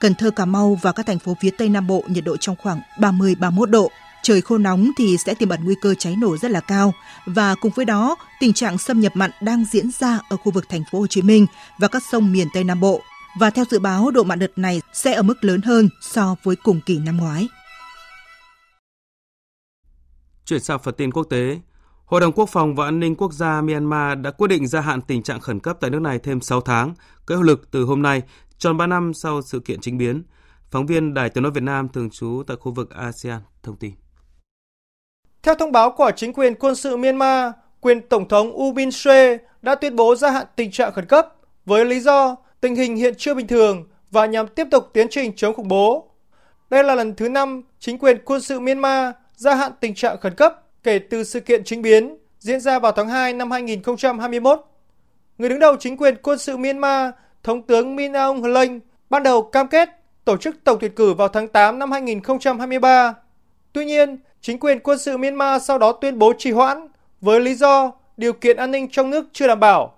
Cần 0.00 0.14
Thơ, 0.14 0.30
Cà 0.30 0.44
Mau 0.44 0.78
và 0.82 0.92
các 0.92 1.06
thành 1.06 1.18
phố 1.18 1.36
phía 1.40 1.50
Tây 1.50 1.68
Nam 1.68 1.86
Bộ 1.86 2.04
nhiệt 2.08 2.24
độ 2.24 2.36
trong 2.36 2.56
khoảng 2.62 2.80
30-31 2.98 3.64
độ. 3.64 3.90
Trời 4.24 4.40
khô 4.40 4.58
nóng 4.58 4.90
thì 4.96 5.16
sẽ 5.16 5.34
tiềm 5.34 5.48
ẩn 5.48 5.64
nguy 5.64 5.74
cơ 5.80 5.94
cháy 5.94 6.16
nổ 6.16 6.36
rất 6.36 6.50
là 6.50 6.60
cao 6.60 6.94
và 7.26 7.54
cùng 7.54 7.72
với 7.74 7.84
đó, 7.84 8.16
tình 8.40 8.52
trạng 8.52 8.78
xâm 8.78 9.00
nhập 9.00 9.12
mặn 9.16 9.30
đang 9.42 9.64
diễn 9.64 9.90
ra 9.90 10.18
ở 10.28 10.36
khu 10.36 10.52
vực 10.52 10.68
thành 10.68 10.82
phố 10.92 10.98
Hồ 10.98 11.06
Chí 11.06 11.22
Minh 11.22 11.46
và 11.78 11.88
các 11.88 12.02
sông 12.10 12.32
miền 12.32 12.48
Tây 12.54 12.64
Nam 12.64 12.80
Bộ. 12.80 13.00
Và 13.40 13.50
theo 13.50 13.64
dự 13.70 13.78
báo, 13.78 14.10
độ 14.10 14.22
mặn 14.22 14.38
đợt 14.38 14.58
này 14.58 14.80
sẽ 14.92 15.14
ở 15.14 15.22
mức 15.22 15.44
lớn 15.44 15.60
hơn 15.62 15.88
so 16.00 16.36
với 16.42 16.56
cùng 16.56 16.80
kỳ 16.86 16.98
năm 16.98 17.16
ngoái. 17.16 17.48
Chuyển 20.44 20.60
sang 20.60 20.78
phần 20.78 20.94
tin 20.94 21.12
quốc 21.12 21.24
tế, 21.24 21.60
Hội 22.04 22.20
đồng 22.20 22.32
Quốc 22.32 22.48
phòng 22.48 22.74
và 22.74 22.84
An 22.84 23.00
ninh 23.00 23.16
Quốc 23.16 23.32
gia 23.32 23.60
Myanmar 23.60 24.18
đã 24.18 24.30
quyết 24.30 24.48
định 24.48 24.66
gia 24.66 24.80
hạn 24.80 25.02
tình 25.02 25.22
trạng 25.22 25.40
khẩn 25.40 25.60
cấp 25.60 25.76
tại 25.80 25.90
nước 25.90 26.00
này 26.00 26.18
thêm 26.18 26.40
6 26.40 26.60
tháng, 26.60 26.94
có 27.26 27.34
hiệu 27.34 27.42
lực 27.42 27.70
từ 27.70 27.84
hôm 27.84 28.02
nay, 28.02 28.22
tròn 28.58 28.76
3 28.76 28.86
năm 28.86 29.14
sau 29.14 29.42
sự 29.42 29.60
kiện 29.60 29.80
chính 29.80 29.98
biến. 29.98 30.22
Phóng 30.70 30.86
viên 30.86 31.14
Đài 31.14 31.30
tiếng 31.30 31.42
nói 31.42 31.52
Việt 31.52 31.62
Nam 31.62 31.88
thường 31.88 32.10
trú 32.10 32.42
tại 32.46 32.56
khu 32.60 32.72
vực 32.72 32.90
ASEAN 32.90 33.40
thông 33.62 33.76
tin. 33.76 33.94
Theo 35.44 35.54
thông 35.54 35.72
báo 35.72 35.90
của 35.90 36.10
chính 36.16 36.32
quyền 36.32 36.54
quân 36.54 36.74
sự 36.74 36.96
Myanmar, 36.96 37.52
quyền 37.80 38.00
Tổng 38.08 38.28
thống 38.28 38.52
U 38.52 38.72
Min 38.72 38.90
Sue 38.90 39.38
đã 39.62 39.74
tuyên 39.74 39.96
bố 39.96 40.14
gia 40.14 40.30
hạn 40.30 40.46
tình 40.56 40.70
trạng 40.70 40.92
khẩn 40.92 41.06
cấp 41.06 41.28
với 41.66 41.84
lý 41.84 42.00
do 42.00 42.36
tình 42.60 42.74
hình 42.74 42.96
hiện 42.96 43.14
chưa 43.18 43.34
bình 43.34 43.46
thường 43.46 43.88
và 44.10 44.26
nhằm 44.26 44.46
tiếp 44.46 44.66
tục 44.70 44.90
tiến 44.92 45.06
trình 45.10 45.32
chống 45.36 45.54
khủng 45.54 45.68
bố. 45.68 46.10
Đây 46.70 46.84
là 46.84 46.94
lần 46.94 47.14
thứ 47.14 47.28
năm 47.28 47.62
chính 47.78 47.98
quyền 47.98 48.18
quân 48.24 48.40
sự 48.40 48.60
Myanmar 48.60 49.14
gia 49.36 49.54
hạn 49.54 49.72
tình 49.80 49.94
trạng 49.94 50.20
khẩn 50.20 50.34
cấp 50.34 50.62
kể 50.82 50.98
từ 50.98 51.24
sự 51.24 51.40
kiện 51.40 51.64
chính 51.64 51.82
biến 51.82 52.16
diễn 52.38 52.60
ra 52.60 52.78
vào 52.78 52.92
tháng 52.92 53.08
2 53.08 53.32
năm 53.32 53.50
2021. 53.50 54.60
Người 55.38 55.48
đứng 55.48 55.58
đầu 55.58 55.76
chính 55.80 55.96
quyền 55.96 56.16
quân 56.22 56.38
sự 56.38 56.56
Myanmar, 56.56 57.10
Thống 57.42 57.62
tướng 57.62 57.96
Min 57.96 58.12
Aung 58.12 58.42
Hlaing 58.42 58.80
ban 59.10 59.22
đầu 59.22 59.42
cam 59.42 59.68
kết 59.68 59.88
tổ 60.24 60.36
chức 60.36 60.56
tổng 60.64 60.78
tuyển 60.80 60.94
cử 60.94 61.14
vào 61.14 61.28
tháng 61.28 61.48
8 61.48 61.78
năm 61.78 61.92
2023. 61.92 63.14
Tuy 63.72 63.84
nhiên, 63.84 64.18
chính 64.44 64.58
quyền 64.58 64.80
quân 64.80 64.98
sự 64.98 65.16
Myanmar 65.16 65.62
sau 65.62 65.78
đó 65.78 65.92
tuyên 65.92 66.18
bố 66.18 66.32
trì 66.38 66.50
hoãn 66.50 66.88
với 67.20 67.40
lý 67.40 67.54
do 67.54 67.92
điều 68.16 68.32
kiện 68.32 68.56
an 68.56 68.70
ninh 68.70 68.88
trong 68.90 69.10
nước 69.10 69.26
chưa 69.32 69.46
đảm 69.46 69.60
bảo. 69.60 69.94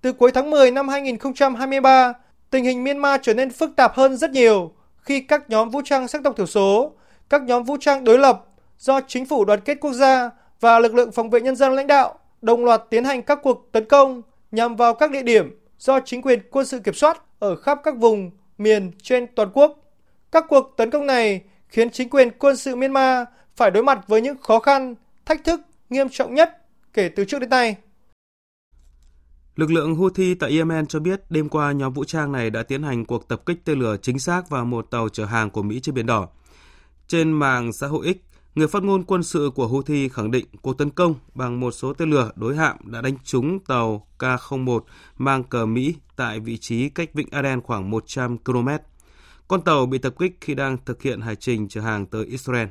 Từ 0.00 0.12
cuối 0.12 0.32
tháng 0.32 0.50
10 0.50 0.70
năm 0.70 0.88
2023, 0.88 2.12
tình 2.50 2.64
hình 2.64 2.84
Myanmar 2.84 3.20
trở 3.22 3.34
nên 3.34 3.50
phức 3.50 3.76
tạp 3.76 3.94
hơn 3.94 4.16
rất 4.16 4.30
nhiều 4.30 4.72
khi 5.00 5.20
các 5.20 5.50
nhóm 5.50 5.70
vũ 5.70 5.80
trang 5.84 6.08
sắc 6.08 6.22
tộc 6.24 6.36
thiểu 6.36 6.46
số, 6.46 6.92
các 7.28 7.42
nhóm 7.42 7.62
vũ 7.62 7.76
trang 7.80 8.04
đối 8.04 8.18
lập 8.18 8.44
do 8.78 9.00
chính 9.00 9.26
phủ 9.26 9.44
đoàn 9.44 9.60
kết 9.60 9.78
quốc 9.80 9.92
gia 9.92 10.30
và 10.60 10.78
lực 10.78 10.94
lượng 10.94 11.12
phòng 11.12 11.30
vệ 11.30 11.40
nhân 11.40 11.56
dân 11.56 11.74
lãnh 11.74 11.86
đạo 11.86 12.18
đồng 12.42 12.64
loạt 12.64 12.82
tiến 12.90 13.04
hành 13.04 13.22
các 13.22 13.38
cuộc 13.42 13.68
tấn 13.72 13.84
công 13.84 14.22
nhằm 14.50 14.76
vào 14.76 14.94
các 14.94 15.10
địa 15.10 15.22
điểm 15.22 15.60
do 15.78 16.00
chính 16.00 16.22
quyền 16.22 16.40
quân 16.50 16.66
sự 16.66 16.78
kiểm 16.78 16.94
soát 16.94 17.22
ở 17.38 17.56
khắp 17.56 17.80
các 17.84 17.96
vùng, 17.96 18.30
miền 18.58 18.90
trên 19.02 19.26
toàn 19.34 19.50
quốc. 19.54 19.78
Các 20.32 20.44
cuộc 20.48 20.74
tấn 20.76 20.90
công 20.90 21.06
này 21.06 21.40
khiến 21.68 21.90
chính 21.90 22.10
quyền 22.10 22.30
quân 22.30 22.56
sự 22.56 22.76
Myanmar 22.76 23.26
phải 23.58 23.70
đối 23.70 23.82
mặt 23.82 24.08
với 24.08 24.20
những 24.20 24.36
khó 24.42 24.58
khăn, 24.58 24.94
thách 25.26 25.44
thức 25.44 25.60
nghiêm 25.90 26.06
trọng 26.08 26.34
nhất 26.34 26.64
kể 26.92 27.08
từ 27.08 27.24
trước 27.24 27.38
đến 27.38 27.50
nay. 27.50 27.76
Lực 29.56 29.70
lượng 29.70 29.94
Houthi 29.94 30.34
tại 30.34 30.50
Yemen 30.50 30.86
cho 30.86 31.00
biết 31.00 31.20
đêm 31.30 31.48
qua 31.48 31.72
nhóm 31.72 31.92
vũ 31.92 32.04
trang 32.04 32.32
này 32.32 32.50
đã 32.50 32.62
tiến 32.62 32.82
hành 32.82 33.04
cuộc 33.04 33.28
tập 33.28 33.42
kích 33.46 33.64
tên 33.64 33.78
lửa 33.78 33.96
chính 34.02 34.18
xác 34.18 34.50
vào 34.50 34.64
một 34.64 34.90
tàu 34.90 35.08
chở 35.08 35.24
hàng 35.24 35.50
của 35.50 35.62
Mỹ 35.62 35.80
trên 35.80 35.94
Biển 35.94 36.06
Đỏ. 36.06 36.28
Trên 37.08 37.32
mạng 37.32 37.72
xã 37.72 37.86
hội 37.86 38.14
X, 38.14 38.16
người 38.54 38.68
phát 38.68 38.82
ngôn 38.82 39.04
quân 39.04 39.22
sự 39.22 39.50
của 39.54 39.66
Houthi 39.66 40.08
khẳng 40.08 40.30
định 40.30 40.46
cuộc 40.62 40.78
tấn 40.78 40.90
công 40.90 41.14
bằng 41.34 41.60
một 41.60 41.70
số 41.70 41.92
tên 41.92 42.10
lửa 42.10 42.30
đối 42.36 42.56
hạm 42.56 42.76
đã 42.84 43.00
đánh 43.00 43.16
trúng 43.24 43.58
tàu 43.60 44.06
K-01 44.18 44.80
mang 45.18 45.44
cờ 45.44 45.66
Mỹ 45.66 45.94
tại 46.16 46.40
vị 46.40 46.58
trí 46.58 46.88
cách 46.88 47.14
Vịnh 47.14 47.28
Aden 47.30 47.60
khoảng 47.60 47.90
100 47.90 48.38
km. 48.38 48.68
Con 49.48 49.62
tàu 49.62 49.86
bị 49.86 49.98
tập 49.98 50.14
kích 50.18 50.36
khi 50.40 50.54
đang 50.54 50.78
thực 50.84 51.02
hiện 51.02 51.20
hải 51.20 51.36
trình 51.36 51.68
chở 51.68 51.80
hàng 51.80 52.06
tới 52.06 52.24
Israel. 52.26 52.68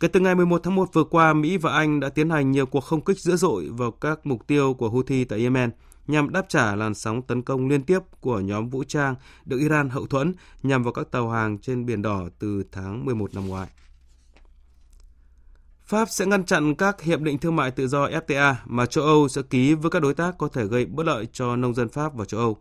Kể 0.00 0.08
từ 0.08 0.20
ngày 0.20 0.34
11 0.34 0.60
tháng 0.64 0.74
1 0.74 0.88
vừa 0.92 1.04
qua, 1.04 1.32
Mỹ 1.32 1.56
và 1.56 1.72
Anh 1.72 2.00
đã 2.00 2.08
tiến 2.08 2.30
hành 2.30 2.50
nhiều 2.50 2.66
cuộc 2.66 2.80
không 2.80 3.04
kích 3.04 3.18
dữ 3.18 3.36
dội 3.36 3.68
vào 3.68 3.90
các 3.90 4.26
mục 4.26 4.46
tiêu 4.46 4.74
của 4.74 4.90
Houthi 4.90 5.24
tại 5.24 5.38
Yemen 5.38 5.70
nhằm 6.06 6.32
đáp 6.32 6.46
trả 6.48 6.74
làn 6.74 6.94
sóng 6.94 7.22
tấn 7.22 7.42
công 7.42 7.68
liên 7.68 7.82
tiếp 7.82 7.98
của 8.20 8.40
nhóm 8.40 8.68
vũ 8.68 8.84
trang 8.84 9.14
được 9.44 9.58
Iran 9.58 9.88
hậu 9.88 10.06
thuẫn 10.06 10.34
nhằm 10.62 10.82
vào 10.82 10.92
các 10.92 11.10
tàu 11.10 11.30
hàng 11.30 11.58
trên 11.58 11.86
Biển 11.86 12.02
Đỏ 12.02 12.28
từ 12.38 12.62
tháng 12.72 13.04
11 13.04 13.34
năm 13.34 13.48
ngoái. 13.48 13.68
Pháp 15.84 16.08
sẽ 16.10 16.26
ngăn 16.26 16.44
chặn 16.44 16.74
các 16.74 17.02
hiệp 17.02 17.20
định 17.20 17.38
thương 17.38 17.56
mại 17.56 17.70
tự 17.70 17.88
do 17.88 18.08
FTA 18.08 18.54
mà 18.64 18.86
châu 18.86 19.04
Âu 19.04 19.28
sẽ 19.28 19.42
ký 19.42 19.74
với 19.74 19.90
các 19.90 20.02
đối 20.02 20.14
tác 20.14 20.38
có 20.38 20.48
thể 20.48 20.64
gây 20.64 20.86
bất 20.86 21.06
lợi 21.06 21.26
cho 21.32 21.56
nông 21.56 21.74
dân 21.74 21.88
Pháp 21.88 22.14
và 22.14 22.24
châu 22.24 22.40
Âu. 22.40 22.56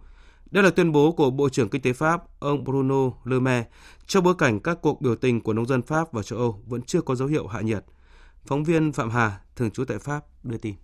Đây 0.55 0.63
là 0.63 0.69
tuyên 0.69 0.91
bố 0.91 1.11
của 1.11 1.29
Bộ 1.31 1.49
trưởng 1.49 1.69
Kinh 1.69 1.81
tế 1.81 1.93
Pháp, 1.93 2.23
ông 2.39 2.63
Bruno 2.63 3.11
Le 3.25 3.39
Maire, 3.39 3.67
trong 4.05 4.23
bối 4.23 4.33
cảnh 4.37 4.59
các 4.59 4.77
cuộc 4.81 5.01
biểu 5.01 5.15
tình 5.15 5.41
của 5.41 5.53
nông 5.53 5.65
dân 5.65 5.81
Pháp 5.81 6.13
và 6.13 6.23
châu 6.23 6.39
Âu 6.39 6.59
vẫn 6.67 6.81
chưa 6.81 7.01
có 7.01 7.15
dấu 7.15 7.27
hiệu 7.27 7.47
hạ 7.47 7.61
nhiệt. 7.61 7.83
Phóng 8.45 8.63
viên 8.63 8.91
Phạm 8.91 9.09
Hà, 9.09 9.39
thường 9.55 9.71
trú 9.71 9.85
tại 9.85 9.97
Pháp, 9.99 10.25
đưa 10.43 10.57
tin. 10.57 10.75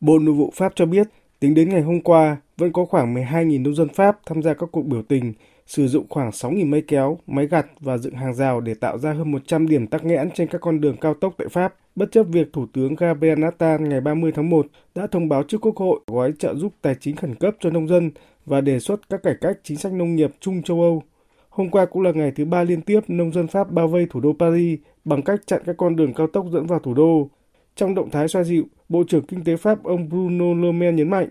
Bộ 0.00 0.18
Nội 0.18 0.34
vụ 0.34 0.52
Pháp 0.56 0.72
cho 0.76 0.86
biết, 0.86 1.08
tính 1.40 1.54
đến 1.54 1.68
ngày 1.68 1.82
hôm 1.82 2.00
qua, 2.00 2.36
vẫn 2.56 2.72
có 2.72 2.84
khoảng 2.84 3.14
12.000 3.14 3.62
nông 3.62 3.74
dân 3.74 3.88
Pháp 3.88 4.18
tham 4.26 4.42
gia 4.42 4.54
các 4.54 4.68
cuộc 4.72 4.82
biểu 4.82 5.02
tình, 5.02 5.32
sử 5.66 5.88
dụng 5.88 6.06
khoảng 6.08 6.30
6.000 6.30 6.66
máy 6.66 6.82
kéo, 6.88 7.18
máy 7.26 7.46
gặt 7.46 7.66
và 7.80 7.98
dựng 7.98 8.14
hàng 8.14 8.34
rào 8.34 8.60
để 8.60 8.74
tạo 8.74 8.98
ra 8.98 9.12
hơn 9.12 9.32
100 9.32 9.68
điểm 9.68 9.86
tắc 9.86 10.04
nghẽn 10.04 10.30
trên 10.30 10.48
các 10.48 10.60
con 10.60 10.80
đường 10.80 10.96
cao 10.96 11.14
tốc 11.14 11.34
tại 11.38 11.48
Pháp, 11.48 11.74
bất 11.94 12.12
chấp 12.12 12.22
việc 12.22 12.52
Thủ 12.52 12.66
tướng 12.72 12.94
Gabriel 12.94 13.44
Attal 13.44 13.80
ngày 13.80 14.00
30 14.00 14.32
tháng 14.34 14.50
1 14.50 14.66
đã 14.94 15.06
thông 15.06 15.28
báo 15.28 15.42
trước 15.42 15.58
Quốc 15.60 15.76
hội 15.76 16.00
gói 16.06 16.32
trợ 16.38 16.54
giúp 16.54 16.72
tài 16.82 16.94
chính 17.00 17.16
khẩn 17.16 17.34
cấp 17.34 17.56
cho 17.60 17.70
nông 17.70 17.88
dân 17.88 18.10
và 18.46 18.60
đề 18.60 18.78
xuất 18.78 19.08
các 19.08 19.22
cải 19.22 19.34
cách 19.40 19.58
chính 19.62 19.76
sách 19.76 19.92
nông 19.92 20.14
nghiệp 20.16 20.30
chung 20.40 20.62
châu 20.62 20.82
Âu. 20.82 21.02
Hôm 21.48 21.70
qua 21.70 21.86
cũng 21.86 22.02
là 22.02 22.12
ngày 22.12 22.32
thứ 22.36 22.44
ba 22.44 22.62
liên 22.64 22.80
tiếp 22.80 23.00
nông 23.08 23.32
dân 23.32 23.46
Pháp 23.46 23.70
bao 23.70 23.88
vây 23.88 24.06
thủ 24.10 24.20
đô 24.20 24.32
Paris 24.38 24.80
bằng 25.04 25.22
cách 25.22 25.40
chặn 25.46 25.62
các 25.66 25.76
con 25.76 25.96
đường 25.96 26.14
cao 26.14 26.26
tốc 26.26 26.46
dẫn 26.52 26.66
vào 26.66 26.78
thủ 26.78 26.94
đô. 26.94 27.28
Trong 27.76 27.94
động 27.94 28.10
thái 28.10 28.28
xoa 28.28 28.44
dịu, 28.44 28.64
Bộ 28.88 29.04
trưởng 29.08 29.26
Kinh 29.26 29.44
tế 29.44 29.56
Pháp 29.56 29.84
ông 29.84 30.08
Bruno 30.08 30.54
Le 30.54 30.72
Maire 30.72 30.96
nhấn 30.96 31.10
mạnh, 31.10 31.28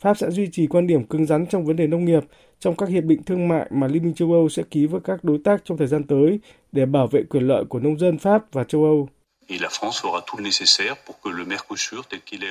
Pháp 0.00 0.18
sẽ 0.18 0.30
duy 0.30 0.48
trì 0.52 0.66
quan 0.66 0.86
điểm 0.86 1.04
cứng 1.04 1.26
rắn 1.26 1.46
trong 1.46 1.64
vấn 1.64 1.76
đề 1.76 1.86
nông 1.86 2.04
nghiệp 2.04 2.22
trong 2.60 2.76
các 2.76 2.88
hiệp 2.88 3.04
định 3.04 3.22
thương 3.22 3.48
mại 3.48 3.66
mà 3.70 3.86
Liên 3.86 4.02
minh 4.02 4.14
châu 4.14 4.32
Âu 4.32 4.48
sẽ 4.48 4.62
ký 4.70 4.86
với 4.86 5.00
các 5.04 5.24
đối 5.24 5.38
tác 5.44 5.64
trong 5.64 5.78
thời 5.78 5.86
gian 5.86 6.04
tới 6.04 6.40
để 6.72 6.86
bảo 6.86 7.06
vệ 7.06 7.22
quyền 7.30 7.46
lợi 7.48 7.64
của 7.64 7.78
nông 7.78 7.98
dân 7.98 8.18
Pháp 8.18 8.52
và 8.52 8.64
châu 8.64 8.84
Âu. 8.84 9.08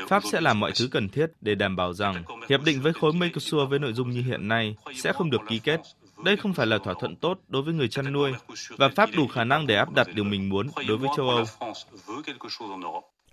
Pháp 0.08 0.21
sẽ 0.31 0.41
làm 0.41 0.60
mọi 0.60 0.71
thứ 0.79 0.88
cần 0.91 1.10
thiết 1.10 1.27
để 1.41 1.55
đảm 1.55 1.75
bảo 1.75 1.93
rằng 1.93 2.23
hiệp 2.49 2.63
định 2.63 2.81
với 2.81 2.93
khối 2.93 3.13
Mercosur 3.13 3.69
với 3.69 3.79
nội 3.79 3.93
dung 3.93 4.10
như 4.10 4.21
hiện 4.21 4.47
nay 4.47 4.75
sẽ 4.95 5.13
không 5.13 5.29
được 5.29 5.41
ký 5.47 5.60
kết. 5.60 5.81
Đây 6.25 6.38
không 6.38 6.53
phải 6.53 6.65
là 6.65 6.77
thỏa 6.77 6.93
thuận 6.99 7.15
tốt 7.15 7.39
đối 7.47 7.62
với 7.62 7.73
người 7.73 7.88
chăn 7.88 8.13
nuôi 8.13 8.31
và 8.77 8.89
Pháp 8.95 9.10
đủ 9.17 9.27
khả 9.27 9.43
năng 9.43 9.67
để 9.67 9.75
áp 9.75 9.93
đặt 9.93 10.08
điều 10.15 10.23
mình 10.23 10.49
muốn 10.49 10.67
đối 10.88 10.97
với 10.97 11.10
châu 11.17 11.29
Âu. 11.29 11.45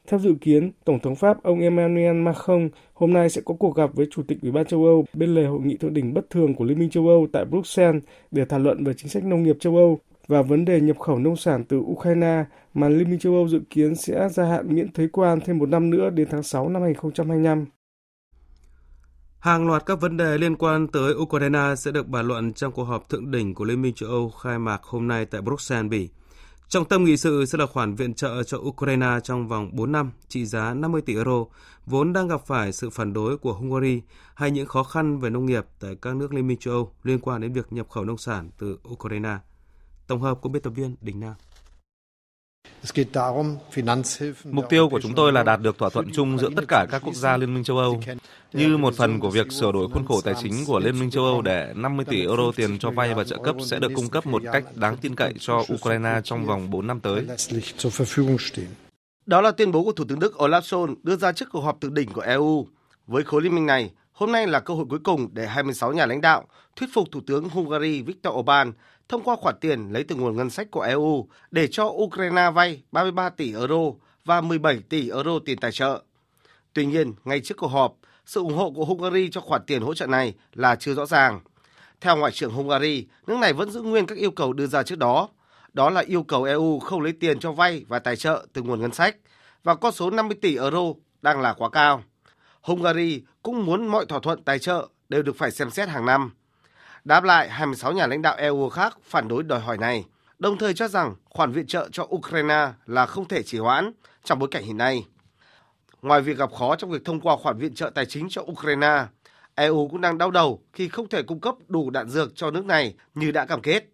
Theo 0.07 0.21
dự 0.21 0.35
kiến, 0.41 0.71
Tổng 0.85 1.01
thống 1.01 1.17
Pháp 1.17 1.43
ông 1.43 1.61
Emmanuel 1.61 2.17
Macron 2.17 2.69
hôm 2.95 3.13
nay 3.13 3.31
sẽ 3.31 3.41
có 3.45 3.55
cuộc 3.59 3.77
gặp 3.77 3.91
với 3.95 4.07
Chủ 4.11 4.23
tịch 4.29 4.39
Ủy 4.43 4.53
ban 4.53 4.67
châu 4.67 4.85
Âu 4.85 5.05
bên 5.15 5.35
lề 5.35 5.47
hội 5.47 5.61
nghị 5.61 5.77
thượng 5.77 5.95
đỉnh 5.95 6.15
bất 6.15 6.31
thường 6.31 6.55
của 6.55 6.65
Liên 6.65 6.79
minh 6.79 6.91
châu 6.91 7.09
Âu 7.09 7.27
tại 7.33 7.45
Bruxelles 7.45 8.03
để 8.31 8.45
thảo 8.45 8.59
luận 8.59 8.85
về 8.85 8.95
chính 8.95 9.09
sách 9.09 9.25
nông 9.25 9.43
nghiệp 9.43 9.57
châu 9.61 9.77
Âu 9.77 9.99
và 10.29 10.43
vấn 10.43 10.65
đề 10.65 10.81
nhập 10.81 10.99
khẩu 10.99 11.19
nông 11.19 11.37
sản 11.37 11.65
từ 11.65 11.79
Ukraine 11.79 12.45
mà 12.75 12.89
Liên 12.89 13.11
minh 13.11 13.19
châu 13.19 13.35
Âu 13.35 13.49
dự 13.49 13.61
kiến 13.71 13.95
sẽ 13.95 14.29
gia 14.29 14.45
hạn 14.45 14.75
miễn 14.75 14.93
thuế 14.93 15.07
quan 15.13 15.41
thêm 15.41 15.59
một 15.59 15.69
năm 15.69 15.91
nữa 15.91 16.11
đến 16.11 16.29
tháng 16.31 16.43
6 16.43 16.69
năm 16.69 16.83
2025. 16.83 17.67
Hàng 19.39 19.67
loạt 19.67 19.87
các 19.87 20.01
vấn 20.01 20.17
đề 20.17 20.39
liên 20.39 20.57
quan 20.57 20.89
tới 20.89 21.15
Ukraine 21.15 21.75
sẽ 21.77 21.91
được 21.91 22.09
bàn 22.09 22.27
luận 22.27 22.53
trong 22.53 22.73
cuộc 22.73 22.85
họp 22.85 23.09
thượng 23.09 23.31
đỉnh 23.31 23.55
của 23.55 23.65
Liên 23.65 23.83
minh 23.83 23.95
châu 23.95 24.09
Âu 24.09 24.31
khai 24.31 24.59
mạc 24.59 24.83
hôm 24.83 25.09
nay 25.09 25.27
tại 25.27 25.41
Bruxelles, 25.41 25.91
Bỉ. 25.91 26.09
Trọng 26.73 26.85
tâm 26.85 27.05
nghị 27.05 27.17
sự 27.17 27.45
sẽ 27.47 27.59
là 27.59 27.67
khoản 27.67 27.95
viện 27.95 28.15
trợ 28.15 28.43
cho 28.43 28.59
Ukraine 28.59 29.21
trong 29.25 29.49
vòng 29.49 29.71
4 29.73 29.93
năm 29.93 30.11
trị 30.29 30.47
giá 30.47 30.75
50 30.75 31.03
tỷ 31.03 31.15
euro, 31.15 31.45
vốn 31.87 32.13
đang 32.13 32.29
gặp 32.29 32.47
phải 32.47 32.73
sự 32.73 32.91
phản 32.91 33.13
đối 33.13 33.39
của 33.39 33.53
Hungary 33.53 34.03
hay 34.35 34.51
những 34.51 34.67
khó 34.67 34.83
khăn 34.83 35.19
về 35.19 35.31
nông 35.31 35.47
nghiệp 35.47 35.67
tại 35.81 35.97
các 36.03 36.17
nước 36.17 36.35
Liên 36.35 36.47
minh 36.47 36.59
châu 36.59 36.75
Âu 36.75 36.93
liên 37.03 37.19
quan 37.19 37.41
đến 37.41 37.53
việc 37.53 37.73
nhập 37.73 37.91
khẩu 37.91 38.05
nông 38.05 38.19
sản 38.19 38.51
từ 38.59 38.79
Ukraine. 38.89 39.37
Tổng 40.07 40.21
hợp 40.21 40.39
của 40.41 40.49
biên 40.49 40.63
tập 40.63 40.71
viên 40.71 40.97
Đình 41.01 41.21
Nam. 41.21 41.35
Mục 44.45 44.65
tiêu 44.69 44.89
của 44.89 45.01
chúng 45.01 45.15
tôi 45.15 45.33
là 45.33 45.43
đạt 45.43 45.61
được 45.61 45.79
thỏa 45.79 45.91
thuận 45.91 46.13
chung 46.13 46.39
giữa 46.39 46.49
tất 46.57 46.65
cả 46.69 46.87
các 46.91 47.03
quốc 47.05 47.15
gia 47.15 47.37
Liên 47.37 47.55
minh 47.55 47.65
châu 47.65 47.79
Âu, 47.79 48.01
như 48.53 48.77
một 48.77 48.95
phần 48.95 49.21
của 49.21 49.31
việc 49.31 49.53
sửa 49.53 49.73
đổi 49.73 49.89
khuôn 49.93 50.07
khổ 50.07 50.21
tài 50.21 50.35
chính 50.43 50.53
của 50.67 50.79
Liên 50.79 51.01
minh 51.01 51.11
châu 51.11 51.25
Âu 51.25 51.43
để 51.43 51.73
50 51.77 52.05
tỷ 52.09 52.21
euro 52.21 52.53
tiền 52.57 52.79
cho 52.79 52.91
vay 52.91 53.15
và 53.15 53.25
trợ 53.25 53.39
cấp 53.45 53.57
sẽ 53.67 53.79
được 53.79 53.93
cung 53.95 54.09
cấp 54.09 54.27
một 54.27 54.43
cách 54.53 54.65
đáng 54.75 54.97
tin 54.97 55.15
cậy 55.15 55.35
cho 55.39 55.65
Ukraine 55.75 56.21
trong 56.25 56.47
vòng 56.47 56.71
4 56.71 56.87
năm 56.87 57.01
tới. 57.01 57.27
Đó 59.27 59.41
là 59.41 59.51
tuyên 59.51 59.73
bố 59.73 59.85
của 59.85 59.93
Thủ 59.93 60.05
tướng 60.09 60.19
Đức 60.19 60.35
Olaf 60.37 60.61
Scholz 60.61 60.95
đưa 61.03 61.17
ra 61.17 61.33
trước 61.33 61.49
cuộc 61.53 61.61
họp 61.61 61.81
thượng 61.81 61.95
đỉnh 61.95 62.13
của 62.13 62.21
EU. 62.21 62.67
Với 63.07 63.25
khối 63.25 63.43
liên 63.43 63.55
minh 63.55 63.67
này, 63.67 63.91
hôm 64.13 64.33
nay 64.33 64.47
là 64.47 64.61
cơ 64.61 64.75
hội 64.75 64.87
cuối 64.91 64.99
cùng 65.05 65.29
để 65.33 65.47
26 65.47 65.93
nhà 65.93 66.07
lãnh 66.07 66.21
đạo 66.21 66.45
thuyết 66.77 66.91
phục 66.93 67.09
Thủ 67.13 67.21
tướng 67.27 67.49
Hungary 67.49 68.03
Viktor 68.03 68.35
Orbán 68.35 68.73
thông 69.09 69.23
qua 69.23 69.37
khoản 69.37 69.55
tiền 69.61 69.93
lấy 69.93 70.05
từ 70.05 70.15
nguồn 70.15 70.37
ngân 70.37 70.51
sách 70.51 70.71
của 70.71 70.81
EU 70.81 71.29
để 71.51 71.67
cho 71.67 71.85
Ukraine 71.85 72.51
vay 72.51 72.83
33 72.93 73.29
tỷ 73.29 73.55
euro 73.55 73.93
và 74.25 74.41
17 74.41 74.81
tỷ 74.89 75.11
euro 75.11 75.39
tiền 75.45 75.59
tài 75.59 75.73
trợ. 75.73 76.03
Tuy 76.73 76.87
nhiên, 76.87 77.15
ngay 77.25 77.41
trước 77.41 77.55
cuộc 77.57 77.69
họp, 77.69 77.95
sự 78.27 78.41
ủng 78.41 78.57
hộ 78.57 78.71
của 78.71 78.85
Hungary 78.85 79.31
cho 79.31 79.41
khoản 79.41 79.63
tiền 79.67 79.83
hỗ 79.83 79.95
trợ 79.95 80.07
này 80.07 80.35
là 80.55 80.77
chưa 80.77 80.95
rõ 80.95 81.07
ràng. 81.07 81.41
Theo 82.01 82.17
Ngoại 82.17 82.33
trưởng 82.33 82.53
Hungary, 82.53 83.07
nước 83.27 83.39
này 83.39 83.53
vẫn 83.53 83.71
giữ 83.71 83.83
nguyên 83.83 84.07
các 84.07 84.19
yêu 84.19 84.31
cầu 84.31 84.53
đưa 84.53 84.67
ra 84.67 84.83
trước 84.83 84.99
đó. 84.99 85.29
Đó 85.73 85.91
là 85.91 86.01
yêu 86.01 86.23
cầu 86.23 86.45
EU 86.45 86.79
không 86.79 87.01
lấy 87.01 87.13
tiền 87.13 87.39
cho 87.39 87.53
vay 87.53 87.85
và 87.89 87.99
tài 87.99 88.17
trợ 88.17 88.47
từ 88.53 88.63
nguồn 88.63 88.81
ngân 88.81 88.93
sách, 88.93 89.17
và 89.63 89.75
con 89.75 89.93
số 89.93 90.11
50 90.11 90.37
tỷ 90.43 90.57
euro 90.57 90.83
đang 91.23 91.41
là 91.41 91.53
quá 91.53 91.71
cao. 91.71 92.03
Hungary 92.63 93.23
cũng 93.43 93.67
muốn 93.67 93.87
mọi 93.87 94.07
thỏa 94.07 94.21
thuận 94.21 94.43
tài 94.43 94.59
trợ 94.59 94.89
đều 95.09 95.23
được 95.23 95.37
phải 95.37 95.51
xem 95.51 95.71
xét 95.71 95.89
hàng 95.89 96.07
năm. 96.07 96.31
Đáp 97.05 97.25
lại, 97.25 97.49
26 97.49 97.93
nhà 97.93 98.07
lãnh 98.07 98.23
đạo 98.23 98.37
EU 98.37 98.69
khác 98.69 98.99
phản 99.03 99.29
đối 99.29 99.43
đòi 99.43 99.61
hỏi 99.61 99.79
này, 99.79 100.05
đồng 100.39 100.59
thời 100.59 100.75
cho 100.75 100.89
rằng 100.89 101.15
khoản 101.25 101.53
viện 101.53 101.67
trợ 101.67 101.89
cho 101.93 102.07
Ukraine 102.15 102.69
là 102.87 103.07
không 103.07 103.29
thể 103.29 103.43
trì 103.43 103.59
hoãn 103.59 103.93
trong 104.25 104.39
bối 104.39 104.49
cảnh 104.53 104.65
hiện 104.65 104.77
nay. 104.77 105.07
Ngoài 106.03 106.21
việc 106.21 106.39
gặp 106.39 106.53
khó 106.53 106.77
trong 106.77 106.91
việc 106.91 107.05
thông 107.05 107.21
qua 107.21 107.37
khoản 107.37 107.59
viện 107.59 107.75
trợ 107.75 107.91
tài 107.91 108.07
chính 108.07 108.27
cho 108.31 108.43
Ukraine, 108.43 109.05
EU 109.55 109.89
cũng 109.89 110.01
đang 110.01 110.19
đau 110.19 110.31
đầu 110.31 110.63
khi 110.73 110.89
không 110.89 111.09
thể 111.09 111.23
cung 111.23 111.41
cấp 111.41 111.55
đủ 111.69 111.91
đạn 111.91 112.09
dược 112.09 112.37
cho 112.37 112.51
nước 112.51 112.65
này 112.65 112.95
như 113.15 113.31
đã 113.31 113.47
cam 113.47 113.63
kết. 113.63 113.85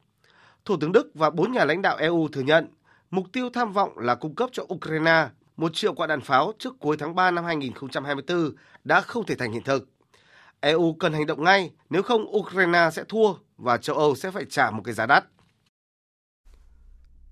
Thủ 0.64 0.76
tướng 0.80 0.92
Đức 0.92 1.10
và 1.14 1.30
bốn 1.30 1.52
nhà 1.52 1.64
lãnh 1.64 1.82
đạo 1.82 1.96
EU 1.96 2.28
thừa 2.28 2.40
nhận 2.40 2.66
mục 3.10 3.26
tiêu 3.32 3.50
tham 3.50 3.72
vọng 3.72 3.98
là 3.98 4.14
cung 4.14 4.34
cấp 4.34 4.50
cho 4.52 4.62
Ukraine 4.74 5.28
một 5.58 5.74
triệu 5.74 5.94
quả 5.94 6.06
đạn 6.06 6.20
pháo 6.20 6.52
trước 6.58 6.74
cuối 6.80 6.96
tháng 6.96 7.14
3 7.14 7.30
năm 7.30 7.44
2024 7.44 8.52
đã 8.84 9.00
không 9.00 9.26
thể 9.26 9.34
thành 9.34 9.52
hiện 9.52 9.62
thực. 9.62 9.88
EU 10.60 10.92
cần 10.92 11.12
hành 11.12 11.26
động 11.26 11.44
ngay, 11.44 11.70
nếu 11.90 12.02
không 12.02 12.36
Ukraine 12.36 12.90
sẽ 12.92 13.04
thua 13.08 13.34
và 13.56 13.76
châu 13.76 13.96
Âu 13.96 14.14
sẽ 14.14 14.30
phải 14.30 14.44
trả 14.50 14.70
một 14.70 14.82
cái 14.84 14.94
giá 14.94 15.06
đắt. 15.06 15.24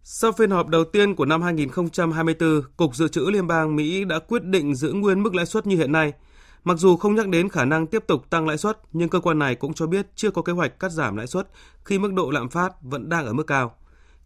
Sau 0.03 0.33
phiên 0.33 0.51
họp 0.51 0.69
đầu 0.69 0.85
tiên 0.85 1.15
của 1.15 1.25
năm 1.25 1.43
2024, 1.43 2.63
Cục 2.77 2.97
Dự 2.97 3.09
trữ 3.09 3.21
Liên 3.21 3.47
bang 3.47 3.77
Mỹ 3.77 4.05
đã 4.05 4.19
quyết 4.19 4.45
định 4.45 4.75
giữ 4.75 4.93
nguyên 4.93 5.23
mức 5.23 5.35
lãi 5.35 5.47
suất 5.47 5.67
như 5.67 5.77
hiện 5.77 5.93
nay. 5.93 6.13
Mặc 6.65 6.79
dù 6.79 6.97
không 6.97 7.15
nhắc 7.15 7.29
đến 7.29 7.49
khả 7.49 7.65
năng 7.65 7.87
tiếp 7.87 8.05
tục 8.07 8.31
tăng 8.31 8.49
lãi 8.49 8.59
suất, 8.59 8.79
nhưng 8.93 9.09
cơ 9.09 9.21
quan 9.21 9.39
này 9.39 9.55
cũng 9.55 9.75
cho 9.75 9.87
biết 9.87 10.07
chưa 10.15 10.31
có 10.31 10.43
kế 10.43 10.53
hoạch 10.53 10.81
cắt 10.81 10.93
giảm 10.93 11.17
lãi 11.17 11.27
suất 11.27 11.49
khi 11.85 11.99
mức 11.99 12.13
độ 12.13 12.31
lạm 12.31 12.49
phát 12.49 12.73
vẫn 12.83 13.09
đang 13.09 13.27
ở 13.27 13.33
mức 13.33 13.47
cao. 13.47 13.75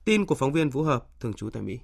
Tin 0.05 0.27
của 0.27 0.35
phóng 0.35 0.53
viên 0.53 0.71
Vũ 0.71 0.83
Hợp, 0.83 1.05
thường 1.21 1.35
trú 1.35 1.51
tại 1.51 1.63
Mỹ. 1.63 1.79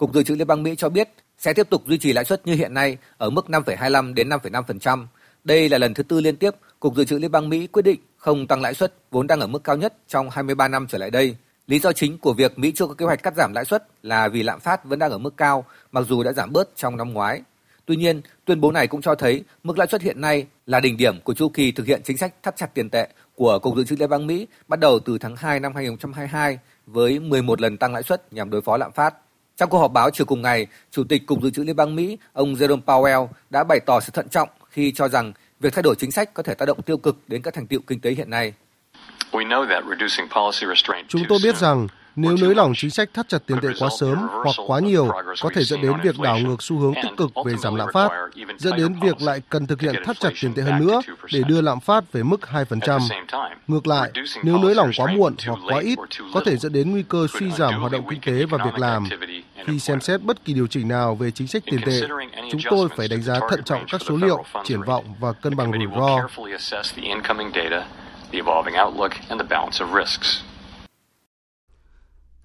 Cục 0.00 0.14
Dự 0.14 0.22
trữ 0.22 0.34
Liên 0.34 0.46
bang 0.46 0.62
Mỹ 0.62 0.74
cho 0.78 0.88
biết 0.88 1.08
sẽ 1.38 1.52
tiếp 1.52 1.70
tục 1.70 1.82
duy 1.86 1.98
trì 1.98 2.12
lãi 2.12 2.24
suất 2.24 2.46
như 2.46 2.54
hiện 2.54 2.74
nay 2.74 2.96
ở 3.18 3.30
mức 3.30 3.46
5,25 3.48 4.14
đến 4.14 4.28
5,5%. 4.28 5.06
Đây 5.44 5.68
là 5.68 5.78
lần 5.78 5.94
thứ 5.94 6.02
tư 6.02 6.20
liên 6.20 6.36
tiếp 6.36 6.54
Cục 6.80 6.96
Dự 6.96 7.04
trữ 7.04 7.18
Liên 7.18 7.32
bang 7.32 7.48
Mỹ 7.48 7.66
quyết 7.66 7.82
định 7.82 8.00
không 8.16 8.46
tăng 8.46 8.60
lãi 8.60 8.74
suất 8.74 8.94
vốn 9.10 9.26
đang 9.26 9.40
ở 9.40 9.46
mức 9.46 9.64
cao 9.64 9.76
nhất 9.76 9.94
trong 10.08 10.30
23 10.30 10.68
năm 10.68 10.86
trở 10.90 10.98
lại 10.98 11.10
đây. 11.10 11.36
Lý 11.66 11.78
do 11.78 11.92
chính 11.92 12.18
của 12.18 12.32
việc 12.32 12.58
Mỹ 12.58 12.72
chưa 12.74 12.86
có 12.86 12.94
kế 12.94 13.06
hoạch 13.06 13.22
cắt 13.22 13.34
giảm 13.36 13.52
lãi 13.52 13.64
suất 13.64 13.86
là 14.02 14.28
vì 14.28 14.42
lạm 14.42 14.60
phát 14.60 14.84
vẫn 14.84 14.98
đang 14.98 15.10
ở 15.10 15.18
mức 15.18 15.36
cao, 15.36 15.64
mặc 15.92 16.04
dù 16.08 16.22
đã 16.22 16.32
giảm 16.32 16.52
bớt 16.52 16.76
trong 16.76 16.96
năm 16.96 17.12
ngoái. 17.12 17.42
Tuy 17.86 17.96
nhiên, 17.96 18.20
tuyên 18.44 18.60
bố 18.60 18.72
này 18.72 18.86
cũng 18.86 19.02
cho 19.02 19.14
thấy 19.14 19.44
mức 19.62 19.78
lãi 19.78 19.88
suất 19.90 20.02
hiện 20.02 20.20
nay 20.20 20.46
là 20.66 20.80
đỉnh 20.80 20.96
điểm 20.96 21.20
của 21.20 21.34
chu 21.34 21.48
kỳ 21.48 21.72
thực 21.72 21.86
hiện 21.86 22.00
chính 22.04 22.16
sách 22.16 22.34
thắt 22.42 22.56
chặt 22.56 22.74
tiền 22.74 22.90
tệ 22.90 23.08
của 23.34 23.58
Cục 23.58 23.76
Dự 23.76 23.84
trữ 23.84 23.96
Liên 23.98 24.10
bang 24.10 24.26
Mỹ 24.26 24.46
bắt 24.68 24.80
đầu 24.80 24.98
từ 25.00 25.18
tháng 25.18 25.36
2 25.36 25.60
năm 25.60 25.74
2022 25.74 26.58
với 26.86 27.18
11 27.18 27.60
lần 27.60 27.76
tăng 27.76 27.94
lãi 27.94 28.02
suất 28.02 28.32
nhằm 28.32 28.50
đối 28.50 28.62
phó 28.62 28.76
lạm 28.76 28.92
phát. 28.92 29.14
Trong 29.60 29.70
cuộc 29.70 29.78
họp 29.78 29.92
báo 29.92 30.10
chiều 30.10 30.26
cùng 30.26 30.42
ngày, 30.42 30.66
Chủ 30.90 31.04
tịch 31.04 31.26
Cục 31.26 31.42
Dự 31.42 31.50
trữ 31.50 31.62
Liên 31.62 31.76
bang 31.76 31.96
Mỹ, 31.96 32.18
ông 32.32 32.54
Jerome 32.54 32.82
Powell 32.84 33.28
đã 33.50 33.64
bày 33.64 33.80
tỏ 33.86 34.00
sự 34.00 34.10
thận 34.14 34.28
trọng 34.28 34.48
khi 34.70 34.92
cho 34.92 35.08
rằng 35.08 35.32
việc 35.60 35.74
thay 35.74 35.82
đổi 35.82 35.94
chính 35.98 36.10
sách 36.10 36.34
có 36.34 36.42
thể 36.42 36.54
tác 36.54 36.66
động 36.66 36.82
tiêu 36.82 36.96
cực 36.96 37.16
đến 37.26 37.42
các 37.42 37.54
thành 37.54 37.66
tiệu 37.66 37.80
kinh 37.86 38.00
tế 38.00 38.10
hiện 38.10 38.30
nay. 38.30 38.52
Chúng 41.08 41.22
tôi 41.28 41.38
biết 41.42 41.56
rằng 41.56 41.86
nếu 42.16 42.36
nới 42.40 42.54
lỏng 42.54 42.72
chính 42.76 42.90
sách 42.90 43.10
thắt 43.14 43.28
chặt 43.28 43.38
tiền 43.46 43.58
tệ 43.62 43.68
quá 43.78 43.88
sớm 44.00 44.18
hoặc 44.30 44.56
quá 44.66 44.80
nhiều, 44.80 45.08
có 45.40 45.50
thể 45.54 45.64
dẫn 45.64 45.80
đến 45.80 45.92
việc 46.02 46.18
đảo 46.18 46.38
ngược 46.38 46.62
xu 46.62 46.78
hướng 46.78 46.94
tích 46.94 47.16
cực 47.16 47.30
về 47.44 47.56
giảm 47.56 47.74
lạm 47.74 47.88
phát, 47.92 48.10
dẫn 48.58 48.76
đến 48.76 48.94
việc 49.02 49.22
lại 49.22 49.42
cần 49.48 49.66
thực 49.66 49.80
hiện 49.80 49.94
thắt 50.04 50.20
chặt 50.20 50.30
tiền 50.40 50.54
tệ 50.54 50.62
hơn 50.62 50.86
nữa 50.86 51.00
để 51.32 51.42
đưa 51.48 51.60
lạm 51.60 51.80
phát 51.80 52.12
về 52.12 52.22
mức 52.22 52.40
2%. 52.52 53.00
Ngược 53.66 53.86
lại, 53.86 54.10
nếu 54.42 54.58
nới 54.58 54.74
lỏng 54.74 54.90
quá 54.96 55.12
muộn 55.16 55.34
hoặc 55.46 55.58
quá 55.68 55.80
ít, 55.80 55.98
có 56.34 56.42
thể 56.46 56.56
dẫn 56.56 56.72
đến 56.72 56.90
nguy 56.90 57.02
cơ 57.02 57.26
suy 57.38 57.50
giảm 57.50 57.80
hoạt 57.80 57.92
động 57.92 58.04
kinh 58.10 58.20
tế 58.20 58.44
và 58.44 58.64
việc 58.64 58.78
làm. 58.78 59.08
Khi 59.66 59.78
xem 59.78 60.00
xét 60.00 60.22
bất 60.22 60.44
kỳ 60.44 60.52
điều 60.52 60.66
chỉnh 60.66 60.88
nào 60.88 61.14
về 61.14 61.30
chính 61.30 61.46
sách 61.46 61.62
tiền 61.66 61.80
tệ, 61.86 62.00
chúng 62.50 62.60
tôi 62.70 62.88
phải 62.96 63.08
đánh 63.08 63.22
giá 63.22 63.40
thận 63.50 63.62
trọng 63.64 63.84
các 63.92 64.00
số 64.08 64.16
liệu, 64.16 64.44
triển 64.64 64.82
vọng 64.82 65.04
và 65.20 65.32
cân 65.32 65.56
bằng 65.56 65.72
rủi 65.72 65.86
ro. 65.96 66.28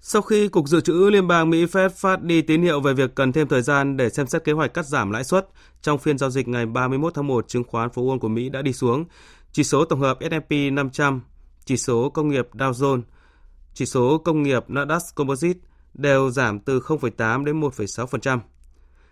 Sau 0.08 0.22
khi 0.22 0.48
Cục 0.48 0.68
Dự 0.68 0.80
trữ 0.80 1.10
Liên 1.10 1.26
bang 1.26 1.50
Mỹ 1.50 1.64
Fed 1.64 1.88
phát 1.88 2.22
đi 2.22 2.42
tín 2.42 2.62
hiệu 2.62 2.80
về 2.80 2.94
việc 2.94 3.14
cần 3.14 3.32
thêm 3.32 3.48
thời 3.48 3.62
gian 3.62 3.96
để 3.96 4.10
xem 4.10 4.26
xét 4.26 4.44
kế 4.44 4.52
hoạch 4.52 4.74
cắt 4.74 4.86
giảm 4.86 5.10
lãi 5.10 5.24
suất, 5.24 5.48
trong 5.82 5.98
phiên 5.98 6.18
giao 6.18 6.30
dịch 6.30 6.48
ngày 6.48 6.66
31 6.66 7.14
tháng 7.14 7.26
1, 7.26 7.48
chứng 7.48 7.64
khoán 7.64 7.90
phố 7.90 8.02
Wall 8.02 8.18
của 8.18 8.28
Mỹ 8.28 8.48
đã 8.48 8.62
đi 8.62 8.72
xuống. 8.72 9.04
Chỉ 9.52 9.64
số 9.64 9.84
tổng 9.84 10.00
hợp 10.00 10.18
S&P 10.20 10.72
500, 10.72 11.20
chỉ 11.64 11.76
số 11.76 12.10
công 12.10 12.28
nghiệp 12.28 12.48
Dow 12.52 12.72
Jones, 12.72 13.02
chỉ 13.74 13.86
số 13.86 14.18
công 14.18 14.42
nghiệp 14.42 14.64
Nasdaq 14.68 15.00
Composite 15.14 15.60
đều 15.94 16.30
giảm 16.30 16.60
từ 16.60 16.80
0,8 16.80 17.44
đến 17.44 17.60
1,6%. 17.60 18.38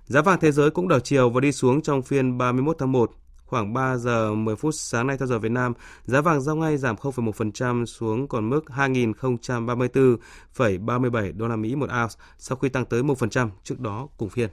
Giá 0.05 0.23
vàng 0.23 0.41
thế 0.41 0.53
giới 0.53 0.71
cũng 0.71 0.89
đảo 0.89 1.01
chiều 1.01 1.31
và 1.31 1.41
đi 1.41 1.53
xuống 1.53 1.83
trong 1.83 2.03
phiên 2.03 2.39
31 2.39 2.77
tháng 2.79 2.93
1. 2.93 3.11
Khoảng 3.47 3.73
3 3.73 3.97
giờ 3.97 4.35
10 4.35 4.57
phút 4.57 4.75
sáng 4.75 5.07
nay 5.07 5.19
theo 5.19 5.27
giờ 5.27 5.39
Việt 5.39 5.53
Nam, 5.53 5.73
giá 6.05 6.21
vàng 6.21 6.41
giao 6.41 6.57
ngay 6.57 6.77
giảm 6.77 6.97
0,1% 6.97 7.87
xuống 7.87 8.29
còn 8.29 8.51
mức 8.51 8.65
2.034,37 8.67 11.37
đô 11.37 11.49
la 11.49 11.57
Mỹ 11.57 11.75
một 11.75 11.91
ounce 12.03 12.15
sau 12.39 12.57
khi 12.57 12.69
tăng 12.69 12.85
tới 12.85 13.03
1% 13.03 13.49
trước 13.65 13.81
đó 13.81 14.09
cùng 14.17 14.29
phiên. 14.29 14.51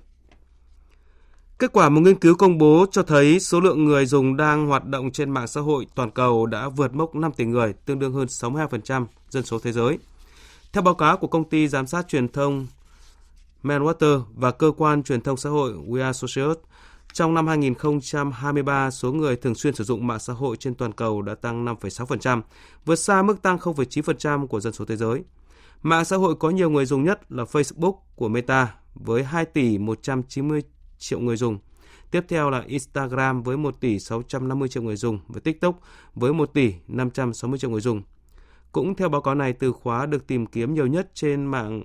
Kết 1.59 1.73
quả 1.73 1.89
một 1.89 2.01
nghiên 2.01 2.19
cứu 2.19 2.35
công 2.35 2.57
bố 2.57 2.85
cho 2.91 3.03
thấy 3.03 3.39
số 3.39 3.59
lượng 3.59 3.85
người 3.85 4.05
dùng 4.05 4.37
đang 4.37 4.67
hoạt 4.67 4.85
động 4.85 5.11
trên 5.11 5.31
mạng 5.31 5.47
xã 5.47 5.61
hội 5.61 5.87
toàn 5.95 6.11
cầu 6.11 6.45
đã 6.45 6.69
vượt 6.69 6.93
mốc 6.93 7.15
5 7.15 7.31
tỷ 7.31 7.45
người, 7.45 7.73
tương 7.85 7.99
đương 7.99 8.13
hơn 8.13 8.27
62% 8.27 9.05
dân 9.29 9.43
số 9.43 9.59
thế 9.59 9.71
giới. 9.71 9.99
Theo 10.73 10.83
báo 10.83 10.93
cáo 10.93 11.17
của 11.17 11.27
công 11.27 11.49
ty 11.49 11.67
giám 11.67 11.87
sát 11.87 12.07
truyền 12.07 12.27
thông 12.27 12.67
Manwater 13.63 14.21
và 14.35 14.51
cơ 14.51 14.71
quan 14.77 15.03
truyền 15.03 15.21
thông 15.21 15.37
xã 15.37 15.49
hội 15.49 15.73
We 15.87 16.03
Associates, 16.03 16.57
trong 17.13 17.33
năm 17.33 17.47
2023, 17.47 18.91
số 18.91 19.11
người 19.11 19.35
thường 19.35 19.55
xuyên 19.55 19.75
sử 19.75 19.83
dụng 19.83 20.07
mạng 20.07 20.19
xã 20.19 20.33
hội 20.33 20.57
trên 20.57 20.75
toàn 20.75 20.91
cầu 20.91 21.21
đã 21.21 21.35
tăng 21.35 21.65
5,6%, 21.65 22.41
vượt 22.85 22.95
xa 22.95 23.21
mức 23.21 23.41
tăng 23.41 23.57
0,9% 23.57 24.47
của 24.47 24.59
dân 24.59 24.73
số 24.73 24.85
thế 24.85 24.95
giới. 24.95 25.23
Mạng 25.83 26.05
xã 26.05 26.17
hội 26.17 26.35
có 26.35 26.49
nhiều 26.49 26.69
người 26.69 26.85
dùng 26.85 27.03
nhất 27.03 27.31
là 27.31 27.43
Facebook 27.43 27.95
của 28.15 28.29
Meta 28.29 28.75
với 28.93 29.23
2 29.23 29.45
tỷ 29.45 29.77
190 29.77 30.61
triệu 30.97 31.19
người 31.19 31.37
dùng. 31.37 31.59
Tiếp 32.11 32.25
theo 32.27 32.49
là 32.49 32.63
Instagram 32.67 33.43
với 33.43 33.57
1 33.57 33.79
tỷ 33.79 33.99
650 33.99 34.69
triệu 34.69 34.83
người 34.83 34.95
dùng 34.95 35.19
và 35.27 35.39
TikTok 35.39 35.79
với 36.15 36.33
1 36.33 36.53
tỷ 36.53 36.73
560 36.87 37.59
triệu 37.59 37.69
người 37.69 37.81
dùng. 37.81 38.01
Cũng 38.71 38.95
theo 38.95 39.09
báo 39.09 39.21
cáo 39.21 39.35
này, 39.35 39.53
từ 39.53 39.71
khóa 39.71 40.05
được 40.05 40.27
tìm 40.27 40.45
kiếm 40.45 40.73
nhiều 40.73 40.87
nhất 40.87 41.11
trên 41.13 41.45
mạng 41.45 41.83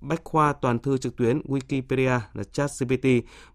bách 0.00 0.20
khoa 0.24 0.52
toàn 0.52 0.78
thư 0.78 0.98
trực 0.98 1.16
tuyến 1.16 1.40
Wikipedia 1.40 2.20
là 2.34 2.44
ChatGPT, 2.52 3.06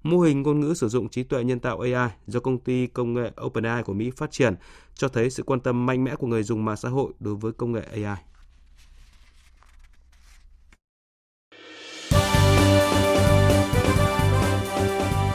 mô 0.03 0.19
hình 0.19 0.41
ngôn 0.41 0.59
ngữ 0.59 0.73
sử 0.73 0.87
dụng 0.87 1.09
trí 1.09 1.23
tuệ 1.23 1.43
nhân 1.43 1.59
tạo 1.59 1.79
AI 1.79 2.09
do 2.27 2.39
công 2.39 2.57
ty 2.57 2.87
công 2.87 3.13
nghệ 3.13 3.31
OpenAI 3.45 3.83
của 3.83 3.93
Mỹ 3.93 4.11
phát 4.17 4.31
triển, 4.31 4.55
cho 4.95 5.07
thấy 5.07 5.29
sự 5.29 5.43
quan 5.43 5.59
tâm 5.59 5.85
mạnh 5.85 6.03
mẽ 6.03 6.15
của 6.15 6.27
người 6.27 6.43
dùng 6.43 6.65
mạng 6.65 6.77
xã 6.77 6.89
hội 6.89 7.13
đối 7.19 7.35
với 7.35 7.51
công 7.51 7.71
nghệ 7.71 7.81
AI. 7.91 8.17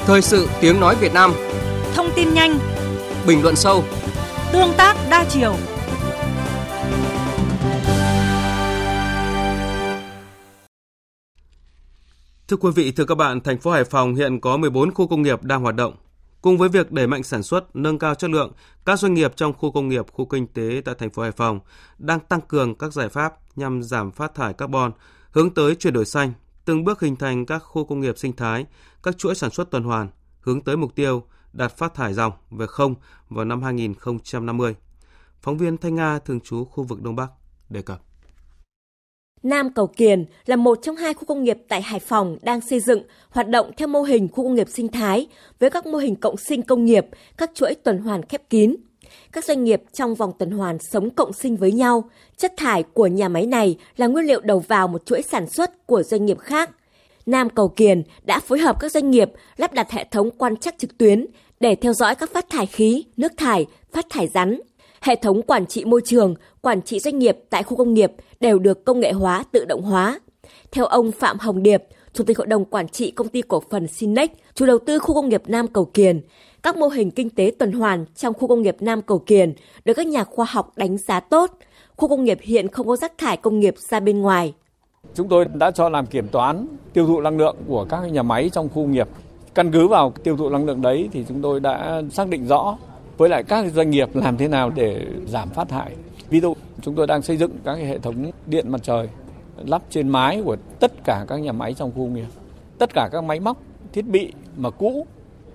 Thời 0.07 0.23
sự 0.23 0.49
tiếng 0.61 0.81
nói 0.81 0.97
Việt 1.01 1.13
Nam 1.13 1.33
Thông 1.95 2.11
tin 2.17 2.35
nhanh 2.35 2.59
Bình 3.27 3.43
luận 3.43 3.57
sâu 3.57 3.85
Tương 4.53 4.73
tác 4.77 4.97
đa 5.11 5.25
chiều 5.31 5.55
Thưa 12.49 12.57
quý 12.57 12.71
vị, 12.75 12.93
thưa 12.93 13.05
các 13.05 13.15
bạn, 13.15 13.41
thành 13.41 13.59
phố 13.59 13.71
Hải 13.71 13.85
Phòng 13.85 14.15
hiện 14.15 14.41
có 14.41 14.57
14 14.57 14.95
khu 14.95 15.09
công 15.09 15.23
nghiệp 15.23 15.45
đang 15.45 15.63
hoạt 15.63 15.75
động. 15.75 15.95
Cùng 16.43 16.59
với 16.59 16.69
việc 16.69 16.93
đẩy 16.93 17.07
mạnh 17.07 17.23
sản 17.23 17.43
xuất, 17.43 17.77
nâng 17.77 17.99
cao 17.99 18.15
chất 18.15 18.31
lượng, 18.31 18.53
các 18.87 18.99
doanh 18.99 19.15
nghiệp 19.15 19.33
trong 19.37 19.53
khu 19.53 19.73
công 19.73 19.89
nghiệp, 19.89 20.07
khu 20.13 20.27
kinh 20.27 20.47
tế 20.47 20.83
tại 20.85 20.95
thành 20.99 21.11
phố 21.11 21.23
Hải 21.23 21.33
Phòng 21.33 21.61
đang 21.99 22.21
tăng 22.21 22.41
cường 22.41 22.75
các 22.75 22.93
giải 22.93 23.09
pháp 23.09 23.35
nhằm 23.57 23.83
giảm 23.83 24.11
phát 24.11 24.35
thải 24.35 24.53
carbon, 24.53 24.93
hướng 25.31 25.55
tới 25.55 25.75
chuyển 25.75 25.93
đổi 25.93 26.05
xanh, 26.05 26.33
từng 26.65 26.85
bước 26.85 27.01
hình 27.01 27.17
thành 27.17 27.47
các 27.47 27.59
khu 27.59 27.85
công 27.85 28.01
nghiệp 28.01 28.19
sinh 28.19 28.33
thái, 28.33 28.67
các 29.03 29.19
chuỗi 29.19 29.35
sản 29.35 29.51
xuất 29.51 29.71
tuần 29.71 29.83
hoàn, 29.83 30.09
hướng 30.41 30.61
tới 30.61 30.77
mục 30.77 30.95
tiêu 30.95 31.23
đạt 31.53 31.77
phát 31.77 31.95
thải 31.95 32.15
dòng 32.15 32.33
về 32.51 32.67
không 32.67 32.95
vào 33.29 33.45
năm 33.45 33.63
2050. 33.63 34.75
Phóng 35.41 35.59
viên 35.59 35.77
Thanh 35.77 35.95
Nga 35.95 36.19
thường 36.19 36.41
trú 36.41 36.65
khu 36.65 36.85
vực 36.85 37.03
Đông 37.03 37.17
Bắc 37.17 37.31
đề 37.71 37.83
cập. 37.83 38.08
Nam 39.43 39.73
Cầu 39.73 39.87
Kiền 39.87 40.25
là 40.47 40.57
một 40.57 40.79
trong 40.83 40.97
hai 40.97 41.15
khu 41.15 41.25
công 41.25 41.45
nghiệp 41.45 41.59
tại 41.69 41.83
Hải 41.83 42.01
Phòng 42.01 42.39
đang 42.43 42.61
xây 42.61 42.81
dựng, 42.81 43.03
hoạt 43.31 43.49
động 43.49 43.71
theo 43.77 43.89
mô 43.89 44.03
hình 44.03 44.29
khu 44.29 44.45
công 44.45 44.55
nghiệp 44.55 44.69
sinh 44.69 44.89
thái 44.89 45.27
với 45.59 45.71
các 45.71 45.87
mô 45.87 45.99
hình 45.99 46.17
cộng 46.17 46.37
sinh 46.37 46.63
công 46.63 46.85
nghiệp, 46.85 47.07
các 47.37 47.51
chuỗi 47.55 47.75
tuần 47.75 47.99
hoàn 47.99 48.23
khép 48.23 48.51
kín. 48.51 48.77
Các 49.33 49.45
doanh 49.45 49.65
nghiệp 49.65 49.83
trong 49.93 50.15
vòng 50.15 50.33
tuần 50.39 50.51
hoàn 50.51 50.79
sống 50.79 51.11
cộng 51.11 51.33
sinh 51.33 51.57
với 51.57 51.73
nhau. 51.73 52.11
Chất 52.37 52.53
thải 52.57 52.83
của 52.83 53.07
nhà 53.07 53.29
máy 53.29 53.47
này 53.47 53.77
là 53.97 54.07
nguyên 54.07 54.27
liệu 54.27 54.41
đầu 54.41 54.59
vào 54.69 54.89
một 54.89 55.07
chuỗi 55.07 55.23
sản 55.23 55.47
xuất 55.49 55.87
của 55.87 56.03
doanh 56.03 56.27
nghiệp 56.27 56.39
khác. 56.39 56.71
Nam 57.27 57.51
Cầu 57.51 57.69
Kiền 57.69 58.03
đã 58.23 58.41
phối 58.41 58.59
hợp 58.59 58.81
các 58.81 58.93
doanh 58.93 59.11
nghiệp 59.11 59.31
lắp 59.57 59.73
đặt 59.73 59.91
hệ 59.91 60.05
thống 60.11 60.31
quan 60.31 60.57
trắc 60.57 60.79
trực 60.79 60.99
tuyến 60.99 61.27
để 61.61 61.75
theo 61.75 61.93
dõi 61.93 62.15
các 62.15 62.31
phát 62.33 62.51
thải 62.51 62.67
khí, 62.67 63.05
nước 63.17 63.33
thải, 63.37 63.67
phát 63.93 64.07
thải 64.11 64.29
rắn, 64.29 64.61
hệ 65.01 65.17
thống 65.17 65.43
quản 65.43 65.67
trị 65.67 65.85
môi 65.85 66.01
trường, 66.05 66.35
quản 66.69 66.83
trị 66.83 66.99
doanh 66.99 67.19
nghiệp 67.19 67.39
tại 67.51 67.63
khu 67.63 67.77
công 67.77 67.95
nghiệp 67.95 68.13
đều 68.41 68.59
được 68.59 68.85
công 68.85 69.01
nghệ 69.01 69.13
hóa, 69.13 69.45
tự 69.53 69.65
động 69.65 69.83
hóa. 69.83 70.21
Theo 70.73 70.87
ông 70.87 71.13
Phạm 71.13 71.39
Hồng 71.39 71.63
Điệp, 71.63 71.85
Chủ 72.13 72.25
tịch 72.25 72.39
Hội 72.39 72.47
đồng 72.47 72.65
Quản 72.65 72.89
trị 72.89 73.11
Công 73.11 73.29
ty 73.29 73.43
Cổ 73.43 73.63
phần 73.71 73.87
Sinex, 73.87 74.31
chủ 74.55 74.67
đầu 74.67 74.79
tư 74.87 74.99
khu 74.99 75.15
công 75.15 75.29
nghiệp 75.29 75.43
Nam 75.47 75.67
Cầu 75.67 75.85
Kiền, 75.85 76.21
các 76.63 76.77
mô 76.77 76.89
hình 76.89 77.11
kinh 77.11 77.31
tế 77.31 77.53
tuần 77.59 77.73
hoàn 77.73 78.05
trong 78.17 78.35
khu 78.35 78.49
công 78.49 78.63
nghiệp 78.63 78.77
Nam 78.81 79.03
Cầu 79.03 79.19
Kiền 79.19 79.55
được 79.85 79.95
các 79.95 80.07
nhà 80.07 80.25
khoa 80.25 80.47
học 80.49 80.73
đánh 80.77 80.99
giá 80.99 81.21
tốt. 81.21 81.51
Khu 81.97 82.09
công 82.09 82.25
nghiệp 82.25 82.39
hiện 82.43 82.69
không 82.69 82.87
có 82.87 82.97
rác 82.97 83.19
thải 83.19 83.37
công 83.37 83.61
nghiệp 83.61 83.75
ra 83.79 84.01
bên 84.01 84.21
ngoài. 84.21 84.55
Chúng 85.15 85.29
tôi 85.29 85.45
đã 85.55 85.71
cho 85.71 85.89
làm 85.89 86.07
kiểm 86.07 86.29
toán 86.29 86.67
tiêu 86.93 87.07
thụ 87.07 87.21
năng 87.21 87.39
lượng 87.39 87.57
của 87.67 87.87
các 87.89 88.01
nhà 88.13 88.23
máy 88.23 88.51
trong 88.53 88.69
khu 88.69 88.75
công 88.75 88.93
nghiệp. 88.93 89.09
Căn 89.55 89.73
cứ 89.73 89.89
vào 89.89 90.13
tiêu 90.25 90.37
thụ 90.37 90.49
năng 90.49 90.67
lượng 90.67 90.83
đấy 90.83 91.09
thì 91.13 91.25
chúng 91.29 91.43
tôi 91.43 91.61
đã 91.61 92.03
xác 92.11 92.29
định 92.29 92.47
rõ 92.47 92.79
với 93.17 93.29
lại 93.29 93.43
các 93.43 93.73
doanh 93.75 93.91
nghiệp 93.91 94.09
làm 94.15 94.37
thế 94.37 94.49
nào 94.49 94.71
để 94.71 95.07
giảm 95.27 95.49
phát 95.49 95.69
thải. 95.69 95.93
Ví 96.31 96.41
dụ 96.41 96.55
chúng 96.83 96.95
tôi 96.95 97.07
đang 97.07 97.23
xây 97.23 97.37
dựng 97.37 97.51
các 97.65 97.75
hệ 97.75 97.99
thống 97.99 98.31
điện 98.47 98.71
mặt 98.71 98.81
trời 98.83 99.09
lắp 99.67 99.83
trên 99.91 100.09
mái 100.09 100.43
của 100.45 100.57
tất 100.81 100.93
cả 101.05 101.25
các 101.29 101.37
nhà 101.37 101.53
máy 101.53 101.75
trong 101.75 101.91
khu 101.91 101.97
công 101.97 102.15
nghiệp. 102.15 102.27
Tất 102.79 102.95
cả 102.95 103.09
các 103.13 103.25
máy 103.25 103.41
móc, 103.41 103.63
thiết 103.93 104.07
bị 104.07 104.33
mà 104.57 104.71
cũ 104.71 105.07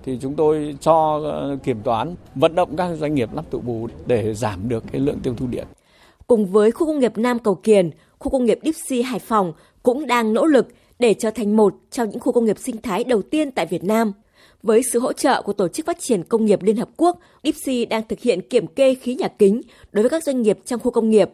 thì 0.04 0.18
chúng 0.22 0.34
tôi 0.34 0.76
cho 0.80 1.20
ờ, 1.24 1.56
kiểm 1.62 1.82
toán 1.82 2.14
vận 2.34 2.54
động 2.54 2.76
các 2.76 2.94
doanh 2.94 3.14
nghiệp 3.14 3.28
lắp 3.34 3.44
tự 3.50 3.58
bù 3.58 3.88
để 4.06 4.34
giảm 4.34 4.68
được 4.68 4.84
cái 4.92 5.00
lượng 5.00 5.20
tiêu 5.22 5.34
thụ 5.36 5.46
điện. 5.46 5.66
Cùng 6.26 6.46
với 6.46 6.70
khu 6.70 6.86
công 6.86 6.98
nghiệp 6.98 7.18
Nam 7.18 7.38
Cầu 7.38 7.54
Kiền, 7.54 7.90
khu 8.18 8.30
công 8.30 8.44
nghiệp 8.44 8.58
Dipsy 8.64 9.02
Hải 9.02 9.18
Phòng 9.18 9.52
cũng 9.82 10.06
đang 10.06 10.34
nỗ 10.34 10.46
lực 10.46 10.68
để 10.98 11.14
trở 11.14 11.30
thành 11.30 11.56
một 11.56 11.74
trong 11.90 12.10
những 12.10 12.20
khu 12.20 12.32
công 12.32 12.44
nghiệp 12.44 12.58
sinh 12.58 12.82
thái 12.82 13.04
đầu 13.04 13.22
tiên 13.22 13.50
tại 13.50 13.66
Việt 13.66 13.84
Nam. 13.84 14.12
Với 14.64 14.82
sự 14.92 14.98
hỗ 14.98 15.12
trợ 15.12 15.42
của 15.42 15.52
Tổ 15.52 15.68
chức 15.68 15.86
Phát 15.86 15.96
triển 16.00 16.22
Công 16.22 16.44
nghiệp 16.44 16.62
Liên 16.62 16.76
Hợp 16.76 16.88
Quốc, 16.96 17.18
Dipsy 17.42 17.84
đang 17.84 18.02
thực 18.08 18.20
hiện 18.20 18.40
kiểm 18.40 18.66
kê 18.66 18.94
khí 18.94 19.14
nhà 19.14 19.28
kính 19.28 19.60
đối 19.92 20.02
với 20.02 20.10
các 20.10 20.24
doanh 20.24 20.42
nghiệp 20.42 20.58
trong 20.64 20.80
khu 20.80 20.90
công 20.90 21.10
nghiệp. 21.10 21.30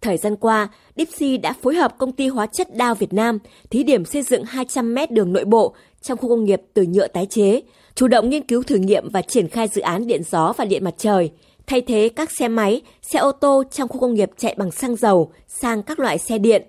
Thời 0.00 0.16
gian 0.16 0.36
qua, 0.36 0.68
Dipsy 0.96 1.36
đã 1.36 1.52
phối 1.62 1.74
hợp 1.74 1.98
công 1.98 2.12
ty 2.12 2.28
hóa 2.28 2.46
chất 2.52 2.68
Dow 2.74 2.94
Việt 2.94 3.12
Nam 3.12 3.38
thí 3.70 3.82
điểm 3.82 4.04
xây 4.04 4.22
dựng 4.22 4.44
200 4.44 4.94
mét 4.94 5.10
đường 5.10 5.32
nội 5.32 5.44
bộ 5.44 5.74
trong 6.02 6.18
khu 6.18 6.28
công 6.28 6.44
nghiệp 6.44 6.62
từ 6.74 6.82
nhựa 6.82 7.06
tái 7.08 7.26
chế, 7.26 7.60
chủ 7.94 8.08
động 8.08 8.30
nghiên 8.30 8.46
cứu 8.46 8.62
thử 8.62 8.76
nghiệm 8.76 9.08
và 9.08 9.22
triển 9.22 9.48
khai 9.48 9.68
dự 9.68 9.82
án 9.82 10.06
điện 10.06 10.22
gió 10.30 10.52
và 10.56 10.64
điện 10.64 10.84
mặt 10.84 10.94
trời, 10.98 11.30
thay 11.66 11.80
thế 11.80 12.08
các 12.16 12.30
xe 12.38 12.48
máy, 12.48 12.80
xe 13.02 13.18
ô 13.18 13.32
tô 13.32 13.62
trong 13.70 13.88
khu 13.88 14.00
công 14.00 14.14
nghiệp 14.14 14.30
chạy 14.36 14.54
bằng 14.58 14.70
xăng 14.70 14.96
dầu 14.96 15.32
sang 15.48 15.82
các 15.82 15.98
loại 15.98 16.18
xe 16.18 16.38
điện. 16.38 16.62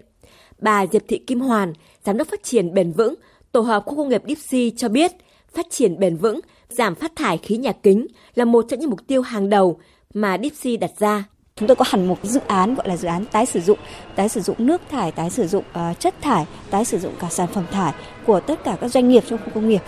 Bà 0.60 0.86
Diệp 0.88 1.02
Thị 1.08 1.18
Kim 1.18 1.40
Hoàn, 1.40 1.74
Giám 2.06 2.18
đốc 2.18 2.28
phát 2.28 2.44
triển 2.44 2.74
bền 2.74 2.92
vững, 2.92 3.16
tổ 3.52 3.62
hợp 3.62 3.84
khu 3.86 3.96
công 3.96 4.10
nghiệp 4.10 4.22
Dipsy 4.28 4.72
cho 4.78 4.90
biết, 4.90 5.12
phát 5.56 5.66
triển 5.70 6.00
bền 6.00 6.18
vững, 6.18 6.40
giảm 6.70 6.96
phát 6.96 7.16
thải 7.16 7.38
khí 7.38 7.58
nhà 7.58 7.72
kính 7.72 8.08
là 8.36 8.46
một 8.46 8.66
trong 8.70 8.80
những 8.80 8.90
mục 8.90 9.08
tiêu 9.08 9.22
hàng 9.22 9.50
đầu 9.50 9.80
mà 10.14 10.38
Dipsy 10.44 10.78
đặt 10.78 10.92
ra. 11.00 11.24
Chúng 11.56 11.68
tôi 11.68 11.76
có 11.76 11.86
hẳn 11.88 12.08
một 12.08 12.18
dự 12.24 12.40
án 12.48 12.76
gọi 12.76 12.88
là 12.88 12.98
dự 12.98 13.08
án 13.08 13.26
tái 13.26 13.46
sử 13.46 13.60
dụng, 13.62 13.78
tái 14.16 14.30
sử 14.30 14.42
dụng 14.42 14.56
nước 14.60 14.82
thải, 14.92 15.12
tái 15.12 15.30
sử 15.30 15.48
dụng 15.48 15.64
uh, 15.92 16.00
chất 16.00 16.16
thải, 16.22 16.46
tái 16.70 16.86
sử 16.86 17.00
dụng 17.00 17.14
cả 17.20 17.28
sản 17.30 17.48
phẩm 17.48 17.66
thải 17.72 17.94
của 18.26 18.40
tất 18.40 18.64
cả 18.64 18.78
các 18.82 18.88
doanh 18.88 19.10
nghiệp 19.10 19.24
trong 19.30 19.40
khu 19.46 19.50
công 19.54 19.70
nghiệp. 19.70 19.82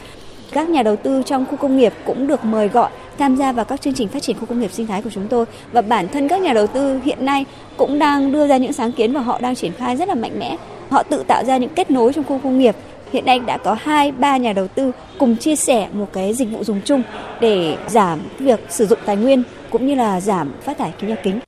Các 0.51 0.69
nhà 0.69 0.83
đầu 0.83 0.95
tư 0.95 1.23
trong 1.25 1.45
khu 1.45 1.57
công 1.57 1.77
nghiệp 1.77 1.93
cũng 2.05 2.27
được 2.27 2.45
mời 2.45 2.67
gọi 2.67 2.91
tham 3.17 3.35
gia 3.35 3.51
vào 3.51 3.65
các 3.65 3.81
chương 3.81 3.93
trình 3.93 4.07
phát 4.07 4.21
triển 4.23 4.37
khu 4.39 4.45
công 4.45 4.59
nghiệp 4.59 4.71
sinh 4.71 4.87
thái 4.87 5.01
của 5.01 5.09
chúng 5.09 5.27
tôi 5.27 5.45
và 5.71 5.81
bản 5.81 6.07
thân 6.07 6.27
các 6.27 6.41
nhà 6.41 6.53
đầu 6.53 6.67
tư 6.67 6.99
hiện 7.03 7.25
nay 7.25 7.45
cũng 7.77 7.99
đang 7.99 8.31
đưa 8.31 8.47
ra 8.47 8.57
những 8.57 8.73
sáng 8.73 8.91
kiến 8.91 9.13
và 9.13 9.21
họ 9.21 9.39
đang 9.41 9.55
triển 9.55 9.71
khai 9.71 9.97
rất 9.97 10.07
là 10.07 10.15
mạnh 10.15 10.39
mẽ 10.39 10.57
Họ 10.89 11.03
tự 11.03 11.23
tạo 11.27 11.43
ra 11.45 11.57
những 11.57 11.69
kết 11.75 11.91
nối 11.91 12.13
trong 12.13 12.23
khu 12.23 12.39
công 12.43 12.59
nghiệp. 12.59 12.75
Hiện 13.15 13.25
nay 13.25 13.39
đã 13.39 13.57
có 13.57 13.73
hai 13.79 14.11
ba 14.11 14.37
nhà 14.37 14.53
đầu 14.53 14.67
tư 14.67 14.91
cùng 15.19 15.37
chia 15.37 15.55
sẻ 15.55 15.89
một 15.93 16.05
cái 16.13 16.33
dịch 16.33 16.51
vụ 16.51 16.63
dùng 16.63 16.81
chung 16.85 17.03
để 17.41 17.77
giảm 17.87 18.19
việc 18.39 18.59
sử 18.69 18.85
dụng 18.85 18.99
tài 19.05 19.17
nguyên 19.17 19.43
cũng 19.71 19.87
như 19.87 19.95
là 19.95 20.21
giảm 20.21 20.53
phát 20.61 20.77
thải 20.77 20.93
khí 20.99 21.07
nhà 21.07 21.15
kính. 21.23 21.39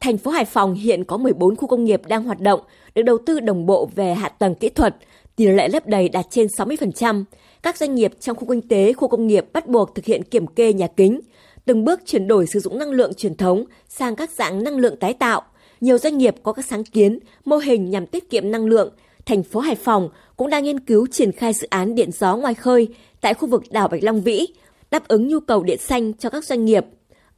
Thành 0.00 0.18
phố 0.18 0.30
Hải 0.30 0.44
Phòng 0.44 0.74
hiện 0.74 1.04
có 1.04 1.16
14 1.16 1.56
khu 1.56 1.68
công 1.68 1.84
nghiệp 1.84 2.02
đang 2.08 2.24
hoạt 2.24 2.40
động, 2.40 2.60
được 2.94 3.02
đầu 3.02 3.18
tư 3.26 3.40
đồng 3.40 3.66
bộ 3.66 3.88
về 3.94 4.14
hạ 4.14 4.28
tầng 4.28 4.54
kỹ 4.54 4.68
thuật, 4.68 4.96
tỷ 5.36 5.46
lệ 5.46 5.68
lấp 5.68 5.86
đầy 5.86 6.08
đạt 6.08 6.26
trên 6.30 6.46
60%. 6.46 7.24
Các 7.62 7.76
doanh 7.76 7.94
nghiệp 7.94 8.12
trong 8.20 8.36
khu 8.36 8.46
kinh 8.48 8.68
tế, 8.68 8.92
khu 8.92 9.08
công 9.08 9.26
nghiệp 9.26 9.46
bắt 9.52 9.66
buộc 9.66 9.94
thực 9.94 10.04
hiện 10.04 10.22
kiểm 10.22 10.46
kê 10.46 10.72
nhà 10.72 10.86
kính, 10.86 11.20
từng 11.64 11.84
bước 11.84 12.00
chuyển 12.06 12.28
đổi 12.28 12.46
sử 12.46 12.60
dụng 12.60 12.78
năng 12.78 12.90
lượng 12.90 13.14
truyền 13.14 13.36
thống 13.36 13.64
sang 13.88 14.16
các 14.16 14.30
dạng 14.30 14.64
năng 14.64 14.76
lượng 14.76 14.96
tái 14.96 15.12
tạo. 15.12 15.42
Nhiều 15.80 15.98
doanh 15.98 16.18
nghiệp 16.18 16.34
có 16.42 16.52
các 16.52 16.64
sáng 16.64 16.84
kiến, 16.84 17.18
mô 17.44 17.56
hình 17.56 17.90
nhằm 17.90 18.06
tiết 18.06 18.30
kiệm 18.30 18.50
năng 18.50 18.66
lượng. 18.66 18.92
Thành 19.26 19.42
phố 19.42 19.60
Hải 19.60 19.74
Phòng 19.74 20.08
cũng 20.36 20.50
đang 20.50 20.64
nghiên 20.64 20.80
cứu 20.80 21.06
triển 21.06 21.32
khai 21.32 21.52
dự 21.52 21.66
án 21.70 21.94
điện 21.94 22.10
gió 22.12 22.36
ngoài 22.36 22.54
khơi 22.54 22.88
tại 23.20 23.34
khu 23.34 23.48
vực 23.48 23.62
đảo 23.70 23.88
Bạch 23.88 24.02
Long 24.02 24.22
Vĩ, 24.22 24.46
đáp 24.90 25.08
ứng 25.08 25.28
nhu 25.28 25.40
cầu 25.40 25.62
điện 25.62 25.78
xanh 25.78 26.12
cho 26.14 26.30
các 26.30 26.44
doanh 26.44 26.64
nghiệp. 26.64 26.84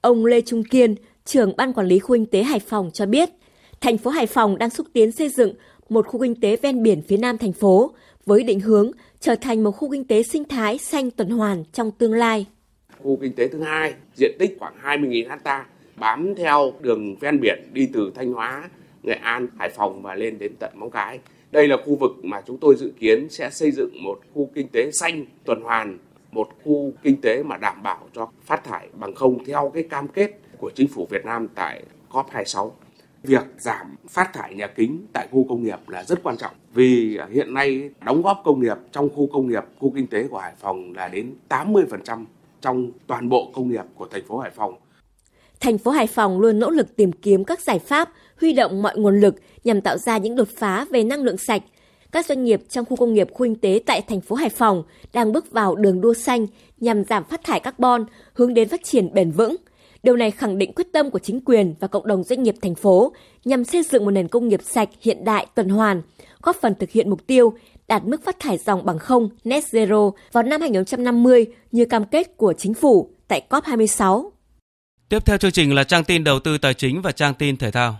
Ông 0.00 0.26
Lê 0.26 0.40
Trung 0.40 0.64
Kiên, 0.64 0.94
trưởng 1.24 1.56
ban 1.56 1.72
quản 1.72 1.86
lý 1.86 1.98
khu 1.98 2.14
kinh 2.14 2.26
tế 2.26 2.42
Hải 2.42 2.58
Phòng 2.58 2.90
cho 2.92 3.06
biết, 3.06 3.28
thành 3.80 3.98
phố 3.98 4.10
Hải 4.10 4.26
Phòng 4.26 4.58
đang 4.58 4.70
xúc 4.70 4.86
tiến 4.92 5.12
xây 5.12 5.28
dựng 5.28 5.54
một 5.88 6.06
khu 6.06 6.20
kinh 6.20 6.40
tế 6.40 6.56
ven 6.56 6.82
biển 6.82 7.02
phía 7.02 7.16
nam 7.16 7.38
thành 7.38 7.52
phố 7.52 7.92
với 8.26 8.42
định 8.42 8.60
hướng 8.60 8.90
trở 9.20 9.34
thành 9.34 9.64
một 9.64 9.70
khu 9.70 9.90
kinh 9.90 10.04
tế 10.04 10.22
sinh 10.22 10.44
thái 10.44 10.78
xanh 10.78 11.10
tuần 11.10 11.30
hoàn 11.30 11.64
trong 11.72 11.90
tương 11.90 12.12
lai. 12.12 12.46
Khu 13.02 13.18
kinh 13.20 13.32
tế 13.32 13.48
thứ 13.48 13.62
hai, 13.62 13.94
diện 14.14 14.36
tích 14.38 14.56
khoảng 14.60 14.74
20.000 14.82 15.38
ha, 15.44 15.66
bám 15.96 16.34
theo 16.34 16.72
đường 16.80 17.16
ven 17.16 17.40
biển 17.40 17.58
đi 17.72 17.88
từ 17.92 18.10
Thanh 18.14 18.32
Hóa, 18.32 18.70
Nghệ 19.02 19.14
An, 19.22 19.48
Hải 19.58 19.70
Phòng 19.70 20.02
và 20.02 20.14
lên 20.14 20.38
đến 20.38 20.52
tận 20.58 20.70
Móng 20.74 20.90
Cái. 20.90 21.18
Đây 21.50 21.68
là 21.68 21.76
khu 21.86 21.96
vực 21.96 22.24
mà 22.24 22.40
chúng 22.46 22.58
tôi 22.58 22.76
dự 22.76 22.92
kiến 22.98 23.28
sẽ 23.30 23.50
xây 23.50 23.70
dựng 23.70 24.02
một 24.02 24.20
khu 24.34 24.50
kinh 24.54 24.68
tế 24.68 24.90
xanh 24.90 25.24
tuần 25.44 25.62
hoàn, 25.62 25.98
một 26.32 26.48
khu 26.64 26.92
kinh 27.02 27.20
tế 27.20 27.42
mà 27.42 27.56
đảm 27.56 27.82
bảo 27.82 28.08
cho 28.14 28.28
phát 28.44 28.64
thải 28.64 28.88
bằng 28.92 29.14
không 29.14 29.44
theo 29.44 29.70
cái 29.74 29.82
cam 29.82 30.08
kết 30.08 30.30
của 30.58 30.70
chính 30.74 30.88
phủ 30.88 31.06
Việt 31.10 31.24
Nam 31.24 31.48
tại 31.54 31.82
COP26. 32.10 32.70
Việc 33.22 33.44
giảm 33.58 33.96
phát 34.08 34.30
thải 34.32 34.54
nhà 34.54 34.66
kính 34.66 35.06
tại 35.12 35.28
khu 35.30 35.46
công 35.48 35.62
nghiệp 35.62 35.78
là 35.88 36.04
rất 36.04 36.22
quan 36.22 36.36
trọng 36.36 36.54
vì 36.74 37.18
hiện 37.30 37.54
nay 37.54 37.90
đóng 38.04 38.22
góp 38.22 38.42
công 38.44 38.60
nghiệp 38.60 38.76
trong 38.92 39.08
khu 39.14 39.26
công 39.32 39.48
nghiệp, 39.48 39.64
khu 39.78 39.92
kinh 39.96 40.06
tế 40.06 40.28
của 40.28 40.38
Hải 40.38 40.52
Phòng 40.58 40.92
là 40.96 41.08
đến 41.08 41.34
80% 41.48 42.24
trong 42.60 42.90
toàn 43.06 43.28
bộ 43.28 43.50
công 43.54 43.68
nghiệp 43.68 43.84
của 43.94 44.06
thành 44.06 44.24
phố 44.26 44.38
Hải 44.38 44.50
Phòng. 44.50 44.74
Thành 45.60 45.78
phố 45.78 45.90
Hải 45.90 46.06
Phòng 46.06 46.40
luôn 46.40 46.58
nỗ 46.58 46.70
lực 46.70 46.96
tìm 46.96 47.12
kiếm 47.12 47.44
các 47.44 47.60
giải 47.60 47.78
pháp, 47.78 48.12
huy 48.40 48.52
động 48.52 48.82
mọi 48.82 48.98
nguồn 48.98 49.20
lực 49.20 49.34
nhằm 49.64 49.80
tạo 49.80 49.98
ra 49.98 50.18
những 50.18 50.36
đột 50.36 50.48
phá 50.56 50.86
về 50.90 51.04
năng 51.04 51.22
lượng 51.22 51.38
sạch. 51.38 51.62
Các 52.12 52.26
doanh 52.26 52.44
nghiệp 52.44 52.62
trong 52.68 52.84
khu 52.84 52.96
công 52.96 53.14
nghiệp 53.14 53.28
khu 53.32 53.46
kinh 53.46 53.54
tế 53.54 53.80
tại 53.86 54.02
thành 54.02 54.20
phố 54.20 54.36
Hải 54.36 54.48
Phòng 54.48 54.82
đang 55.12 55.32
bước 55.32 55.50
vào 55.50 55.76
đường 55.76 56.00
đua 56.00 56.14
xanh 56.14 56.46
nhằm 56.80 57.04
giảm 57.04 57.24
phát 57.24 57.44
thải 57.44 57.60
carbon, 57.60 58.04
hướng 58.32 58.54
đến 58.54 58.68
phát 58.68 58.84
triển 58.84 59.14
bền 59.14 59.30
vững. 59.30 59.56
Điều 60.02 60.16
này 60.16 60.30
khẳng 60.30 60.58
định 60.58 60.72
quyết 60.72 60.92
tâm 60.92 61.10
của 61.10 61.18
chính 61.18 61.40
quyền 61.40 61.74
và 61.80 61.88
cộng 61.88 62.06
đồng 62.06 62.24
doanh 62.24 62.42
nghiệp 62.42 62.54
thành 62.62 62.74
phố 62.74 63.12
nhằm 63.44 63.64
xây 63.64 63.82
dựng 63.82 64.04
một 64.04 64.10
nền 64.10 64.28
công 64.28 64.48
nghiệp 64.48 64.60
sạch, 64.62 64.88
hiện 65.00 65.24
đại, 65.24 65.46
tuần 65.54 65.68
hoàn, 65.68 66.02
góp 66.42 66.56
phần 66.56 66.74
thực 66.74 66.90
hiện 66.90 67.10
mục 67.10 67.26
tiêu 67.26 67.52
đạt 67.88 68.04
mức 68.04 68.24
phát 68.24 68.40
thải 68.40 68.58
dòng 68.58 68.84
bằng 68.84 68.98
không 68.98 69.28
net 69.44 69.64
zero 69.70 70.12
vào 70.32 70.42
năm 70.42 70.60
2050 70.60 71.46
như 71.72 71.84
cam 71.84 72.04
kết 72.04 72.36
của 72.36 72.52
chính 72.52 72.74
phủ 72.74 73.10
tại 73.28 73.42
COP26. 73.50 74.30
Tiếp 75.08 75.26
theo 75.26 75.38
chương 75.38 75.52
trình 75.52 75.74
là 75.74 75.84
trang 75.84 76.04
tin 76.04 76.24
đầu 76.24 76.40
tư 76.40 76.58
tài 76.58 76.74
chính 76.74 77.02
và 77.02 77.12
trang 77.12 77.34
tin 77.34 77.56
thể 77.56 77.70
thao. 77.70 77.98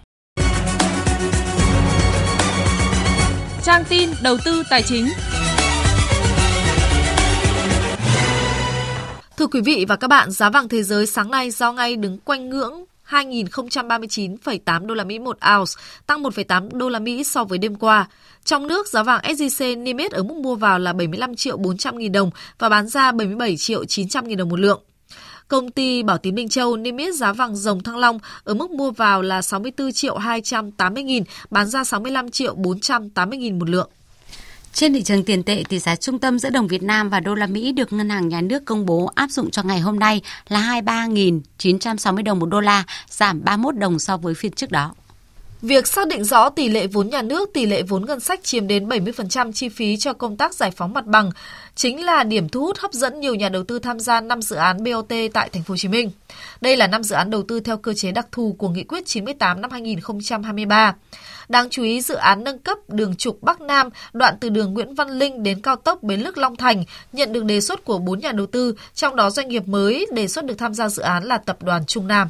Trang 3.65 3.85
tin 3.89 4.11
đầu 4.23 4.37
tư 4.45 4.63
tài 4.71 4.83
chính. 4.83 5.09
Thưa 9.37 9.47
quý 9.47 9.61
vị 9.61 9.85
và 9.89 9.97
các 9.97 10.09
bạn, 10.09 10.31
giá 10.31 10.51
vàng 10.51 10.69
thế 10.69 10.83
giới 10.83 11.07
sáng 11.07 11.31
nay 11.31 11.51
giao 11.51 11.73
ngay 11.73 11.97
đứng 11.97 12.19
quanh 12.19 12.49
ngưỡng 12.49 12.85
2.039,8 13.09 14.87
đô 14.87 14.95
la 14.95 15.05
Mỹ 15.05 15.19
một 15.19 15.39
ounce, 15.57 15.73
tăng 16.07 16.23
1,8 16.23 16.69
đô 16.73 16.89
la 16.89 16.99
Mỹ 16.99 17.25
so 17.25 17.45
với 17.45 17.59
đêm 17.59 17.75
qua. 17.75 18.09
Trong 18.45 18.67
nước, 18.67 18.89
giá 18.89 19.03
vàng 19.03 19.21
SJC 19.23 19.83
niêm 19.83 19.97
yết 19.97 20.13
ở 20.13 20.23
mức 20.23 20.35
mua 20.35 20.55
vào 20.55 20.79
là 20.79 20.93
75 20.93 21.37
triệu 21.37 21.57
400 21.57 21.99
nghìn 21.99 22.13
đồng 22.13 22.31
và 22.59 22.69
bán 22.69 22.89
ra 22.89 23.13
77 23.13 23.57
triệu 23.57 23.85
900 23.85 24.29
nghìn 24.29 24.39
đồng 24.39 24.49
một 24.49 24.61
lượng. 24.61 24.83
Công 25.49 25.71
ty 25.71 26.03
Bảo 26.03 26.19
Tín 26.19 26.35
Minh 26.35 26.49
Châu 26.49 26.77
niêm 26.77 26.97
yết 26.97 27.15
giá 27.15 27.33
vàng 27.33 27.57
dòng 27.57 27.83
Thăng 27.83 27.97
Long 27.97 28.19
ở 28.45 28.55
mức 28.55 28.71
mua 28.71 28.91
vào 28.91 29.23
là 29.23 29.43
64 29.43 29.93
triệu 29.93 30.17
280 30.17 31.03
nghìn, 31.03 31.25
bán 31.51 31.67
ra 31.67 31.85
65 31.85 32.31
triệu 32.31 32.55
480 32.55 33.39
nghìn 33.39 33.59
một 33.59 33.69
lượng. 33.69 33.91
Trên 34.73 34.93
thị 34.93 35.03
trường 35.03 35.25
tiền 35.25 35.43
tệ, 35.43 35.63
tỷ 35.69 35.79
giá 35.79 35.97
trung 35.97 36.19
tâm 36.19 36.39
giữa 36.39 36.51
đồng 36.51 36.69
Việt 36.69 36.83
Nam 36.83 37.09
và 37.11 37.21
đô 37.21 37.35
la 37.35 37.47
Mỹ 37.47 37.73
được 37.73 37.93
Ngân 37.93 38.11
hàng 38.11 38.29
Nhà 38.29 38.41
nước 38.41 38.65
công 38.65 38.87
bố 38.87 39.11
áp 39.15 39.31
dụng 39.31 39.51
cho 39.51 39.63
ngày 39.63 39.81
hôm 39.81 39.99
nay 39.99 40.23
là 40.49 40.61
23.960 40.61 42.25
đồng 42.25 42.39
một 42.39 42.47
đô 42.47 42.61
la, 42.61 42.85
giảm 43.09 43.45
31 43.45 43.77
đồng 43.77 43.99
so 43.99 44.17
với 44.17 44.35
phiên 44.35 44.53
trước 44.53 44.71
đó. 44.71 44.95
Việc 45.63 45.87
xác 45.87 46.09
định 46.09 46.25
rõ 46.25 46.49
tỷ 46.49 46.69
lệ 46.69 46.87
vốn 46.87 47.09
nhà 47.09 47.23
nước, 47.23 47.51
tỷ 47.55 47.67
lệ 47.67 47.83
vốn 47.83 48.05
ngân 48.07 48.21
sách 48.21 48.45
chiếm 48.45 48.67
đến 48.67 48.89
70% 48.89 49.53
chi 49.53 49.69
phí 49.69 49.97
cho 49.97 50.13
công 50.13 50.37
tác 50.37 50.55
giải 50.55 50.71
phóng 50.71 50.93
mặt 50.93 51.07
bằng 51.07 51.31
chính 51.75 52.05
là 52.05 52.25
điểm 52.25 52.49
thu 52.49 52.61
hút 52.61 52.79
hấp 52.79 52.93
dẫn 52.93 53.21
nhiều 53.21 53.35
nhà 53.35 53.49
đầu 53.49 53.65
tư 53.65 53.79
tham 53.79 54.01
gia 54.01 54.21
5 54.21 54.43
dự 54.43 54.57
án 54.57 54.85
BOT 54.85 55.13
tại 55.33 55.49
thành 55.53 55.63
phố 55.63 55.73
Hồ 55.73 55.77
Chí 55.77 55.89
Minh. 55.89 56.11
Đây 56.61 56.77
là 56.77 56.87
5 56.87 57.03
dự 57.03 57.15
án 57.15 57.31
đầu 57.31 57.43
tư 57.43 57.61
theo 57.61 57.77
cơ 57.77 57.93
chế 57.95 58.13
đặc 58.13 58.27
thù 58.33 58.57
của 58.59 58.69
Nghị 58.69 58.85
quyết 58.85 59.07
98 59.07 59.61
năm 59.61 59.71
2023. 59.71 60.95
Đáng 61.49 61.71
chú 61.71 61.83
ý, 61.83 62.01
dự 62.01 62.15
án 62.15 62.45
nâng 62.45 62.59
cấp 62.59 62.79
đường 62.89 63.17
trục 63.17 63.43
Bắc 63.43 63.61
Nam, 63.61 63.89
đoạn 64.13 64.35
từ 64.41 64.49
đường 64.49 64.75
Nguyễn 64.75 64.95
Văn 64.95 65.11
Linh 65.11 65.43
đến 65.43 65.63
cao 65.63 65.77
tốc 65.77 66.03
Bến 66.03 66.21
Lức 66.21 66.39
Long 66.39 66.57
Thành, 66.57 66.85
nhận 67.13 67.33
được 67.33 67.45
đề 67.45 67.61
xuất 67.61 67.85
của 67.85 67.99
4 67.99 68.21
nhà 68.21 68.33
đầu 68.33 68.47
tư, 68.47 68.75
trong 68.95 69.17
đó 69.17 69.31
doanh 69.31 69.49
nghiệp 69.49 69.69
mới 69.69 70.07
đề 70.13 70.29
xuất 70.29 70.45
được 70.45 70.59
tham 70.59 70.75
gia 70.75 70.89
dự 70.89 71.03
án 71.03 71.25
là 71.25 71.39
tập 71.39 71.63
đoàn 71.63 71.87
Trung 71.87 72.09
Nam. 72.09 72.29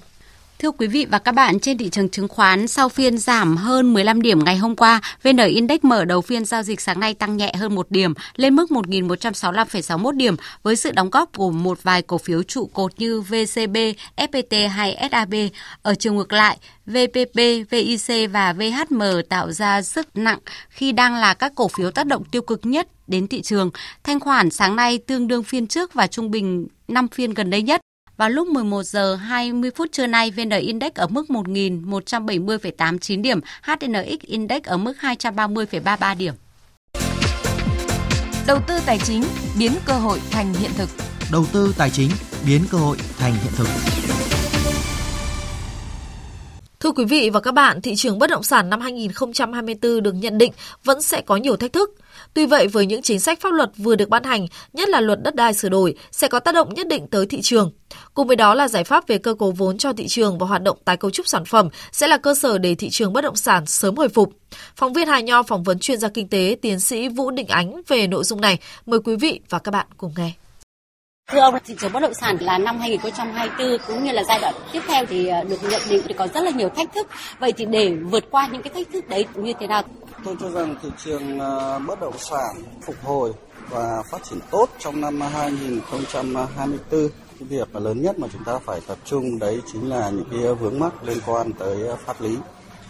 Thưa 0.59 0.71
quý 0.71 0.87
vị 0.87 1.07
và 1.11 1.19
các 1.19 1.33
bạn, 1.33 1.61
trên 1.61 1.79
thị 1.79 1.89
trường 1.89 2.09
chứng 2.09 2.29
khoán 2.29 2.69
sau 2.69 2.89
phiên 2.89 3.19
giảm 3.19 3.57
hơn 3.57 3.95
15 3.95 4.23
điểm 4.23 4.45
ngày 4.45 4.57
hôm 4.57 4.77
qua, 4.77 5.01
VN 5.23 5.37
Index 5.37 5.79
mở 5.83 6.05
đầu 6.05 6.21
phiên 6.21 6.45
giao 6.45 6.63
dịch 6.63 6.81
sáng 6.81 7.01
nay 7.01 7.15
tăng 7.15 7.37
nhẹ 7.37 7.53
hơn 7.59 7.75
một 7.75 7.91
điểm 7.91 8.15
lên 8.37 8.57
mức 8.57 8.71
1.165,61 8.71 10.11
điểm 10.11 10.37
với 10.63 10.77
sự 10.77 10.91
đóng 10.93 11.11
góp 11.11 11.37
của 11.37 11.51
một 11.51 11.83
vài 11.83 12.03
cổ 12.03 12.19
phiếu 12.19 12.43
trụ 12.43 12.67
cột 12.67 12.93
như 12.99 13.21
VCB, 13.21 13.77
FPT 14.17 14.69
hay 14.69 15.09
SAB. 15.11 15.35
Ở 15.83 15.95
chiều 15.95 16.13
ngược 16.13 16.33
lại, 16.33 16.59
VPP, 16.87 17.37
VIC 17.71 18.31
và 18.31 18.53
VHM 18.53 19.03
tạo 19.29 19.53
ra 19.53 19.83
sức 19.83 20.17
nặng 20.17 20.39
khi 20.69 20.93
đang 20.93 21.15
là 21.15 21.35
các 21.35 21.53
cổ 21.55 21.69
phiếu 21.69 21.91
tác 21.91 22.07
động 22.07 22.25
tiêu 22.25 22.43
cực 22.43 22.67
nhất 22.67 22.89
đến 23.07 23.29
thị 23.29 23.43
trường. 23.43 23.71
Thanh 24.05 24.21
khoản 24.21 24.51
sáng 24.51 24.77
nay 24.77 24.99
tương 24.99 25.29
đương 25.29 25.43
phiên 25.43 25.67
trước 25.67 25.95
và 25.95 26.07
trung 26.07 26.31
bình 26.31 26.67
5 26.89 27.09
phiên 27.09 27.35
gần 27.35 27.51
đây 27.51 27.63
nhất. 27.63 27.81
Vào 28.19 28.31
lúc 28.31 28.49
11 28.49 28.83
giờ 28.83 29.15
20 29.15 29.71
phút 29.77 29.93
trưa 29.93 30.07
nay, 30.07 30.31
VN 30.31 30.51
Index 30.51 30.93
ở 30.95 31.07
mức 31.07 31.27
1.170,89 31.29 33.23
điểm, 33.23 33.41
HNX 33.63 34.21
Index 34.23 34.63
ở 34.63 34.77
mức 34.77 34.97
230,33 35.01 36.17
điểm. 36.17 36.35
Đầu 38.47 38.59
tư 38.69 38.75
tài 38.87 38.99
chính 38.99 39.23
biến 39.59 39.73
cơ 39.87 39.93
hội 39.93 40.21
thành 40.31 40.55
hiện 40.55 40.71
thực. 40.77 40.89
Đầu 41.33 41.45
tư 41.53 41.75
tài 41.79 41.91
chính 41.91 42.11
biến 42.47 42.63
cơ 42.71 42.79
hội 42.79 42.97
thành 43.19 43.33
hiện 43.33 43.53
thực. 43.57 43.98
Thưa 46.81 46.91
quý 46.91 47.05
vị 47.05 47.31
và 47.31 47.41
các 47.41 47.55
bạn, 47.55 47.81
thị 47.81 47.97
trường 47.97 48.19
bất 48.19 48.31
động 48.31 48.43
sản 48.43 48.71
năm 48.71 48.81
2024 48.81 50.03
được 50.03 50.13
nhận 50.13 50.39
định 50.39 50.53
vẫn 50.85 51.03
sẽ 51.03 51.21
có 51.21 51.37
nhiều 51.37 51.57
thách 51.57 51.73
thức. 51.73 51.95
Tuy 52.35 52.47
vậy, 52.47 52.69
với 52.69 52.87
những 52.87 53.03
chính 53.03 53.21
sách 53.21 53.41
pháp 53.41 53.53
luật 53.53 53.71
vừa 53.77 53.97
được 53.97 54.09
ban 54.09 54.25
hành, 54.25 54.47
nhất 54.73 54.89
là 54.89 55.01
luật 55.01 55.23
đất 55.23 55.35
đai 55.35 55.55
sửa 55.55 55.69
đổi, 55.69 55.95
sẽ 56.11 56.29
có 56.29 56.41
tác 56.41 56.55
động 56.55 56.75
nhất 56.75 56.89
định 56.89 57.07
tới 57.07 57.27
thị 57.27 57.41
trường. 57.43 57.73
Cùng 58.15 58.27
với 58.27 58.37
đó 58.37 58.55
là 58.55 58.69
giải 58.69 58.85
pháp 58.85 59.09
về 59.09 59.19
cơ 59.19 59.35
cấu 59.35 59.51
vốn 59.51 59.79
cho 59.79 59.93
thị 59.93 60.09
trường 60.09 60.39
và 60.39 60.47
hoạt 60.47 60.63
động 60.63 60.79
tái 60.85 60.97
cấu 60.97 61.11
trúc 61.11 61.29
sản 61.29 61.45
phẩm 61.45 61.69
sẽ 61.93 62.07
là 62.07 62.17
cơ 62.17 62.35
sở 62.35 62.59
để 62.59 62.75
thị 62.75 62.91
trường 62.91 63.13
bất 63.13 63.21
động 63.21 63.37
sản 63.37 63.67
sớm 63.67 63.97
hồi 63.97 64.09
phục. 64.09 64.33
Phóng 64.77 64.93
viên 64.93 65.09
Hà 65.09 65.21
Nho 65.21 65.43
phỏng 65.43 65.63
vấn 65.63 65.79
chuyên 65.79 65.99
gia 65.99 66.09
kinh 66.09 66.29
tế 66.29 66.57
tiến 66.63 66.81
sĩ 66.81 67.09
Vũ 67.09 67.31
Định 67.31 67.49
Ánh 67.49 67.83
về 67.89 68.07
nội 68.07 68.25
dung 68.25 68.41
này. 68.41 68.59
Mời 68.87 69.01
quý 69.05 69.17
vị 69.17 69.41
và 69.49 69.59
các 69.59 69.71
bạn 69.71 69.87
cùng 69.97 70.13
nghe. 70.17 70.33
Thưa 71.33 71.41
ông, 71.41 71.55
thị 71.65 71.75
trường 71.79 71.93
bất 71.93 72.01
động 72.01 72.15
sản 72.15 72.37
là 72.41 72.59
năm 72.59 72.79
2024 72.79 73.79
cũng 73.87 74.05
như 74.05 74.13
là 74.13 74.25
giai 74.29 74.39
đoạn 74.41 74.55
tiếp 74.73 74.81
theo 74.89 75.05
thì 75.07 75.27
ờ, 75.27 75.45
được 75.45 75.57
nhận 75.71 75.81
định 75.91 76.03
thì 76.09 76.15
có 76.15 76.27
rất 76.35 76.45
là 76.45 76.51
nhiều 76.51 76.69
thách 76.69 76.95
thức. 76.95 77.07
Vậy 77.39 77.53
thì 77.53 77.65
để 77.65 77.95
vượt 77.95 78.25
qua 78.31 78.49
những 78.53 78.63
cái 78.63 78.73
thách 78.75 78.87
thức 78.93 79.09
đấy 79.09 79.27
như 79.35 79.53
thế 79.61 79.67
nào? 79.67 79.83
Tôi 80.25 80.37
cho 80.41 80.51
rằng 80.51 80.77
thị 80.83 80.89
trường 81.05 81.39
ờ, 81.39 81.79
bất 81.79 82.01
động 82.01 82.19
sản 82.19 82.57
phục 82.83 82.97
hồi 83.03 83.33
và 83.71 84.03
phát 84.11 84.19
triển 84.25 84.39
tốt 84.51 84.69
trong 84.79 85.01
năm 85.01 85.21
2024 85.21 87.09
cái 87.39 87.49
việc 87.49 87.77
lớn 87.77 88.03
nhất 88.03 88.19
mà 88.19 88.29
chúng 88.33 88.45
ta 88.45 88.59
phải 88.65 88.81
tập 88.87 88.99
trung 89.05 89.39
đấy 89.39 89.61
chính 89.73 89.89
là 89.89 90.11
những 90.11 90.29
cái 90.31 90.55
vướng 90.55 90.79
mắc 90.79 91.05
liên 91.05 91.19
quan 91.27 91.53
tới 91.53 91.87
ờ, 91.87 91.97
pháp 92.07 92.21
lý 92.21 92.37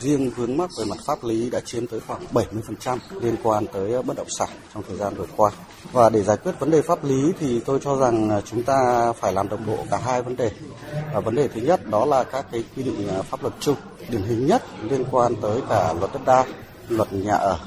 riêng 0.01 0.31
vướng 0.31 0.57
mắc 0.57 0.71
về 0.79 0.85
mặt 0.85 0.99
pháp 1.07 1.25
lý 1.25 1.51
đã 1.51 1.61
chiếm 1.61 1.87
tới 1.87 2.01
khoảng 2.07 2.21
70% 2.33 2.99
liên 3.21 3.37
quan 3.43 3.67
tới 3.67 3.93
ờ, 3.93 4.03
bất 4.03 4.17
động 4.17 4.27
sản 4.39 4.49
trong 4.75 4.83
thời 4.89 4.97
gian 4.97 5.15
vừa 5.15 5.27
qua. 5.37 5.51
Và 5.93 6.09
để 6.09 6.23
giải 6.23 6.37
quyết 6.37 6.53
vấn 6.59 6.71
đề 6.71 6.83
pháp 6.83 7.05
lý 7.05 7.33
thì 7.41 7.61
tôi 7.61 7.81
cho 7.83 7.97
rằng 7.97 8.31
ờ, 8.31 8.41
chúng 8.41 8.63
ta 8.63 9.13
phải 9.13 9.33
làm 9.33 9.49
đồng 9.49 9.67
bộ 9.67 9.79
cả 9.91 9.99
hai 10.05 10.23
vấn 10.23 10.37
đề. 10.37 10.51
Và 11.15 11.21
vấn 11.21 11.35
đề 11.35 11.49
thứ 11.49 11.61
nhất 11.61 11.87
đó 11.91 12.05
là 12.05 12.25
các 12.25 12.47
cái 12.53 12.65
quy 12.77 12.83
định 12.83 13.09
ờ, 13.09 13.23
pháp 13.23 13.43
luật 13.43 13.55
chung. 13.61 13.77
Điển 14.09 14.23
hình 14.23 14.47
nhất 14.47 14.63
liên 14.83 15.05
quan 15.11 15.37
tới 15.37 15.61
cả 15.69 15.95
luật 16.01 16.13
đất 16.13 16.25
đai, 16.27 16.45
luật 16.89 17.13
nhà 17.13 17.35
ở 17.35 17.59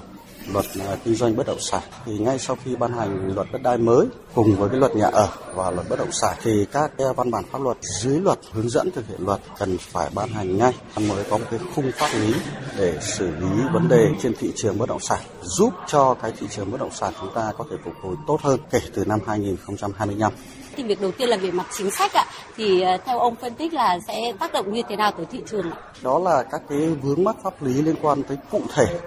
luật 0.54 0.66
à, 0.80 0.98
kinh 1.04 1.16
doanh 1.16 1.36
bất 1.36 1.48
động 1.48 1.60
sản. 1.60 1.82
Thì 2.06 2.18
ngay 2.20 2.40
sau 2.40 2.58
khi 2.64 2.76
ban 2.76 2.94
hành 2.94 3.36
luật 3.36 3.48
đất 3.52 3.62
đai 3.62 3.78
mới 3.78 4.06
cùng 4.36 4.56
với 4.56 4.70
cái 4.70 4.80
luật 4.80 4.96
nhà 4.96 5.06
ở 5.06 5.30
và 5.56 5.72
luật 5.72 5.90
bất 5.90 6.00
động 6.00 6.12
sản 6.12 6.38
thì 6.44 6.66
các 6.72 6.92
cái 6.98 7.08
văn 7.16 7.32
bản 7.32 7.44
pháp 7.52 7.62
luật 7.62 7.78
dưới 8.02 8.20
luật 8.20 8.40
hướng 8.52 8.70
dẫn 8.70 8.92
thực 8.92 9.08
hiện 9.08 9.20
luật 9.26 9.40
cần 9.60 9.78
phải 9.78 10.10
ban 10.16 10.30
hành 10.30 10.58
ngay. 10.58 10.74
Mới 11.08 11.24
có 11.30 11.38
một 11.38 11.46
cái 11.52 11.60
khung 11.76 11.92
pháp 11.96 12.10
lý 12.14 12.34
để 12.78 12.98
xử 13.02 13.32
lý 13.32 13.64
vấn 13.74 13.88
đề 13.88 14.08
trên 14.22 14.34
thị 14.40 14.52
trường 14.56 14.78
bất 14.78 14.90
động 14.90 15.00
sản 15.00 15.20
giúp 15.42 15.74
cho 15.88 16.14
cái 16.14 16.32
thị 16.40 16.48
trường 16.50 16.72
bất 16.72 16.80
động 16.80 16.92
sản 16.94 17.14
chúng 17.20 17.34
ta 17.36 17.52
có 17.58 17.66
thể 17.72 17.78
phục 17.84 17.94
hồi 18.02 18.16
tốt 18.28 18.42
hơn 18.42 18.60
kể 18.72 18.80
từ 18.94 19.06
năm 19.06 19.20
2025 19.28 20.32
thì 20.76 20.84
việc 20.84 21.02
đầu 21.02 21.12
tiên 21.12 21.30
là 21.30 21.38
về 21.38 21.52
mặt 21.52 21.66
chính 21.78 21.92
sách 21.92 22.14
ạ. 22.14 22.26
Thì 22.58 22.82
ờ, 22.82 22.98
theo 23.06 23.20
ông 23.20 23.36
phân 23.36 23.56
tích 23.56 23.74
là 23.74 24.00
sẽ 24.08 24.34
tác 24.40 24.54
động 24.54 24.74
như 24.74 24.82
thế 24.90 24.96
nào 24.96 25.12
tới 25.12 25.26
thị 25.32 25.42
trường 25.46 25.72
ạ? 25.72 25.78
Đó 26.02 26.20
là 26.20 26.44
các 26.44 26.62
cái 26.70 26.90
vướng 26.90 27.24
mắc 27.24 27.36
pháp 27.44 27.64
lý 27.64 27.82
liên 27.82 27.96
quan 28.02 28.24
tới 28.24 28.38
cụ 28.52 28.62
thể 28.76 29.00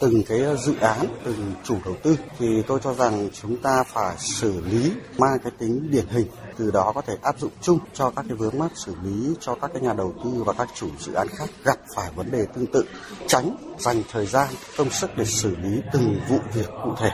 từng 0.00 0.22
cái 0.28 0.56
dự 0.56 0.74
án, 0.80 1.06
từng 1.24 1.52
chủ 1.64 1.76
đầu 1.84 1.94
tư 2.02 2.16
thì 2.38 2.62
tôi 2.66 2.80
cho 2.82 2.94
rằng 2.94 3.28
chúng 3.42 3.56
ta 3.56 3.82
phải 3.82 4.16
xử 4.18 4.60
lý 4.60 4.92
mang 5.18 5.38
cái 5.42 5.52
tính 5.58 5.90
điển 5.90 6.06
hình 6.08 6.26
từ 6.56 6.70
đó 6.70 6.92
có 6.94 7.00
thể 7.00 7.16
áp 7.22 7.38
dụng 7.38 7.50
chung 7.60 7.78
cho 7.92 8.10
các 8.10 8.24
cái 8.28 8.36
vướng 8.36 8.58
mắc 8.58 8.70
xử 8.74 8.94
lý 9.02 9.34
cho 9.40 9.54
các 9.54 9.70
cái 9.74 9.82
nhà 9.82 9.92
đầu 9.92 10.14
tư 10.24 10.30
và 10.46 10.52
các 10.52 10.68
chủ 10.74 10.88
dự 10.98 11.12
án 11.12 11.28
khác 11.28 11.50
gặp 11.64 11.78
phải 11.96 12.10
vấn 12.16 12.30
đề 12.30 12.46
tương 12.54 12.66
tự 12.66 12.84
tránh 13.26 13.56
dành 13.78 14.02
thời 14.12 14.26
gian 14.26 14.48
công 14.76 14.90
sức 14.90 15.10
để 15.16 15.24
xử 15.24 15.56
lý 15.56 15.80
từng 15.92 16.20
vụ 16.28 16.38
việc 16.54 16.68
cụ 16.84 16.90
thể. 16.98 17.10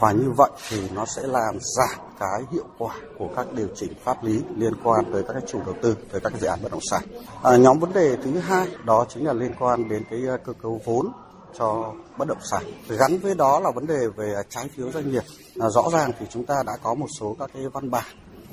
Và 0.00 0.12
như 0.12 0.30
vậy 0.36 0.50
thì 0.68 0.90
nó 0.94 1.06
sẽ 1.06 1.22
làm 1.22 1.58
giảm 1.60 2.00
cái 2.20 2.40
hiệu 2.52 2.66
quả 2.78 2.94
của 3.18 3.28
các 3.36 3.46
điều 3.52 3.68
chỉnh 3.76 3.92
pháp 4.04 4.24
lý 4.24 4.40
liên 4.56 4.72
quan 4.84 5.04
tới 5.12 5.22
các 5.28 5.36
chủ 5.48 5.60
đầu 5.66 5.74
tư 5.82 5.96
tới 6.12 6.20
các 6.20 6.32
dự 6.40 6.46
án 6.46 6.58
bất 6.62 6.72
động 6.72 6.82
sản. 6.90 7.02
À, 7.42 7.56
nhóm 7.56 7.78
vấn 7.78 7.92
đề 7.92 8.16
thứ 8.24 8.38
hai 8.38 8.68
đó 8.84 9.06
chính 9.08 9.26
là 9.26 9.32
liên 9.32 9.52
quan 9.58 9.88
đến 9.88 10.04
cái 10.10 10.20
ờ, 10.28 10.36
cơ 10.44 10.52
cấu 10.62 10.80
vốn 10.84 11.12
cho 11.58 11.92
bất 12.18 12.28
động 12.28 12.38
sản. 12.50 12.62
Gắn 12.88 13.18
với 13.18 13.34
đó 13.34 13.60
là 13.60 13.70
vấn 13.70 13.86
đề 13.86 14.06
về 14.16 14.34
à, 14.36 14.42
trái 14.48 14.68
phiếu 14.76 14.90
doanh 14.90 15.10
nghiệp. 15.10 15.22
À, 15.60 15.68
rõ 15.68 15.82
ràng 15.92 16.12
thì 16.18 16.26
chúng 16.30 16.44
ta 16.44 16.54
đã 16.66 16.76
có 16.82 16.94
một 16.94 17.06
số 17.20 17.36
các 17.38 17.50
cái 17.54 17.68
văn 17.68 17.90
bản 17.90 18.04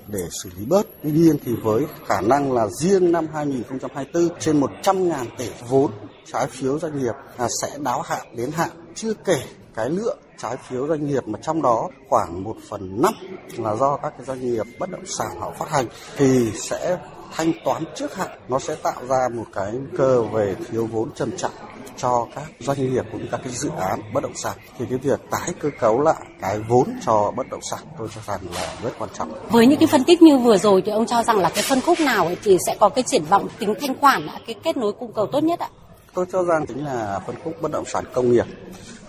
để 0.08 0.28
xử 0.44 0.50
lý 0.58 0.66
bớt. 0.66 0.88
Tuy 1.04 1.12
nhiên 1.12 1.38
thì 1.46 1.56
với 1.64 1.86
khả 2.06 2.22
năng 2.22 2.54
là 2.54 2.68
riêng 2.68 3.12
năm 3.12 3.28
2024 3.34 4.40
trên 4.40 4.62
100.000 4.62 5.26
tỷ 5.38 5.50
vốn 5.70 5.92
trái 6.26 6.48
phiếu 6.48 6.80
doanh 6.80 7.00
nghiệp 7.00 7.14
à, 7.38 7.48
sẽ 7.62 7.78
đáo 7.78 8.02
hạn 8.02 8.36
đến 8.36 8.52
hạn 8.52 8.70
chưa 8.96 9.14
kể 9.14 9.42
cái 9.76 9.90
lượng 9.90 10.18
trái 10.38 10.58
phiếu 10.58 10.88
doanh 10.88 11.08
nghiệp 11.08 11.28
mà 11.28 11.40
trong 11.42 11.62
đó 11.62 11.90
khoảng 12.10 12.44
1 12.44 12.56
phần 12.70 13.02
5 13.02 13.14
là 13.58 13.76
do 13.76 13.98
các 13.98 14.14
cái 14.18 14.26
doanh 14.26 14.42
nghiệp 14.42 14.66
bất 14.80 14.90
động 14.90 15.06
sản 15.06 15.40
họ 15.40 15.52
phát 15.60 15.70
hành 15.70 15.86
thì 16.18 16.52
sẽ 16.56 16.98
thanh 17.32 17.52
toán 17.66 17.84
trước 17.96 18.16
hạn 18.16 18.30
nó 18.48 18.60
sẽ 18.60 18.76
tạo 18.76 19.06
ra 19.10 19.30
một 19.34 19.46
cái 19.54 19.74
cơ 19.98 20.22
về 20.22 20.56
thiếu 20.70 20.88
vốn 20.92 21.10
trầm 21.16 21.38
trọng 21.38 21.52
cho 21.98 22.28
các 22.36 22.44
doanh 22.60 22.94
nghiệp 22.94 23.06
cũng 23.12 23.22
như 23.22 23.28
các 23.32 23.40
cái 23.44 23.54
dự 23.54 23.70
án 23.80 24.00
bất 24.14 24.24
động 24.24 24.36
sản 24.36 24.58
thì 24.78 24.86
cái 24.90 24.98
việc 24.98 25.20
tái 25.32 25.54
cơ 25.60 25.70
cấu 25.80 26.02
lại 26.02 26.16
cái 26.42 26.60
vốn 26.60 27.00
cho 27.06 27.32
bất 27.36 27.50
động 27.50 27.62
sản 27.72 27.80
tôi 27.98 28.08
cho 28.16 28.22
rằng 28.28 28.40
là 28.56 28.74
rất 28.84 28.92
quan 29.00 29.10
trọng. 29.14 29.32
Với 29.50 29.68
những 29.68 29.80
cái 29.80 29.88
phân 29.88 30.04
tích 30.04 30.22
như 30.22 30.38
vừa 30.38 30.58
rồi 30.58 30.82
thì 30.86 30.92
ông 30.92 31.06
cho 31.06 31.24
rằng 31.24 31.40
là 31.40 31.50
cái 31.50 31.64
phân 31.68 31.82
khúc 31.82 32.00
nào 32.00 32.32
thì 32.44 32.58
sẽ 32.68 32.76
có 32.80 32.90
cái 32.90 33.04
triển 33.04 33.24
vọng 33.24 33.48
tính 33.60 33.74
thanh 33.82 34.00
khoản 34.00 34.28
cái 34.48 34.56
kết 34.64 34.78
nối 34.78 34.94
cung 34.94 35.14
cầu 35.14 35.28
tốt 35.32 35.44
nhất 35.44 35.60
ạ? 35.60 35.70
Tôi 36.14 36.26
cho 36.32 36.44
rằng 36.44 36.66
chính 36.68 36.86
là 36.86 37.20
phân 37.28 37.36
khúc 37.44 37.62
bất 37.62 37.72
động 37.72 37.86
sản 37.86 38.04
công 38.14 38.32
nghiệp 38.32 38.46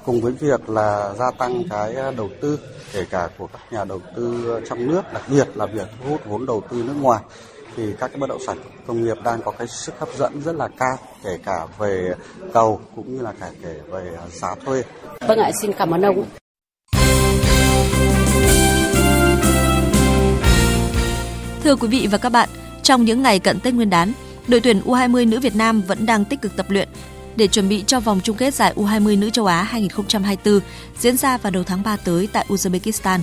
cùng 0.05 0.21
với 0.21 0.33
việc 0.33 0.71
là 0.71 1.15
gia 1.19 1.31
tăng 1.39 1.63
cái 1.71 1.95
đầu 2.17 2.29
tư 2.41 2.59
kể 2.93 3.05
cả 3.11 3.29
của 3.39 3.47
các 3.47 3.61
nhà 3.73 3.85
đầu 3.85 4.01
tư 4.17 4.61
trong 4.69 4.87
nước 4.87 5.03
đặc 5.13 5.23
biệt 5.29 5.49
là 5.55 5.67
việc 5.67 5.89
thu 5.99 6.11
hút 6.11 6.21
vốn 6.27 6.47
đầu 6.47 6.63
tư 6.71 6.83
nước 6.87 6.95
ngoài 7.01 7.23
thì 7.77 7.83
các 8.01 8.11
cái 8.11 8.21
bất 8.21 8.29
động 8.29 8.41
sản 8.47 8.59
công 8.87 9.05
nghiệp 9.05 9.17
đang 9.25 9.43
có 9.43 9.51
cái 9.51 9.69
sức 9.69 9.95
hấp 9.99 10.09
dẫn 10.19 10.41
rất 10.45 10.57
là 10.57 10.69
cao 10.79 10.99
kể 11.25 11.39
cả 11.45 11.67
về 11.79 12.15
cầu 12.53 12.81
cũng 12.97 13.17
như 13.17 13.23
là 13.23 13.33
cả 13.41 13.51
kể 13.63 13.75
về 13.91 14.17
giá 14.31 14.55
thuê. 14.65 14.83
Vâng 15.29 15.39
ạ, 15.39 15.51
xin 15.61 15.73
cảm 15.73 15.91
ơn 15.91 16.03
ông. 16.03 16.25
Thưa 21.65 21.77
quý 21.77 21.89
vị 21.89 22.09
và 22.11 22.19
các 22.19 22.29
bạn, 22.29 22.49
trong 22.83 23.05
những 23.05 23.23
ngày 23.23 23.39
cận 23.39 23.61
Tết 23.61 23.75
Nguyên 23.75 23.91
đán, 23.91 24.13
đội 24.49 24.61
tuyển 24.61 24.81
U20 24.81 25.29
nữ 25.29 25.41
Việt 25.41 25.57
Nam 25.57 25.83
vẫn 25.83 26.07
đang 26.07 26.25
tích 26.25 26.41
cực 26.43 26.57
tập 26.57 26.67
luyện 26.69 26.89
để 27.37 27.47
chuẩn 27.47 27.69
bị 27.69 27.85
cho 27.87 28.01
vòng 28.01 28.21
chung 28.23 28.37
kết 28.37 28.55
giải 28.55 28.73
U20 28.77 29.19
nữ 29.19 29.31
châu 29.31 29.47
Á 29.47 29.63
2024 29.63 30.61
diễn 30.99 31.17
ra 31.17 31.39
vào 31.39 31.51
đầu 31.51 31.65
tháng 31.65 31.83
3 31.83 31.97
tới 32.05 32.29
tại 32.33 32.47
Uzbekistan 32.49 33.21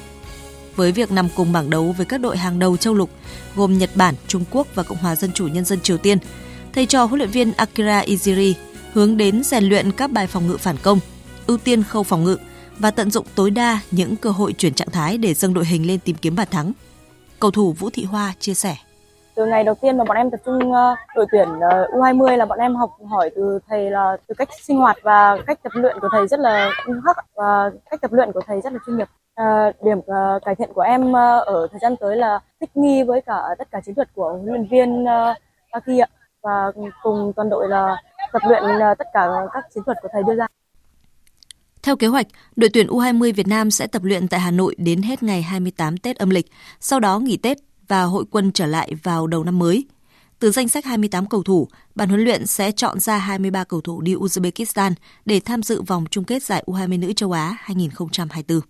với 0.76 0.92
việc 0.92 1.12
nằm 1.12 1.28
cùng 1.36 1.54
bảng 1.54 1.70
đấu 1.70 1.96
với 1.98 2.06
các 2.06 2.18
đội 2.18 2.38
hàng 2.38 2.60
đầu 2.60 2.78
châu 2.78 2.94
lục 2.94 3.10
gồm 3.56 3.78
Nhật 3.78 3.90
Bản, 3.96 4.16
Trung 4.28 4.44
Quốc 4.52 4.68
và 4.76 4.84
Cộng 4.84 4.98
hòa 4.98 5.16
Dân 5.16 5.32
chủ 5.34 5.48
Nhân 5.48 5.66
dân 5.66 5.80
Triều 5.80 5.98
Tiên. 5.98 6.18
Thầy 6.74 6.86
trò 6.86 7.04
huấn 7.04 7.18
luyện 7.18 7.30
viên 7.30 7.54
Akira 7.54 8.02
Iziri 8.02 8.54
hướng 8.94 9.18
đến 9.18 9.44
rèn 9.44 9.64
luyện 9.64 9.92
các 9.92 10.12
bài 10.12 10.28
phòng 10.28 10.48
ngự 10.48 10.58
phản 10.58 10.76
công, 10.84 11.00
ưu 11.48 11.58
tiên 11.58 11.84
khâu 11.84 12.04
phòng 12.04 12.24
ngự 12.24 12.38
và 12.80 12.92
tận 12.92 13.12
dụng 13.12 13.26
tối 13.36 13.52
đa 13.52 13.80
những 13.92 14.16
cơ 14.16 14.30
hội 14.30 14.54
chuyển 14.54 14.74
trạng 14.74 14.90
thái 14.92 15.18
để 15.18 15.34
dâng 15.34 15.54
đội 15.54 15.66
hình 15.66 15.88
lên 15.88 16.00
tìm 16.00 16.16
kiếm 16.22 16.36
bàn 16.36 16.48
thắng. 16.52 16.72
Cầu 17.40 17.52
thủ 17.52 17.72
Vũ 17.72 17.90
Thị 17.94 18.04
Hoa 18.04 18.34
chia 18.40 18.54
sẻ. 18.54 18.76
Từ 19.36 19.46
ngày 19.46 19.64
đầu 19.64 19.76
tiên 19.76 19.98
mà 19.98 20.04
bọn 20.04 20.18
em 20.18 20.32
tập 20.32 20.40
trung 20.46 20.74
ờ, 20.74 20.96
đội 21.16 21.26
tuyển 21.32 21.48
ờ, 21.72 21.88
U20 21.92 22.38
là 22.38 22.46
bọn 22.46 22.60
em 22.60 22.76
học 22.76 22.90
hỏi 23.10 23.30
từ 23.36 23.60
thầy 23.68 23.92
là 23.92 24.18
từ 24.28 24.36
cách 24.38 24.50
sinh 24.62 24.78
hoạt 24.78 24.98
và 25.04 25.38
cách 25.48 25.60
tập 25.64 25.72
luyện 25.76 26.00
của 26.00 26.08
thầy 26.12 26.28
rất 26.28 26.40
là 26.40 26.72
khắc 27.06 27.18
và 27.36 27.72
cách 27.92 28.02
tập 28.02 28.14
luyện 28.14 28.32
của 28.32 28.42
thầy 28.48 28.62
rất 28.62 28.74
là 28.74 28.80
chuyên 28.86 28.98
nghiệp. 28.98 29.08
À, 29.36 29.72
điểm 29.86 29.98
uh, 29.98 30.44
cải 30.46 30.56
thiện 30.56 30.70
của 30.74 30.82
em 30.82 31.02
uh, 31.10 31.46
ở 31.46 31.68
thời 31.72 31.80
gian 31.80 31.96
tới 32.00 32.18
là 32.18 32.40
thích 32.60 32.78
nghi 32.78 33.04
với 33.04 33.22
cả 33.26 33.36
tất 33.58 33.72
cả 33.72 33.82
chiến 33.86 33.96
thuật 33.96 34.10
của 34.16 34.30
huấn 34.30 34.46
luyện 34.46 34.68
viên 34.72 35.04
uh, 35.04 35.38
Aki 35.72 36.02
ạ 36.02 36.08
và 36.42 36.72
cùng 37.04 37.34
toàn 37.36 37.50
đội 37.50 37.70
là 37.70 37.96
tập 38.34 38.42
luyện 38.48 38.64
uh, 38.64 38.98
tất 38.98 39.08
cả 39.14 39.28
các 39.54 39.66
chiến 39.74 39.84
thuật 39.84 39.98
của 40.02 40.10
thầy 40.12 40.24
đưa 40.24 40.36
ra. 40.36 40.48
Theo 41.84 41.96
kế 41.96 42.08
hoạch, 42.08 42.28
đội 42.56 42.70
tuyển 42.74 42.88
U20 42.88 43.34
Việt 43.34 43.48
Nam 43.48 43.72
sẽ 43.72 43.88
tập 43.88 44.04
luyện 44.04 44.28
tại 44.28 44.40
Hà 44.40 44.52
Nội 44.52 44.76
đến 44.78 45.02
hết 45.02 45.24
ngày 45.24 45.42
28 45.42 45.98
Tết 45.98 46.18
âm 46.18 46.30
lịch, 46.30 46.46
sau 46.80 47.00
đó 47.00 47.20
nghỉ 47.20 47.38
Tết 47.38 47.58
và 47.88 48.04
hội 48.04 48.26
quân 48.32 48.52
trở 48.52 48.66
lại 48.66 48.92
vào 49.04 49.28
đầu 49.28 49.44
năm 49.44 49.60
mới. 49.60 49.86
Từ 50.40 50.52
danh 50.52 50.70
sách 50.70 50.86
28 50.86 51.26
cầu 51.26 51.44
thủ, 51.44 51.68
ban 51.96 52.10
huấn 52.10 52.22
luyện 52.22 52.48
sẽ 52.48 52.72
chọn 52.72 53.00
ra 53.00 53.18
23 53.18 53.64
cầu 53.64 53.82
thủ 53.82 54.02
đi 54.02 54.16
Uzbekistan 54.16 54.92
để 55.26 55.40
tham 55.40 55.64
dự 55.64 55.82
vòng 55.82 56.06
chung 56.12 56.24
kết 56.24 56.44
giải 56.44 56.64
U20 56.68 57.00
nữ 57.00 57.14
châu 57.14 57.32
Á 57.32 57.58
2024. 57.60 58.62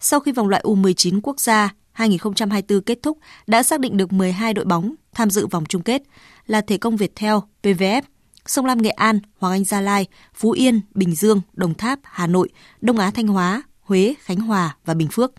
Sau 0.00 0.20
khi 0.20 0.32
vòng 0.32 0.48
loại 0.48 0.62
U19 0.64 1.20
quốc 1.22 1.40
gia 1.40 1.74
2024 1.92 2.80
kết 2.80 2.98
thúc, 3.02 3.18
đã 3.46 3.62
xác 3.62 3.80
định 3.80 3.96
được 3.96 4.12
12 4.12 4.54
đội 4.54 4.64
bóng 4.64 4.94
tham 5.14 5.30
dự 5.30 5.46
vòng 5.46 5.64
chung 5.68 5.82
kết 5.82 6.02
là 6.46 6.60
Thể 6.60 6.78
công 6.78 6.96
Việt 6.96 7.12
Theo 7.16 7.42
PVF, 7.62 8.02
Sông 8.46 8.66
Lam 8.66 8.82
Nghệ 8.82 8.90
An, 8.90 9.20
Hoàng 9.38 9.52
Anh 9.52 9.64
Gia 9.64 9.80
Lai, 9.80 10.06
Phú 10.34 10.50
Yên, 10.50 10.80
Bình 10.94 11.14
Dương, 11.14 11.40
Đồng 11.52 11.74
Tháp, 11.74 11.98
Hà 12.02 12.26
Nội, 12.26 12.48
Đông 12.80 12.98
Á 12.98 13.10
Thanh 13.10 13.26
Hóa, 13.26 13.62
Huế, 13.80 14.14
Khánh 14.20 14.40
Hòa 14.40 14.76
và 14.84 14.94
Bình 14.94 15.08
Phước. 15.12 15.32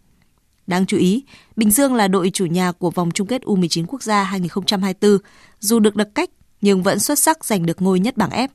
Đáng 0.67 0.85
chú 0.85 0.97
ý, 0.97 1.23
Bình 1.55 1.71
Dương 1.71 1.93
là 1.93 2.07
đội 2.07 2.29
chủ 2.33 2.45
nhà 2.45 2.71
của 2.71 2.91
vòng 2.91 3.11
chung 3.11 3.27
kết 3.27 3.41
U19 3.41 3.85
quốc 3.87 4.03
gia 4.03 4.23
2024, 4.23 5.17
dù 5.59 5.79
được 5.79 5.95
đặc 5.95 6.07
cách 6.15 6.29
nhưng 6.61 6.83
vẫn 6.83 6.99
xuất 6.99 7.19
sắc 7.19 7.45
giành 7.45 7.65
được 7.65 7.81
ngôi 7.81 7.99
nhất 7.99 8.17
bảng 8.17 8.29
F. 8.29 8.47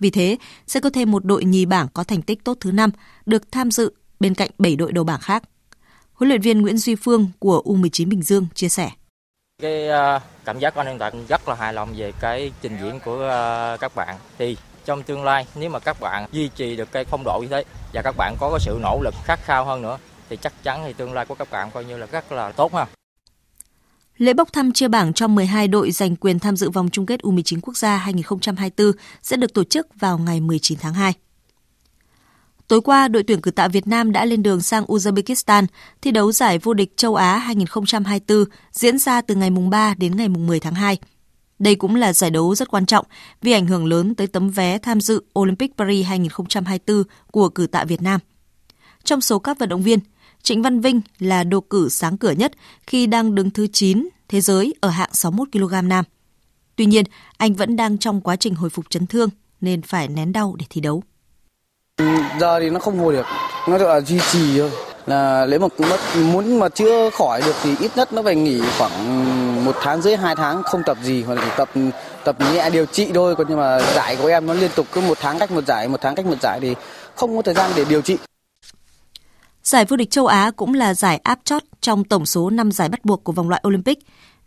Vì 0.00 0.10
thế, 0.10 0.36
sẽ 0.66 0.80
có 0.80 0.90
thêm 0.90 1.10
một 1.10 1.24
đội 1.24 1.44
nhì 1.44 1.64
bảng 1.64 1.88
có 1.94 2.04
thành 2.04 2.22
tích 2.22 2.44
tốt 2.44 2.56
thứ 2.60 2.72
năm 2.72 2.90
được 3.26 3.52
tham 3.52 3.70
dự 3.70 3.92
bên 4.20 4.34
cạnh 4.34 4.50
7 4.58 4.76
đội 4.76 4.92
đầu 4.92 5.04
bảng 5.04 5.20
khác. 5.20 5.42
Huấn 6.12 6.28
luyện 6.28 6.40
viên 6.40 6.62
Nguyễn 6.62 6.78
Duy 6.78 6.94
Phương 6.94 7.30
của 7.38 7.62
U19 7.64 8.08
Bình 8.08 8.22
Dương 8.22 8.46
chia 8.54 8.68
sẻ. 8.68 8.90
Cái 9.62 9.88
uh, 9.88 10.22
cảm 10.44 10.58
giác 10.58 10.74
của 10.74 10.80
anh 10.80 10.86
hiện 10.86 10.98
tại 10.98 11.12
rất 11.28 11.48
là 11.48 11.54
hài 11.54 11.72
lòng 11.72 11.94
về 11.96 12.12
cái 12.20 12.52
trình 12.62 12.76
diễn 12.82 13.00
của 13.04 13.14
uh, 13.14 13.80
các 13.80 13.94
bạn. 13.94 14.16
Thì 14.38 14.56
trong 14.84 15.02
tương 15.02 15.24
lai 15.24 15.46
nếu 15.54 15.70
mà 15.70 15.78
các 15.78 16.00
bạn 16.00 16.26
duy 16.32 16.48
trì 16.48 16.76
được 16.76 16.92
cái 16.92 17.04
phong 17.04 17.24
độ 17.24 17.38
như 17.42 17.48
thế 17.48 17.64
và 17.92 18.02
các 18.02 18.14
bạn 18.16 18.36
có 18.40 18.50
cái 18.50 18.60
sự 18.60 18.78
nỗ 18.82 19.00
lực 19.02 19.14
khát 19.24 19.40
khao 19.44 19.64
hơn 19.64 19.82
nữa 19.82 19.98
thì 20.30 20.36
chắc 20.36 20.52
chắn 20.62 20.82
thì 20.84 20.92
tương 20.92 21.12
lai 21.12 21.26
của 21.26 21.34
các 21.34 21.50
bạn 21.50 21.70
coi 21.70 21.84
như 21.84 21.96
là 21.96 22.06
rất 22.06 22.32
là 22.32 22.52
tốt 22.52 22.74
ha. 22.74 22.86
Lễ 24.16 24.34
bốc 24.34 24.52
thăm 24.52 24.72
chia 24.72 24.88
bảng 24.88 25.12
cho 25.12 25.28
12 25.28 25.68
đội 25.68 25.90
giành 25.90 26.16
quyền 26.16 26.38
tham 26.38 26.56
dự 26.56 26.70
vòng 26.70 26.88
chung 26.92 27.06
kết 27.06 27.20
U19 27.20 27.60
quốc 27.62 27.76
gia 27.76 27.96
2024 27.96 28.92
sẽ 29.22 29.36
được 29.36 29.54
tổ 29.54 29.64
chức 29.64 29.86
vào 30.00 30.18
ngày 30.18 30.40
19 30.40 30.78
tháng 30.80 30.94
2. 30.94 31.14
Tối 32.68 32.80
qua, 32.80 33.08
đội 33.08 33.22
tuyển 33.22 33.40
cử 33.40 33.50
tạ 33.50 33.68
Việt 33.68 33.86
Nam 33.86 34.12
đã 34.12 34.24
lên 34.24 34.42
đường 34.42 34.60
sang 34.60 34.84
Uzbekistan 34.84 35.66
thi 36.02 36.10
đấu 36.10 36.32
giải 36.32 36.58
vô 36.58 36.74
địch 36.74 36.96
châu 36.96 37.14
Á 37.14 37.38
2024 37.38 38.44
diễn 38.72 38.98
ra 38.98 39.20
từ 39.20 39.34
ngày 39.34 39.50
mùng 39.50 39.70
3 39.70 39.94
đến 39.98 40.16
ngày 40.16 40.28
mùng 40.28 40.46
10 40.46 40.60
tháng 40.60 40.74
2. 40.74 40.98
Đây 41.58 41.74
cũng 41.74 41.96
là 41.96 42.12
giải 42.12 42.30
đấu 42.30 42.54
rất 42.54 42.70
quan 42.70 42.86
trọng 42.86 43.06
vì 43.42 43.52
ảnh 43.52 43.66
hưởng 43.66 43.86
lớn 43.86 44.14
tới 44.14 44.26
tấm 44.26 44.50
vé 44.50 44.78
tham 44.78 45.00
dự 45.00 45.22
Olympic 45.38 45.76
Paris 45.76 46.06
2024 46.06 47.02
của 47.30 47.48
cử 47.48 47.66
tạ 47.66 47.84
Việt 47.84 48.02
Nam. 48.02 48.20
Trong 49.04 49.20
số 49.20 49.38
các 49.38 49.58
vận 49.58 49.68
động 49.68 49.82
viên, 49.82 49.98
Trịnh 50.42 50.62
Văn 50.62 50.80
Vinh 50.80 51.00
là 51.18 51.44
đồ 51.44 51.60
cử 51.60 51.88
sáng 51.88 52.18
cửa 52.18 52.30
nhất 52.30 52.52
khi 52.86 53.06
đang 53.06 53.34
đứng 53.34 53.50
thứ 53.50 53.66
9 53.66 54.08
thế 54.28 54.40
giới 54.40 54.74
ở 54.80 54.88
hạng 54.88 55.10
61 55.12 55.48
kg 55.52 55.88
nam. 55.88 56.04
Tuy 56.76 56.86
nhiên, 56.86 57.04
anh 57.36 57.54
vẫn 57.54 57.76
đang 57.76 57.98
trong 57.98 58.20
quá 58.20 58.36
trình 58.36 58.54
hồi 58.54 58.70
phục 58.70 58.90
chấn 58.90 59.06
thương 59.06 59.28
nên 59.60 59.82
phải 59.82 60.08
nén 60.08 60.32
đau 60.32 60.56
để 60.58 60.66
thi 60.70 60.80
đấu. 60.80 61.02
Giờ 62.40 62.60
thì 62.60 62.70
nó 62.70 62.80
không 62.80 62.98
hồi 62.98 63.12
được, 63.12 63.26
nó 63.68 63.78
gọi 63.78 63.94
là 63.94 64.00
duy 64.00 64.18
trì 64.32 64.58
thôi. 64.58 64.70
Là 65.06 65.46
nếu 65.50 65.60
mà 65.60 65.66
mất 65.78 66.00
muốn 66.32 66.58
mà 66.58 66.68
chưa 66.68 67.10
khỏi 67.10 67.42
được 67.46 67.54
thì 67.62 67.76
ít 67.80 67.96
nhất 67.96 68.12
nó 68.12 68.22
phải 68.22 68.36
nghỉ 68.36 68.60
khoảng 68.78 69.64
một 69.64 69.76
tháng 69.82 70.02
rưỡi 70.02 70.16
hai 70.16 70.36
tháng 70.36 70.62
không 70.62 70.82
tập 70.86 70.98
gì 71.02 71.22
hoặc 71.22 71.34
là 71.34 71.54
tập 71.56 71.68
tập 72.24 72.36
nhẹ 72.52 72.70
điều 72.70 72.86
trị 72.86 73.10
thôi 73.14 73.34
còn 73.36 73.46
nhưng 73.48 73.58
mà 73.58 73.78
giải 73.94 74.16
của 74.16 74.28
em 74.28 74.46
nó 74.46 74.54
liên 74.54 74.70
tục 74.76 74.86
cứ 74.92 75.00
một 75.00 75.18
tháng 75.20 75.38
cách 75.38 75.50
một 75.50 75.66
giải 75.66 75.88
một 75.88 76.00
tháng 76.00 76.14
cách 76.14 76.26
một 76.26 76.40
giải 76.42 76.60
thì 76.62 76.74
không 77.14 77.36
có 77.36 77.42
thời 77.42 77.54
gian 77.54 77.70
để 77.76 77.84
điều 77.84 78.02
trị. 78.02 78.16
Giải 79.62 79.84
vô 79.84 79.96
địch 79.96 80.10
châu 80.10 80.26
Á 80.26 80.50
cũng 80.56 80.74
là 80.74 80.94
giải 80.94 81.20
áp 81.22 81.38
chót 81.44 81.62
trong 81.80 82.04
tổng 82.04 82.26
số 82.26 82.50
5 82.50 82.72
giải 82.72 82.88
bắt 82.88 83.04
buộc 83.04 83.24
của 83.24 83.32
vòng 83.32 83.48
loại 83.48 83.62
Olympic. 83.68 83.98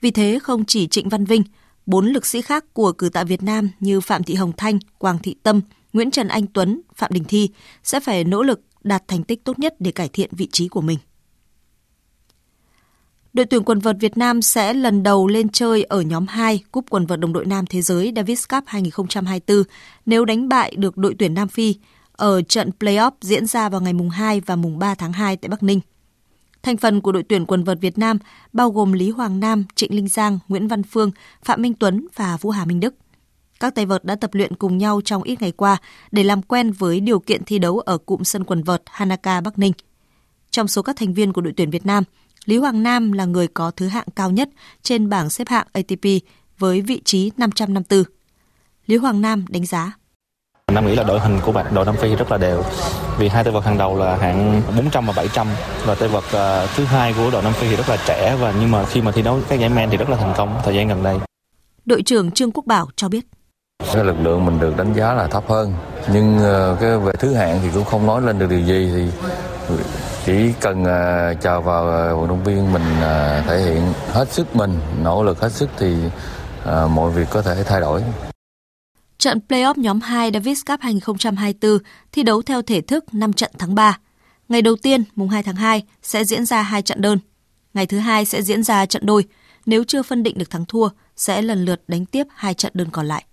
Vì 0.01 0.11
thế 0.11 0.39
không 0.43 0.65
chỉ 0.65 0.87
Trịnh 0.87 1.09
Văn 1.09 1.25
Vinh, 1.25 1.43
bốn 1.85 2.05
lực 2.05 2.25
sĩ 2.25 2.41
khác 2.41 2.65
của 2.73 2.91
cử 2.91 3.09
tạ 3.09 3.23
Việt 3.23 3.43
Nam 3.43 3.69
như 3.79 4.01
Phạm 4.01 4.23
Thị 4.23 4.35
Hồng 4.35 4.51
Thanh, 4.57 4.79
Quang 4.97 5.17
Thị 5.19 5.35
Tâm, 5.43 5.61
Nguyễn 5.93 6.11
Trần 6.11 6.27
Anh 6.27 6.47
Tuấn, 6.47 6.81
Phạm 6.95 7.11
Đình 7.13 7.23
Thi 7.23 7.49
sẽ 7.83 7.99
phải 7.99 8.23
nỗ 8.23 8.43
lực 8.43 8.61
đạt 8.83 9.07
thành 9.07 9.23
tích 9.23 9.43
tốt 9.43 9.59
nhất 9.59 9.75
để 9.79 9.91
cải 9.91 10.09
thiện 10.09 10.29
vị 10.33 10.47
trí 10.51 10.67
của 10.67 10.81
mình. 10.81 10.97
Đội 13.33 13.45
tuyển 13.45 13.63
quần 13.63 13.79
vợt 13.79 13.95
Việt 13.99 14.17
Nam 14.17 14.41
sẽ 14.41 14.73
lần 14.73 15.03
đầu 15.03 15.27
lên 15.27 15.49
chơi 15.49 15.83
ở 15.83 16.01
nhóm 16.01 16.27
2 16.27 16.63
Cúp 16.71 16.85
quần 16.89 17.05
vợt 17.05 17.19
đồng 17.19 17.33
đội 17.33 17.45
nam 17.45 17.65
thế 17.65 17.81
giới 17.81 18.13
Davis 18.15 18.47
Cup 18.49 18.63
2024 18.67 19.63
nếu 20.05 20.25
đánh 20.25 20.49
bại 20.49 20.75
được 20.77 20.97
đội 20.97 21.15
tuyển 21.19 21.33
Nam 21.33 21.47
Phi 21.47 21.75
ở 22.11 22.41
trận 22.41 22.69
playoff 22.79 23.11
diễn 23.21 23.45
ra 23.45 23.69
vào 23.69 23.81
ngày 23.81 23.93
mùng 23.93 24.09
2 24.09 24.41
và 24.41 24.55
mùng 24.55 24.79
3 24.79 24.95
tháng 24.95 25.13
2 25.13 25.37
tại 25.37 25.49
Bắc 25.49 25.63
Ninh. 25.63 25.79
Thành 26.63 26.77
phần 26.77 27.01
của 27.01 27.11
đội 27.11 27.23
tuyển 27.23 27.45
quần 27.45 27.63
vợt 27.63 27.77
Việt 27.81 27.97
Nam 27.97 28.17
bao 28.53 28.69
gồm 28.71 28.91
Lý 28.91 29.09
Hoàng 29.09 29.39
Nam, 29.39 29.65
Trịnh 29.75 29.95
Linh 29.95 30.07
Giang, 30.07 30.39
Nguyễn 30.47 30.67
Văn 30.67 30.83
Phương, 30.83 31.11
Phạm 31.43 31.61
Minh 31.61 31.73
Tuấn 31.73 32.07
và 32.15 32.37
Vũ 32.37 32.49
Hà 32.49 32.65
Minh 32.65 32.79
Đức. 32.79 32.95
Các 33.59 33.75
tay 33.75 33.85
vợt 33.85 34.05
đã 34.05 34.15
tập 34.15 34.29
luyện 34.33 34.55
cùng 34.55 34.77
nhau 34.77 35.01
trong 35.05 35.23
ít 35.23 35.41
ngày 35.41 35.51
qua 35.51 35.77
để 36.11 36.23
làm 36.23 36.41
quen 36.41 36.71
với 36.71 36.99
điều 36.99 37.19
kiện 37.19 37.43
thi 37.43 37.59
đấu 37.59 37.79
ở 37.79 37.97
cụm 37.97 38.23
sân 38.23 38.43
quần 38.43 38.63
vợt 38.63 38.83
Hanaka 38.85 39.41
Bắc 39.41 39.59
Ninh. 39.59 39.73
Trong 40.51 40.67
số 40.67 40.81
các 40.81 40.95
thành 40.95 41.13
viên 41.13 41.33
của 41.33 41.41
đội 41.41 41.53
tuyển 41.57 41.69
Việt 41.69 41.85
Nam, 41.85 42.03
Lý 42.45 42.57
Hoàng 42.57 42.83
Nam 42.83 43.11
là 43.11 43.25
người 43.25 43.47
có 43.47 43.71
thứ 43.71 43.87
hạng 43.87 44.07
cao 44.15 44.31
nhất 44.31 44.49
trên 44.83 45.09
bảng 45.09 45.29
xếp 45.29 45.47
hạng 45.47 45.67
ATP 45.71 46.05
với 46.59 46.81
vị 46.81 47.01
trí 47.05 47.31
554. 47.37 48.03
Lý 48.85 48.95
Hoàng 48.95 49.21
Nam 49.21 49.45
đánh 49.49 49.65
giá. 49.65 49.91
Nam 50.71 50.87
nghĩ 50.87 50.95
là 50.95 51.03
đội 51.03 51.19
hình 51.19 51.39
của 51.45 51.51
bạn 51.51 51.73
đội 51.73 51.85
Nam 51.85 51.95
Phi 51.95 52.15
rất 52.15 52.31
là 52.31 52.37
đều 52.37 52.63
vì 53.19 53.27
hai 53.27 53.43
tay 53.43 53.53
vợt 53.53 53.63
hàng 53.63 53.77
đầu 53.77 53.97
là 53.97 54.15
hạng 54.15 54.61
400 54.77 55.05
và 55.05 55.13
700 55.15 55.47
và 55.85 55.95
tay 55.95 56.09
vợt 56.09 56.23
uh, 56.23 56.69
thứ 56.75 56.83
hai 56.83 57.13
của 57.13 57.31
đội 57.31 57.43
Nam 57.43 57.53
Phi 57.53 57.67
thì 57.69 57.75
rất 57.75 57.89
là 57.89 57.97
trẻ 58.07 58.37
và 58.41 58.53
nhưng 58.59 58.71
mà 58.71 58.85
khi 58.85 59.01
mà 59.01 59.11
thi 59.11 59.21
đấu 59.21 59.39
các 59.49 59.59
giải 59.59 59.69
men 59.69 59.89
thì 59.89 59.97
rất 59.97 60.09
là 60.09 60.17
thành 60.17 60.33
công 60.37 60.55
thời 60.63 60.75
gian 60.75 60.87
gần 60.87 61.03
đây. 61.03 61.19
Đội 61.85 62.01
trưởng 62.01 62.31
Trương 62.31 62.51
Quốc 62.51 62.65
Bảo 62.65 62.87
cho 62.95 63.09
biết. 63.09 63.25
Cái 63.93 64.03
lực 64.03 64.15
lượng 64.21 64.45
mình 64.45 64.59
được 64.59 64.77
đánh 64.77 64.93
giá 64.93 65.13
là 65.13 65.27
thấp 65.27 65.43
hơn 65.47 65.73
nhưng 66.13 66.39
ờ, 66.39 66.77
cái 66.81 66.97
về 66.97 67.11
thứ 67.19 67.33
hạng 67.33 67.59
thì 67.63 67.69
cũng 67.73 67.85
không 67.85 68.05
nói 68.05 68.21
lên 68.21 68.39
được 68.39 68.49
điều 68.49 68.59
gì 68.59 68.91
thì 68.93 69.07
chỉ 70.25 70.53
cần 70.59 70.83
ờ, 70.83 71.33
chờ 71.41 71.61
vào 71.61 71.89
ờ, 71.89 72.15
vận 72.15 72.27
động 72.27 72.43
viên 72.43 72.73
mình 72.73 72.83
thể 73.47 73.61
hiện 73.61 73.93
hết 74.11 74.31
sức 74.31 74.55
mình 74.55 74.79
nỗ 75.03 75.23
lực 75.23 75.41
hết 75.41 75.51
sức 75.51 75.69
thì 75.77 75.95
mọi 76.65 77.11
việc 77.11 77.27
có 77.29 77.41
thể 77.41 77.63
thay 77.63 77.81
đổi 77.81 78.03
Trận 79.17 79.39
playoff 79.49 79.73
nhóm 79.77 80.01
2 80.01 80.31
Davis 80.33 80.65
Cup 80.65 80.79
2024 80.81 81.77
thi 82.11 82.23
đấu 82.23 82.41
theo 82.41 82.61
thể 82.61 82.81
thức 82.81 83.05
5 83.13 83.33
trận 83.33 83.51
tháng 83.59 83.75
3. 83.75 83.97
Ngày 84.49 84.61
đầu 84.61 84.75
tiên, 84.75 85.03
mùng 85.15 85.29
2 85.29 85.43
tháng 85.43 85.55
2, 85.55 85.83
sẽ 86.01 86.23
diễn 86.23 86.45
ra 86.45 86.61
hai 86.61 86.81
trận 86.81 87.01
đơn. 87.01 87.19
Ngày 87.73 87.85
thứ 87.85 87.99
hai 87.99 88.25
sẽ 88.25 88.41
diễn 88.41 88.63
ra 88.63 88.85
trận 88.85 89.05
đôi. 89.05 89.23
Nếu 89.65 89.83
chưa 89.83 90.03
phân 90.03 90.23
định 90.23 90.37
được 90.37 90.49
thắng 90.49 90.65
thua, 90.65 90.89
sẽ 91.15 91.41
lần 91.41 91.65
lượt 91.65 91.81
đánh 91.87 92.05
tiếp 92.05 92.27
hai 92.35 92.53
trận 92.53 92.71
đơn 92.75 92.87
còn 92.91 93.05
lại. 93.07 93.23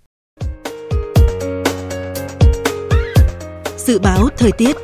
Dự 3.86 3.98
báo 3.98 4.28
thời 4.38 4.52
tiết 4.52 4.76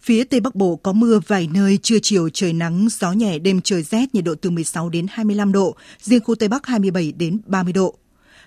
Phía 0.00 0.24
Tây 0.24 0.40
Bắc 0.40 0.54
Bộ 0.54 0.76
có 0.76 0.92
mưa 0.92 1.20
vài 1.26 1.48
nơi, 1.54 1.78
trưa 1.82 1.98
chiều 2.02 2.28
trời 2.28 2.52
nắng, 2.52 2.86
gió 2.90 3.12
nhẹ, 3.12 3.38
đêm 3.38 3.60
trời 3.60 3.82
rét, 3.82 4.14
nhiệt 4.14 4.24
độ 4.24 4.34
từ 4.34 4.50
16 4.50 4.88
đến 4.88 5.06
25 5.10 5.52
độ, 5.52 5.76
riêng 6.00 6.20
khu 6.24 6.34
Tây 6.34 6.48
Bắc 6.48 6.66
27 6.66 7.12
đến 7.12 7.40
30 7.46 7.72
độ. 7.72 7.94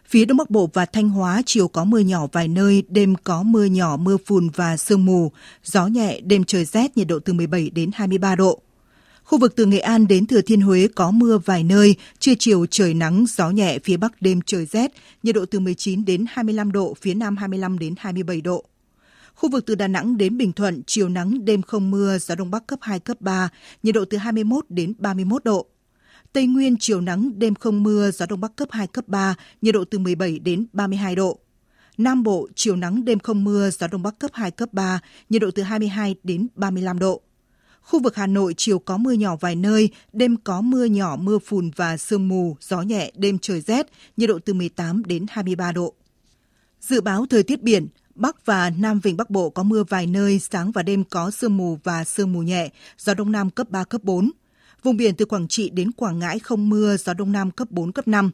Phía 0.07 0.25
Đông 0.25 0.37
Bắc 0.37 0.49
Bộ 0.49 0.69
và 0.73 0.85
Thanh 0.85 1.09
Hóa 1.09 1.41
chiều 1.45 1.67
có 1.67 1.83
mưa 1.83 1.99
nhỏ 1.99 2.27
vài 2.31 2.47
nơi, 2.47 2.83
đêm 2.89 3.15
có 3.23 3.43
mưa 3.43 3.65
nhỏ, 3.65 3.97
mưa 3.97 4.17
phùn 4.25 4.49
và 4.49 4.77
sương 4.77 5.05
mù, 5.05 5.31
gió 5.63 5.87
nhẹ, 5.87 6.19
đêm 6.19 6.43
trời 6.43 6.65
rét, 6.65 6.97
nhiệt 6.97 7.07
độ 7.07 7.19
từ 7.19 7.33
17 7.33 7.69
đến 7.69 7.91
23 7.93 8.35
độ. 8.35 8.61
Khu 9.27 9.37
vực 9.37 9.55
từ 9.55 9.65
Nghệ 9.65 9.79
An 9.79 10.07
đến 10.07 10.27
Thừa 10.27 10.41
Thiên 10.41 10.61
Huế 10.61 10.87
có 10.95 11.11
mưa 11.11 11.37
vài 11.37 11.63
nơi, 11.63 11.95
trưa 12.19 12.33
chiều 12.39 12.65
trời 12.65 12.93
nắng, 12.93 13.25
gió 13.29 13.49
nhẹ, 13.49 13.79
phía 13.83 13.97
Bắc 13.97 14.21
đêm 14.21 14.39
trời 14.45 14.65
rét, 14.65 14.91
nhiệt 15.23 15.35
độ 15.35 15.45
từ 15.45 15.59
19 15.59 16.05
đến 16.05 16.25
25 16.29 16.71
độ, 16.71 16.93
phía 17.01 17.13
Nam 17.13 17.37
25 17.37 17.79
đến 17.79 17.93
27 17.97 18.41
độ. 18.41 18.65
Khu 19.35 19.49
vực 19.49 19.65
từ 19.65 19.75
Đà 19.75 19.87
Nẵng 19.87 20.17
đến 20.17 20.37
Bình 20.37 20.53
Thuận, 20.53 20.81
chiều 20.87 21.09
nắng, 21.09 21.45
đêm 21.45 21.61
không 21.61 21.91
mưa, 21.91 22.17
gió 22.17 22.35
Đông 22.35 22.51
Bắc 22.51 22.67
cấp 22.67 22.79
2, 22.81 22.99
cấp 22.99 23.21
3, 23.21 23.49
nhiệt 23.83 23.95
độ 23.95 24.05
từ 24.05 24.17
21 24.17 24.65
đến 24.69 24.93
31 24.97 25.43
độ. 25.43 25.67
Tây 26.33 26.47
Nguyên, 26.47 26.75
chiều 26.79 27.01
nắng, 27.01 27.31
đêm 27.39 27.55
không 27.55 27.83
mưa, 27.83 28.11
gió 28.11 28.25
Đông 28.25 28.41
Bắc 28.41 28.55
cấp 28.55 28.67
2, 28.71 28.87
cấp 28.87 29.07
3, 29.07 29.35
nhiệt 29.61 29.73
độ 29.73 29.83
từ 29.91 29.99
17 29.99 30.39
đến 30.39 30.65
32 30.73 31.15
độ. 31.15 31.39
Nam 31.97 32.23
Bộ, 32.23 32.47
chiều 32.55 32.75
nắng, 32.75 33.05
đêm 33.05 33.19
không 33.19 33.43
mưa, 33.43 33.69
gió 33.69 33.87
Đông 33.87 34.03
Bắc 34.03 34.19
cấp 34.19 34.31
2, 34.33 34.51
cấp 34.51 34.69
3, 34.73 34.99
nhiệt 35.29 35.41
độ 35.41 35.51
từ 35.51 35.63
22 35.63 36.15
đến 36.23 36.47
35 36.55 36.99
độ. 36.99 37.21
Khu 37.87 37.99
vực 37.99 38.15
Hà 38.15 38.27
Nội 38.27 38.53
chiều 38.57 38.79
có 38.79 38.97
mưa 38.97 39.11
nhỏ 39.11 39.35
vài 39.35 39.55
nơi, 39.55 39.89
đêm 40.13 40.37
có 40.43 40.61
mưa 40.61 40.85
nhỏ, 40.85 41.15
mưa 41.15 41.39
phùn 41.39 41.71
và 41.75 41.97
sương 41.97 42.27
mù, 42.27 42.57
gió 42.61 42.81
nhẹ, 42.81 43.11
đêm 43.15 43.39
trời 43.39 43.61
rét, 43.61 43.87
nhiệt 44.17 44.29
độ 44.29 44.39
từ 44.45 44.53
18 44.53 45.03
đến 45.05 45.25
23 45.29 45.71
độ. 45.71 45.93
Dự 46.81 47.01
báo 47.01 47.25
thời 47.29 47.43
tiết 47.43 47.63
biển, 47.63 47.87
Bắc 48.15 48.45
và 48.45 48.69
Nam 48.69 48.99
Vịnh 48.99 49.17
Bắc 49.17 49.29
Bộ 49.29 49.49
có 49.49 49.63
mưa 49.63 49.83
vài 49.89 50.07
nơi, 50.07 50.39
sáng 50.39 50.71
và 50.71 50.83
đêm 50.83 51.03
có 51.03 51.31
sương 51.31 51.57
mù 51.57 51.79
và 51.83 52.03
sương 52.03 52.33
mù 52.33 52.41
nhẹ, 52.41 52.69
gió 52.97 53.13
Đông 53.13 53.31
Nam 53.31 53.49
cấp 53.49 53.69
3, 53.69 53.83
cấp 53.83 54.03
4. 54.03 54.31
Vùng 54.83 54.97
biển 54.97 55.15
từ 55.15 55.25
Quảng 55.25 55.47
Trị 55.47 55.69
đến 55.69 55.91
Quảng 55.91 56.19
Ngãi 56.19 56.39
không 56.39 56.69
mưa, 56.69 56.97
gió 56.97 57.13
Đông 57.13 57.31
Nam 57.31 57.51
cấp 57.51 57.71
4, 57.71 57.91
cấp 57.91 58.07
5. 58.07 58.31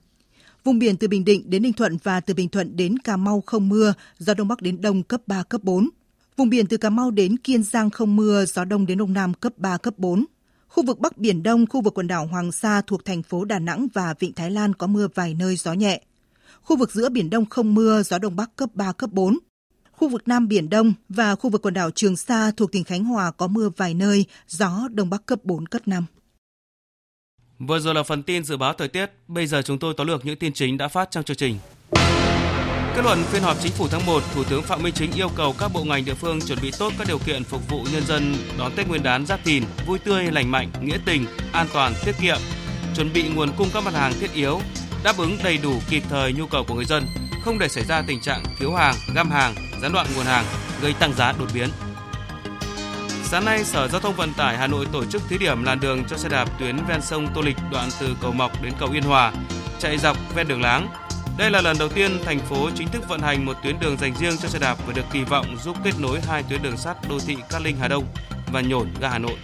Vùng 0.63 0.79
biển 0.79 0.97
từ 0.97 1.07
Bình 1.07 1.25
Định 1.25 1.49
đến 1.49 1.61
Ninh 1.61 1.73
Thuận 1.73 1.97
và 2.03 2.19
từ 2.19 2.33
Bình 2.33 2.49
Thuận 2.49 2.75
đến 2.77 2.99
Cà 2.99 3.17
Mau 3.17 3.43
không 3.45 3.69
mưa, 3.69 3.93
gió 4.19 4.33
Đông 4.33 4.47
Bắc 4.47 4.61
đến 4.61 4.81
Đông 4.81 5.03
cấp 5.03 5.21
3, 5.27 5.43
cấp 5.43 5.63
4. 5.63 5.89
Vùng 6.37 6.49
biển 6.49 6.67
từ 6.67 6.77
Cà 6.77 6.89
Mau 6.89 7.11
đến 7.11 7.37
Kiên 7.37 7.63
Giang 7.63 7.89
không 7.89 8.15
mưa, 8.15 8.45
gió 8.45 8.65
Đông 8.65 8.85
đến 8.85 8.97
Đông 8.97 9.13
Nam 9.13 9.33
cấp 9.33 9.53
3, 9.57 9.77
cấp 9.77 9.93
4. 9.97 10.25
Khu 10.67 10.85
vực 10.85 10.99
Bắc 10.99 11.17
Biển 11.17 11.43
Đông, 11.43 11.65
khu 11.67 11.81
vực 11.81 11.93
quần 11.93 12.07
đảo 12.07 12.27
Hoàng 12.27 12.51
Sa 12.51 12.81
thuộc 12.87 13.05
thành 13.05 13.23
phố 13.23 13.45
Đà 13.45 13.59
Nẵng 13.59 13.87
và 13.93 14.13
Vịnh 14.19 14.33
Thái 14.33 14.51
Lan 14.51 14.73
có 14.73 14.87
mưa 14.87 15.07
vài 15.15 15.33
nơi 15.33 15.55
gió 15.55 15.73
nhẹ. 15.73 16.01
Khu 16.61 16.77
vực 16.77 16.91
giữa 16.91 17.09
Biển 17.09 17.29
Đông 17.29 17.45
không 17.45 17.73
mưa, 17.73 18.03
gió 18.03 18.19
Đông 18.19 18.35
Bắc 18.35 18.55
cấp 18.55 18.69
3, 18.73 18.91
cấp 18.91 19.09
4 19.13 19.37
khu 20.03 20.09
vực 20.09 20.27
Nam 20.27 20.47
Biển 20.47 20.69
Đông 20.69 20.93
và 21.09 21.35
khu 21.35 21.49
vực 21.49 21.61
quần 21.61 21.73
đảo 21.73 21.91
Trường 21.91 22.17
Sa 22.17 22.51
thuộc 22.57 22.71
tỉnh 22.71 22.83
Khánh 22.83 23.03
Hòa 23.03 23.31
có 23.31 23.47
mưa 23.47 23.69
vài 23.77 23.93
nơi, 23.93 24.25
gió 24.47 24.87
Đông 24.91 25.09
Bắc 25.09 25.25
cấp 25.25 25.39
4, 25.43 25.65
cấp 25.65 25.81
5. 25.85 26.05
Vừa 27.59 27.79
rồi 27.79 27.95
là 27.95 28.03
phần 28.03 28.23
tin 28.23 28.43
dự 28.43 28.57
báo 28.57 28.73
thời 28.73 28.87
tiết, 28.87 29.11
bây 29.27 29.47
giờ 29.47 29.61
chúng 29.61 29.79
tôi 29.79 29.93
tóm 29.97 30.07
lược 30.07 30.25
những 30.25 30.39
tin 30.39 30.53
chính 30.53 30.77
đã 30.77 30.87
phát 30.87 31.11
trong 31.11 31.23
chương 31.23 31.37
trình. 31.37 31.57
Kết 32.95 33.01
luận 33.03 33.23
phiên 33.23 33.41
họp 33.41 33.57
chính 33.61 33.71
phủ 33.71 33.87
tháng 33.87 34.05
1, 34.05 34.23
Thủ 34.35 34.43
tướng 34.43 34.63
Phạm 34.63 34.83
Minh 34.83 34.93
Chính 34.93 35.11
yêu 35.11 35.29
cầu 35.35 35.55
các 35.59 35.71
bộ 35.73 35.83
ngành 35.83 36.05
địa 36.05 36.13
phương 36.13 36.41
chuẩn 36.41 36.59
bị 36.61 36.71
tốt 36.79 36.93
các 36.97 37.07
điều 37.07 37.17
kiện 37.17 37.43
phục 37.43 37.69
vụ 37.69 37.85
nhân 37.93 38.05
dân 38.05 38.35
đón 38.57 38.71
Tết 38.75 38.87
Nguyên 38.87 39.03
đán 39.03 39.25
Giáp 39.25 39.39
Thìn 39.43 39.63
vui 39.85 39.99
tươi, 39.99 40.23
lành 40.31 40.51
mạnh, 40.51 40.71
nghĩa 40.81 40.97
tình, 41.05 41.25
an 41.51 41.67
toàn, 41.73 41.93
tiết 42.05 42.15
kiệm, 42.21 42.37
chuẩn 42.95 43.13
bị 43.13 43.23
nguồn 43.23 43.51
cung 43.57 43.69
các 43.73 43.83
mặt 43.83 43.93
hàng 43.93 44.13
thiết 44.19 44.33
yếu, 44.33 44.61
đáp 45.03 45.17
ứng 45.17 45.37
đầy 45.43 45.57
đủ 45.57 45.73
kịp 45.89 46.03
thời 46.09 46.33
nhu 46.33 46.47
cầu 46.47 46.63
của 46.67 46.75
người 46.75 46.85
dân, 46.85 47.05
không 47.45 47.59
để 47.59 47.67
xảy 47.67 47.83
ra 47.83 48.03
tình 48.07 48.21
trạng 48.21 48.43
thiếu 48.59 48.73
hàng, 48.73 48.95
găm 49.15 49.31
hàng, 49.31 49.55
gián 49.81 49.93
đoạn 49.93 50.07
nguồn 50.15 50.25
hàng, 50.25 50.45
gây 50.81 50.93
tăng 50.93 51.13
giá 51.13 51.33
đột 51.39 51.47
biến. 51.53 51.69
Sáng 53.23 53.45
nay, 53.45 53.63
Sở 53.63 53.87
Giao 53.87 54.01
thông 54.01 54.15
Vận 54.15 54.33
tải 54.33 54.57
Hà 54.57 54.67
Nội 54.67 54.87
tổ 54.91 55.05
chức 55.05 55.21
thí 55.29 55.37
điểm 55.37 55.63
làn 55.63 55.79
đường 55.79 56.03
cho 56.09 56.17
xe 56.17 56.29
đạp 56.29 56.45
tuyến 56.59 56.77
ven 56.87 57.01
sông 57.01 57.27
Tô 57.35 57.41
Lịch 57.41 57.57
đoạn 57.71 57.89
từ 57.99 58.15
cầu 58.21 58.31
Mọc 58.31 58.63
đến 58.63 58.73
cầu 58.79 58.89
Yên 58.93 59.03
Hòa, 59.03 59.33
chạy 59.79 59.97
dọc 59.97 60.17
ven 60.35 60.47
đường 60.47 60.61
láng. 60.61 60.87
Đây 61.37 61.51
là 61.51 61.61
lần 61.61 61.77
đầu 61.79 61.89
tiên 61.89 62.19
thành 62.25 62.39
phố 62.39 62.69
chính 62.75 62.87
thức 62.87 63.07
vận 63.07 63.21
hành 63.21 63.45
một 63.45 63.53
tuyến 63.63 63.79
đường 63.79 63.97
dành 63.97 64.13
riêng 64.19 64.37
cho 64.41 64.49
xe 64.49 64.59
đạp 64.59 64.77
và 64.87 64.93
được 64.93 65.05
kỳ 65.11 65.23
vọng 65.23 65.57
giúp 65.63 65.77
kết 65.83 65.91
nối 65.99 66.21
hai 66.21 66.43
tuyến 66.43 66.61
đường 66.63 66.77
sắt 66.77 66.97
đô 67.09 67.19
thị 67.19 67.37
Cát 67.49 67.61
Linh 67.61 67.77
Hà 67.77 67.87
Đông 67.87 68.03
và 68.51 68.61
Nhổn 68.61 68.87
ga 69.01 69.09
Hà 69.09 69.19
Nội. 69.19 69.35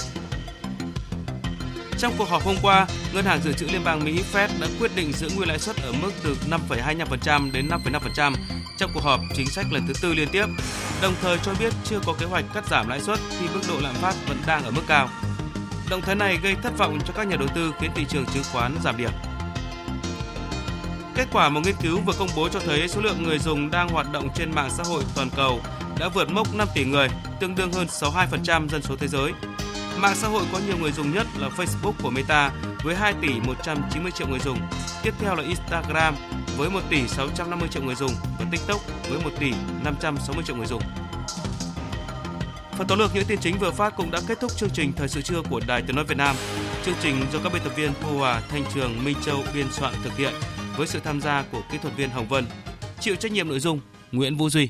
Trong 1.97 2.13
cuộc 2.17 2.29
họp 2.29 2.43
hôm 2.43 2.55
qua, 2.61 2.87
Ngân 3.13 3.25
hàng 3.25 3.39
Dự 3.43 3.53
trữ 3.53 3.65
Liên 3.65 3.83
bang 3.83 4.03
Mỹ 4.05 4.23
Fed 4.33 4.47
đã 4.61 4.67
quyết 4.79 4.91
định 4.95 5.13
giữ 5.13 5.29
nguyên 5.35 5.49
lãi 5.49 5.59
suất 5.59 5.75
ở 5.75 5.91
mức 5.91 6.11
từ 6.23 6.37
5,25% 6.49 7.51
đến 7.51 7.67
5,5% 7.67 8.33
trong 8.77 8.91
cuộc 8.93 9.03
họp 9.03 9.19
chính 9.35 9.47
sách 9.47 9.65
lần 9.71 9.87
thứ 9.87 9.93
tư 10.01 10.13
liên 10.13 10.27
tiếp, 10.31 10.45
đồng 11.01 11.13
thời 11.21 11.37
cho 11.43 11.53
biết 11.59 11.73
chưa 11.85 11.99
có 12.05 12.13
kế 12.19 12.25
hoạch 12.25 12.45
cắt 12.53 12.67
giảm 12.67 12.89
lãi 12.89 12.99
suất 12.99 13.19
khi 13.39 13.47
mức 13.53 13.61
độ 13.67 13.75
lạm 13.81 13.95
phát 13.95 14.15
vẫn 14.27 14.37
đang 14.47 14.63
ở 14.63 14.71
mức 14.71 14.83
cao. 14.87 15.09
Động 15.89 16.01
thái 16.01 16.15
này 16.15 16.37
gây 16.43 16.55
thất 16.63 16.77
vọng 16.77 16.99
cho 17.07 17.13
các 17.13 17.27
nhà 17.27 17.35
đầu 17.35 17.47
tư 17.55 17.73
khiến 17.79 17.91
thị 17.95 18.05
trường 18.09 18.25
chứng 18.25 18.43
khoán 18.51 18.75
giảm 18.83 18.97
điểm. 18.97 19.11
Kết 21.19 21.27
quả 21.31 21.49
một 21.49 21.61
nghiên 21.65 21.75
cứu 21.81 21.99
vừa 22.05 22.13
công 22.19 22.29
bố 22.35 22.49
cho 22.49 22.59
thấy 22.59 22.87
số 22.87 23.01
lượng 23.01 23.23
người 23.23 23.39
dùng 23.39 23.71
đang 23.71 23.89
hoạt 23.89 24.11
động 24.11 24.29
trên 24.35 24.55
mạng 24.55 24.69
xã 24.77 24.83
hội 24.83 25.03
toàn 25.15 25.29
cầu 25.35 25.59
đã 25.99 26.09
vượt 26.09 26.31
mốc 26.31 26.55
5 26.55 26.67
tỷ 26.75 26.85
người, 26.85 27.07
tương 27.39 27.55
đương 27.55 27.71
hơn 27.73 27.87
62% 27.87 28.67
dân 28.67 28.81
số 28.81 28.95
thế 28.95 29.07
giới. 29.07 29.31
Mạng 29.97 30.15
xã 30.15 30.27
hội 30.27 30.43
có 30.53 30.59
nhiều 30.67 30.77
người 30.77 30.91
dùng 30.91 31.13
nhất 31.13 31.27
là 31.39 31.49
Facebook 31.49 31.93
của 32.03 32.09
Meta 32.09 32.51
với 32.83 32.95
2 32.95 33.13
tỷ 33.21 33.29
190 33.39 34.11
triệu 34.11 34.27
người 34.27 34.39
dùng. 34.39 34.57
Tiếp 35.03 35.13
theo 35.19 35.35
là 35.35 35.43
Instagram 35.43 36.15
với 36.57 36.69
1 36.69 36.79
tỷ 36.89 37.07
650 37.07 37.69
triệu 37.71 37.83
người 37.83 37.95
dùng 37.95 38.11
và 38.39 38.45
TikTok 38.51 38.81
với 39.09 39.19
1 39.23 39.29
tỷ 39.39 39.51
560 39.83 40.43
triệu 40.47 40.55
người 40.55 40.67
dùng. 40.67 40.81
Phần 42.77 42.87
tóm 42.87 42.99
lược 42.99 43.15
những 43.15 43.25
tin 43.25 43.39
chính 43.39 43.59
vừa 43.59 43.71
phát 43.71 43.95
cũng 43.95 44.11
đã 44.11 44.19
kết 44.27 44.39
thúc 44.39 44.51
chương 44.57 44.69
trình 44.69 44.93
Thời 44.95 45.07
sự 45.07 45.21
trưa 45.21 45.41
của 45.49 45.61
Đài 45.67 45.81
Tiếng 45.81 45.95
Nói 45.95 46.05
Việt 46.05 46.17
Nam. 46.17 46.35
Chương 46.85 46.95
trình 47.01 47.25
do 47.33 47.39
các 47.43 47.53
biên 47.53 47.61
tập 47.63 47.73
viên 47.75 47.91
Thu 48.01 48.17
Hòa, 48.17 48.41
Thanh 48.49 48.63
Trường, 48.73 49.03
Minh 49.03 49.17
Châu 49.25 49.43
biên 49.53 49.71
soạn 49.71 49.93
thực 50.03 50.17
hiện 50.17 50.33
với 50.79 50.87
sự 50.87 50.99
tham 50.99 51.21
gia 51.21 51.43
của 51.51 51.61
kỹ 51.71 51.77
thuật 51.77 51.95
viên 51.97 52.09
Hồng 52.09 52.27
Vân. 52.27 52.45
Chịu 52.99 53.15
trách 53.15 53.31
nhiệm 53.31 53.47
nội 53.47 53.59
dung 53.59 53.79
Nguyễn 54.11 54.35
Vũ 54.35 54.49
Duy 54.49 54.69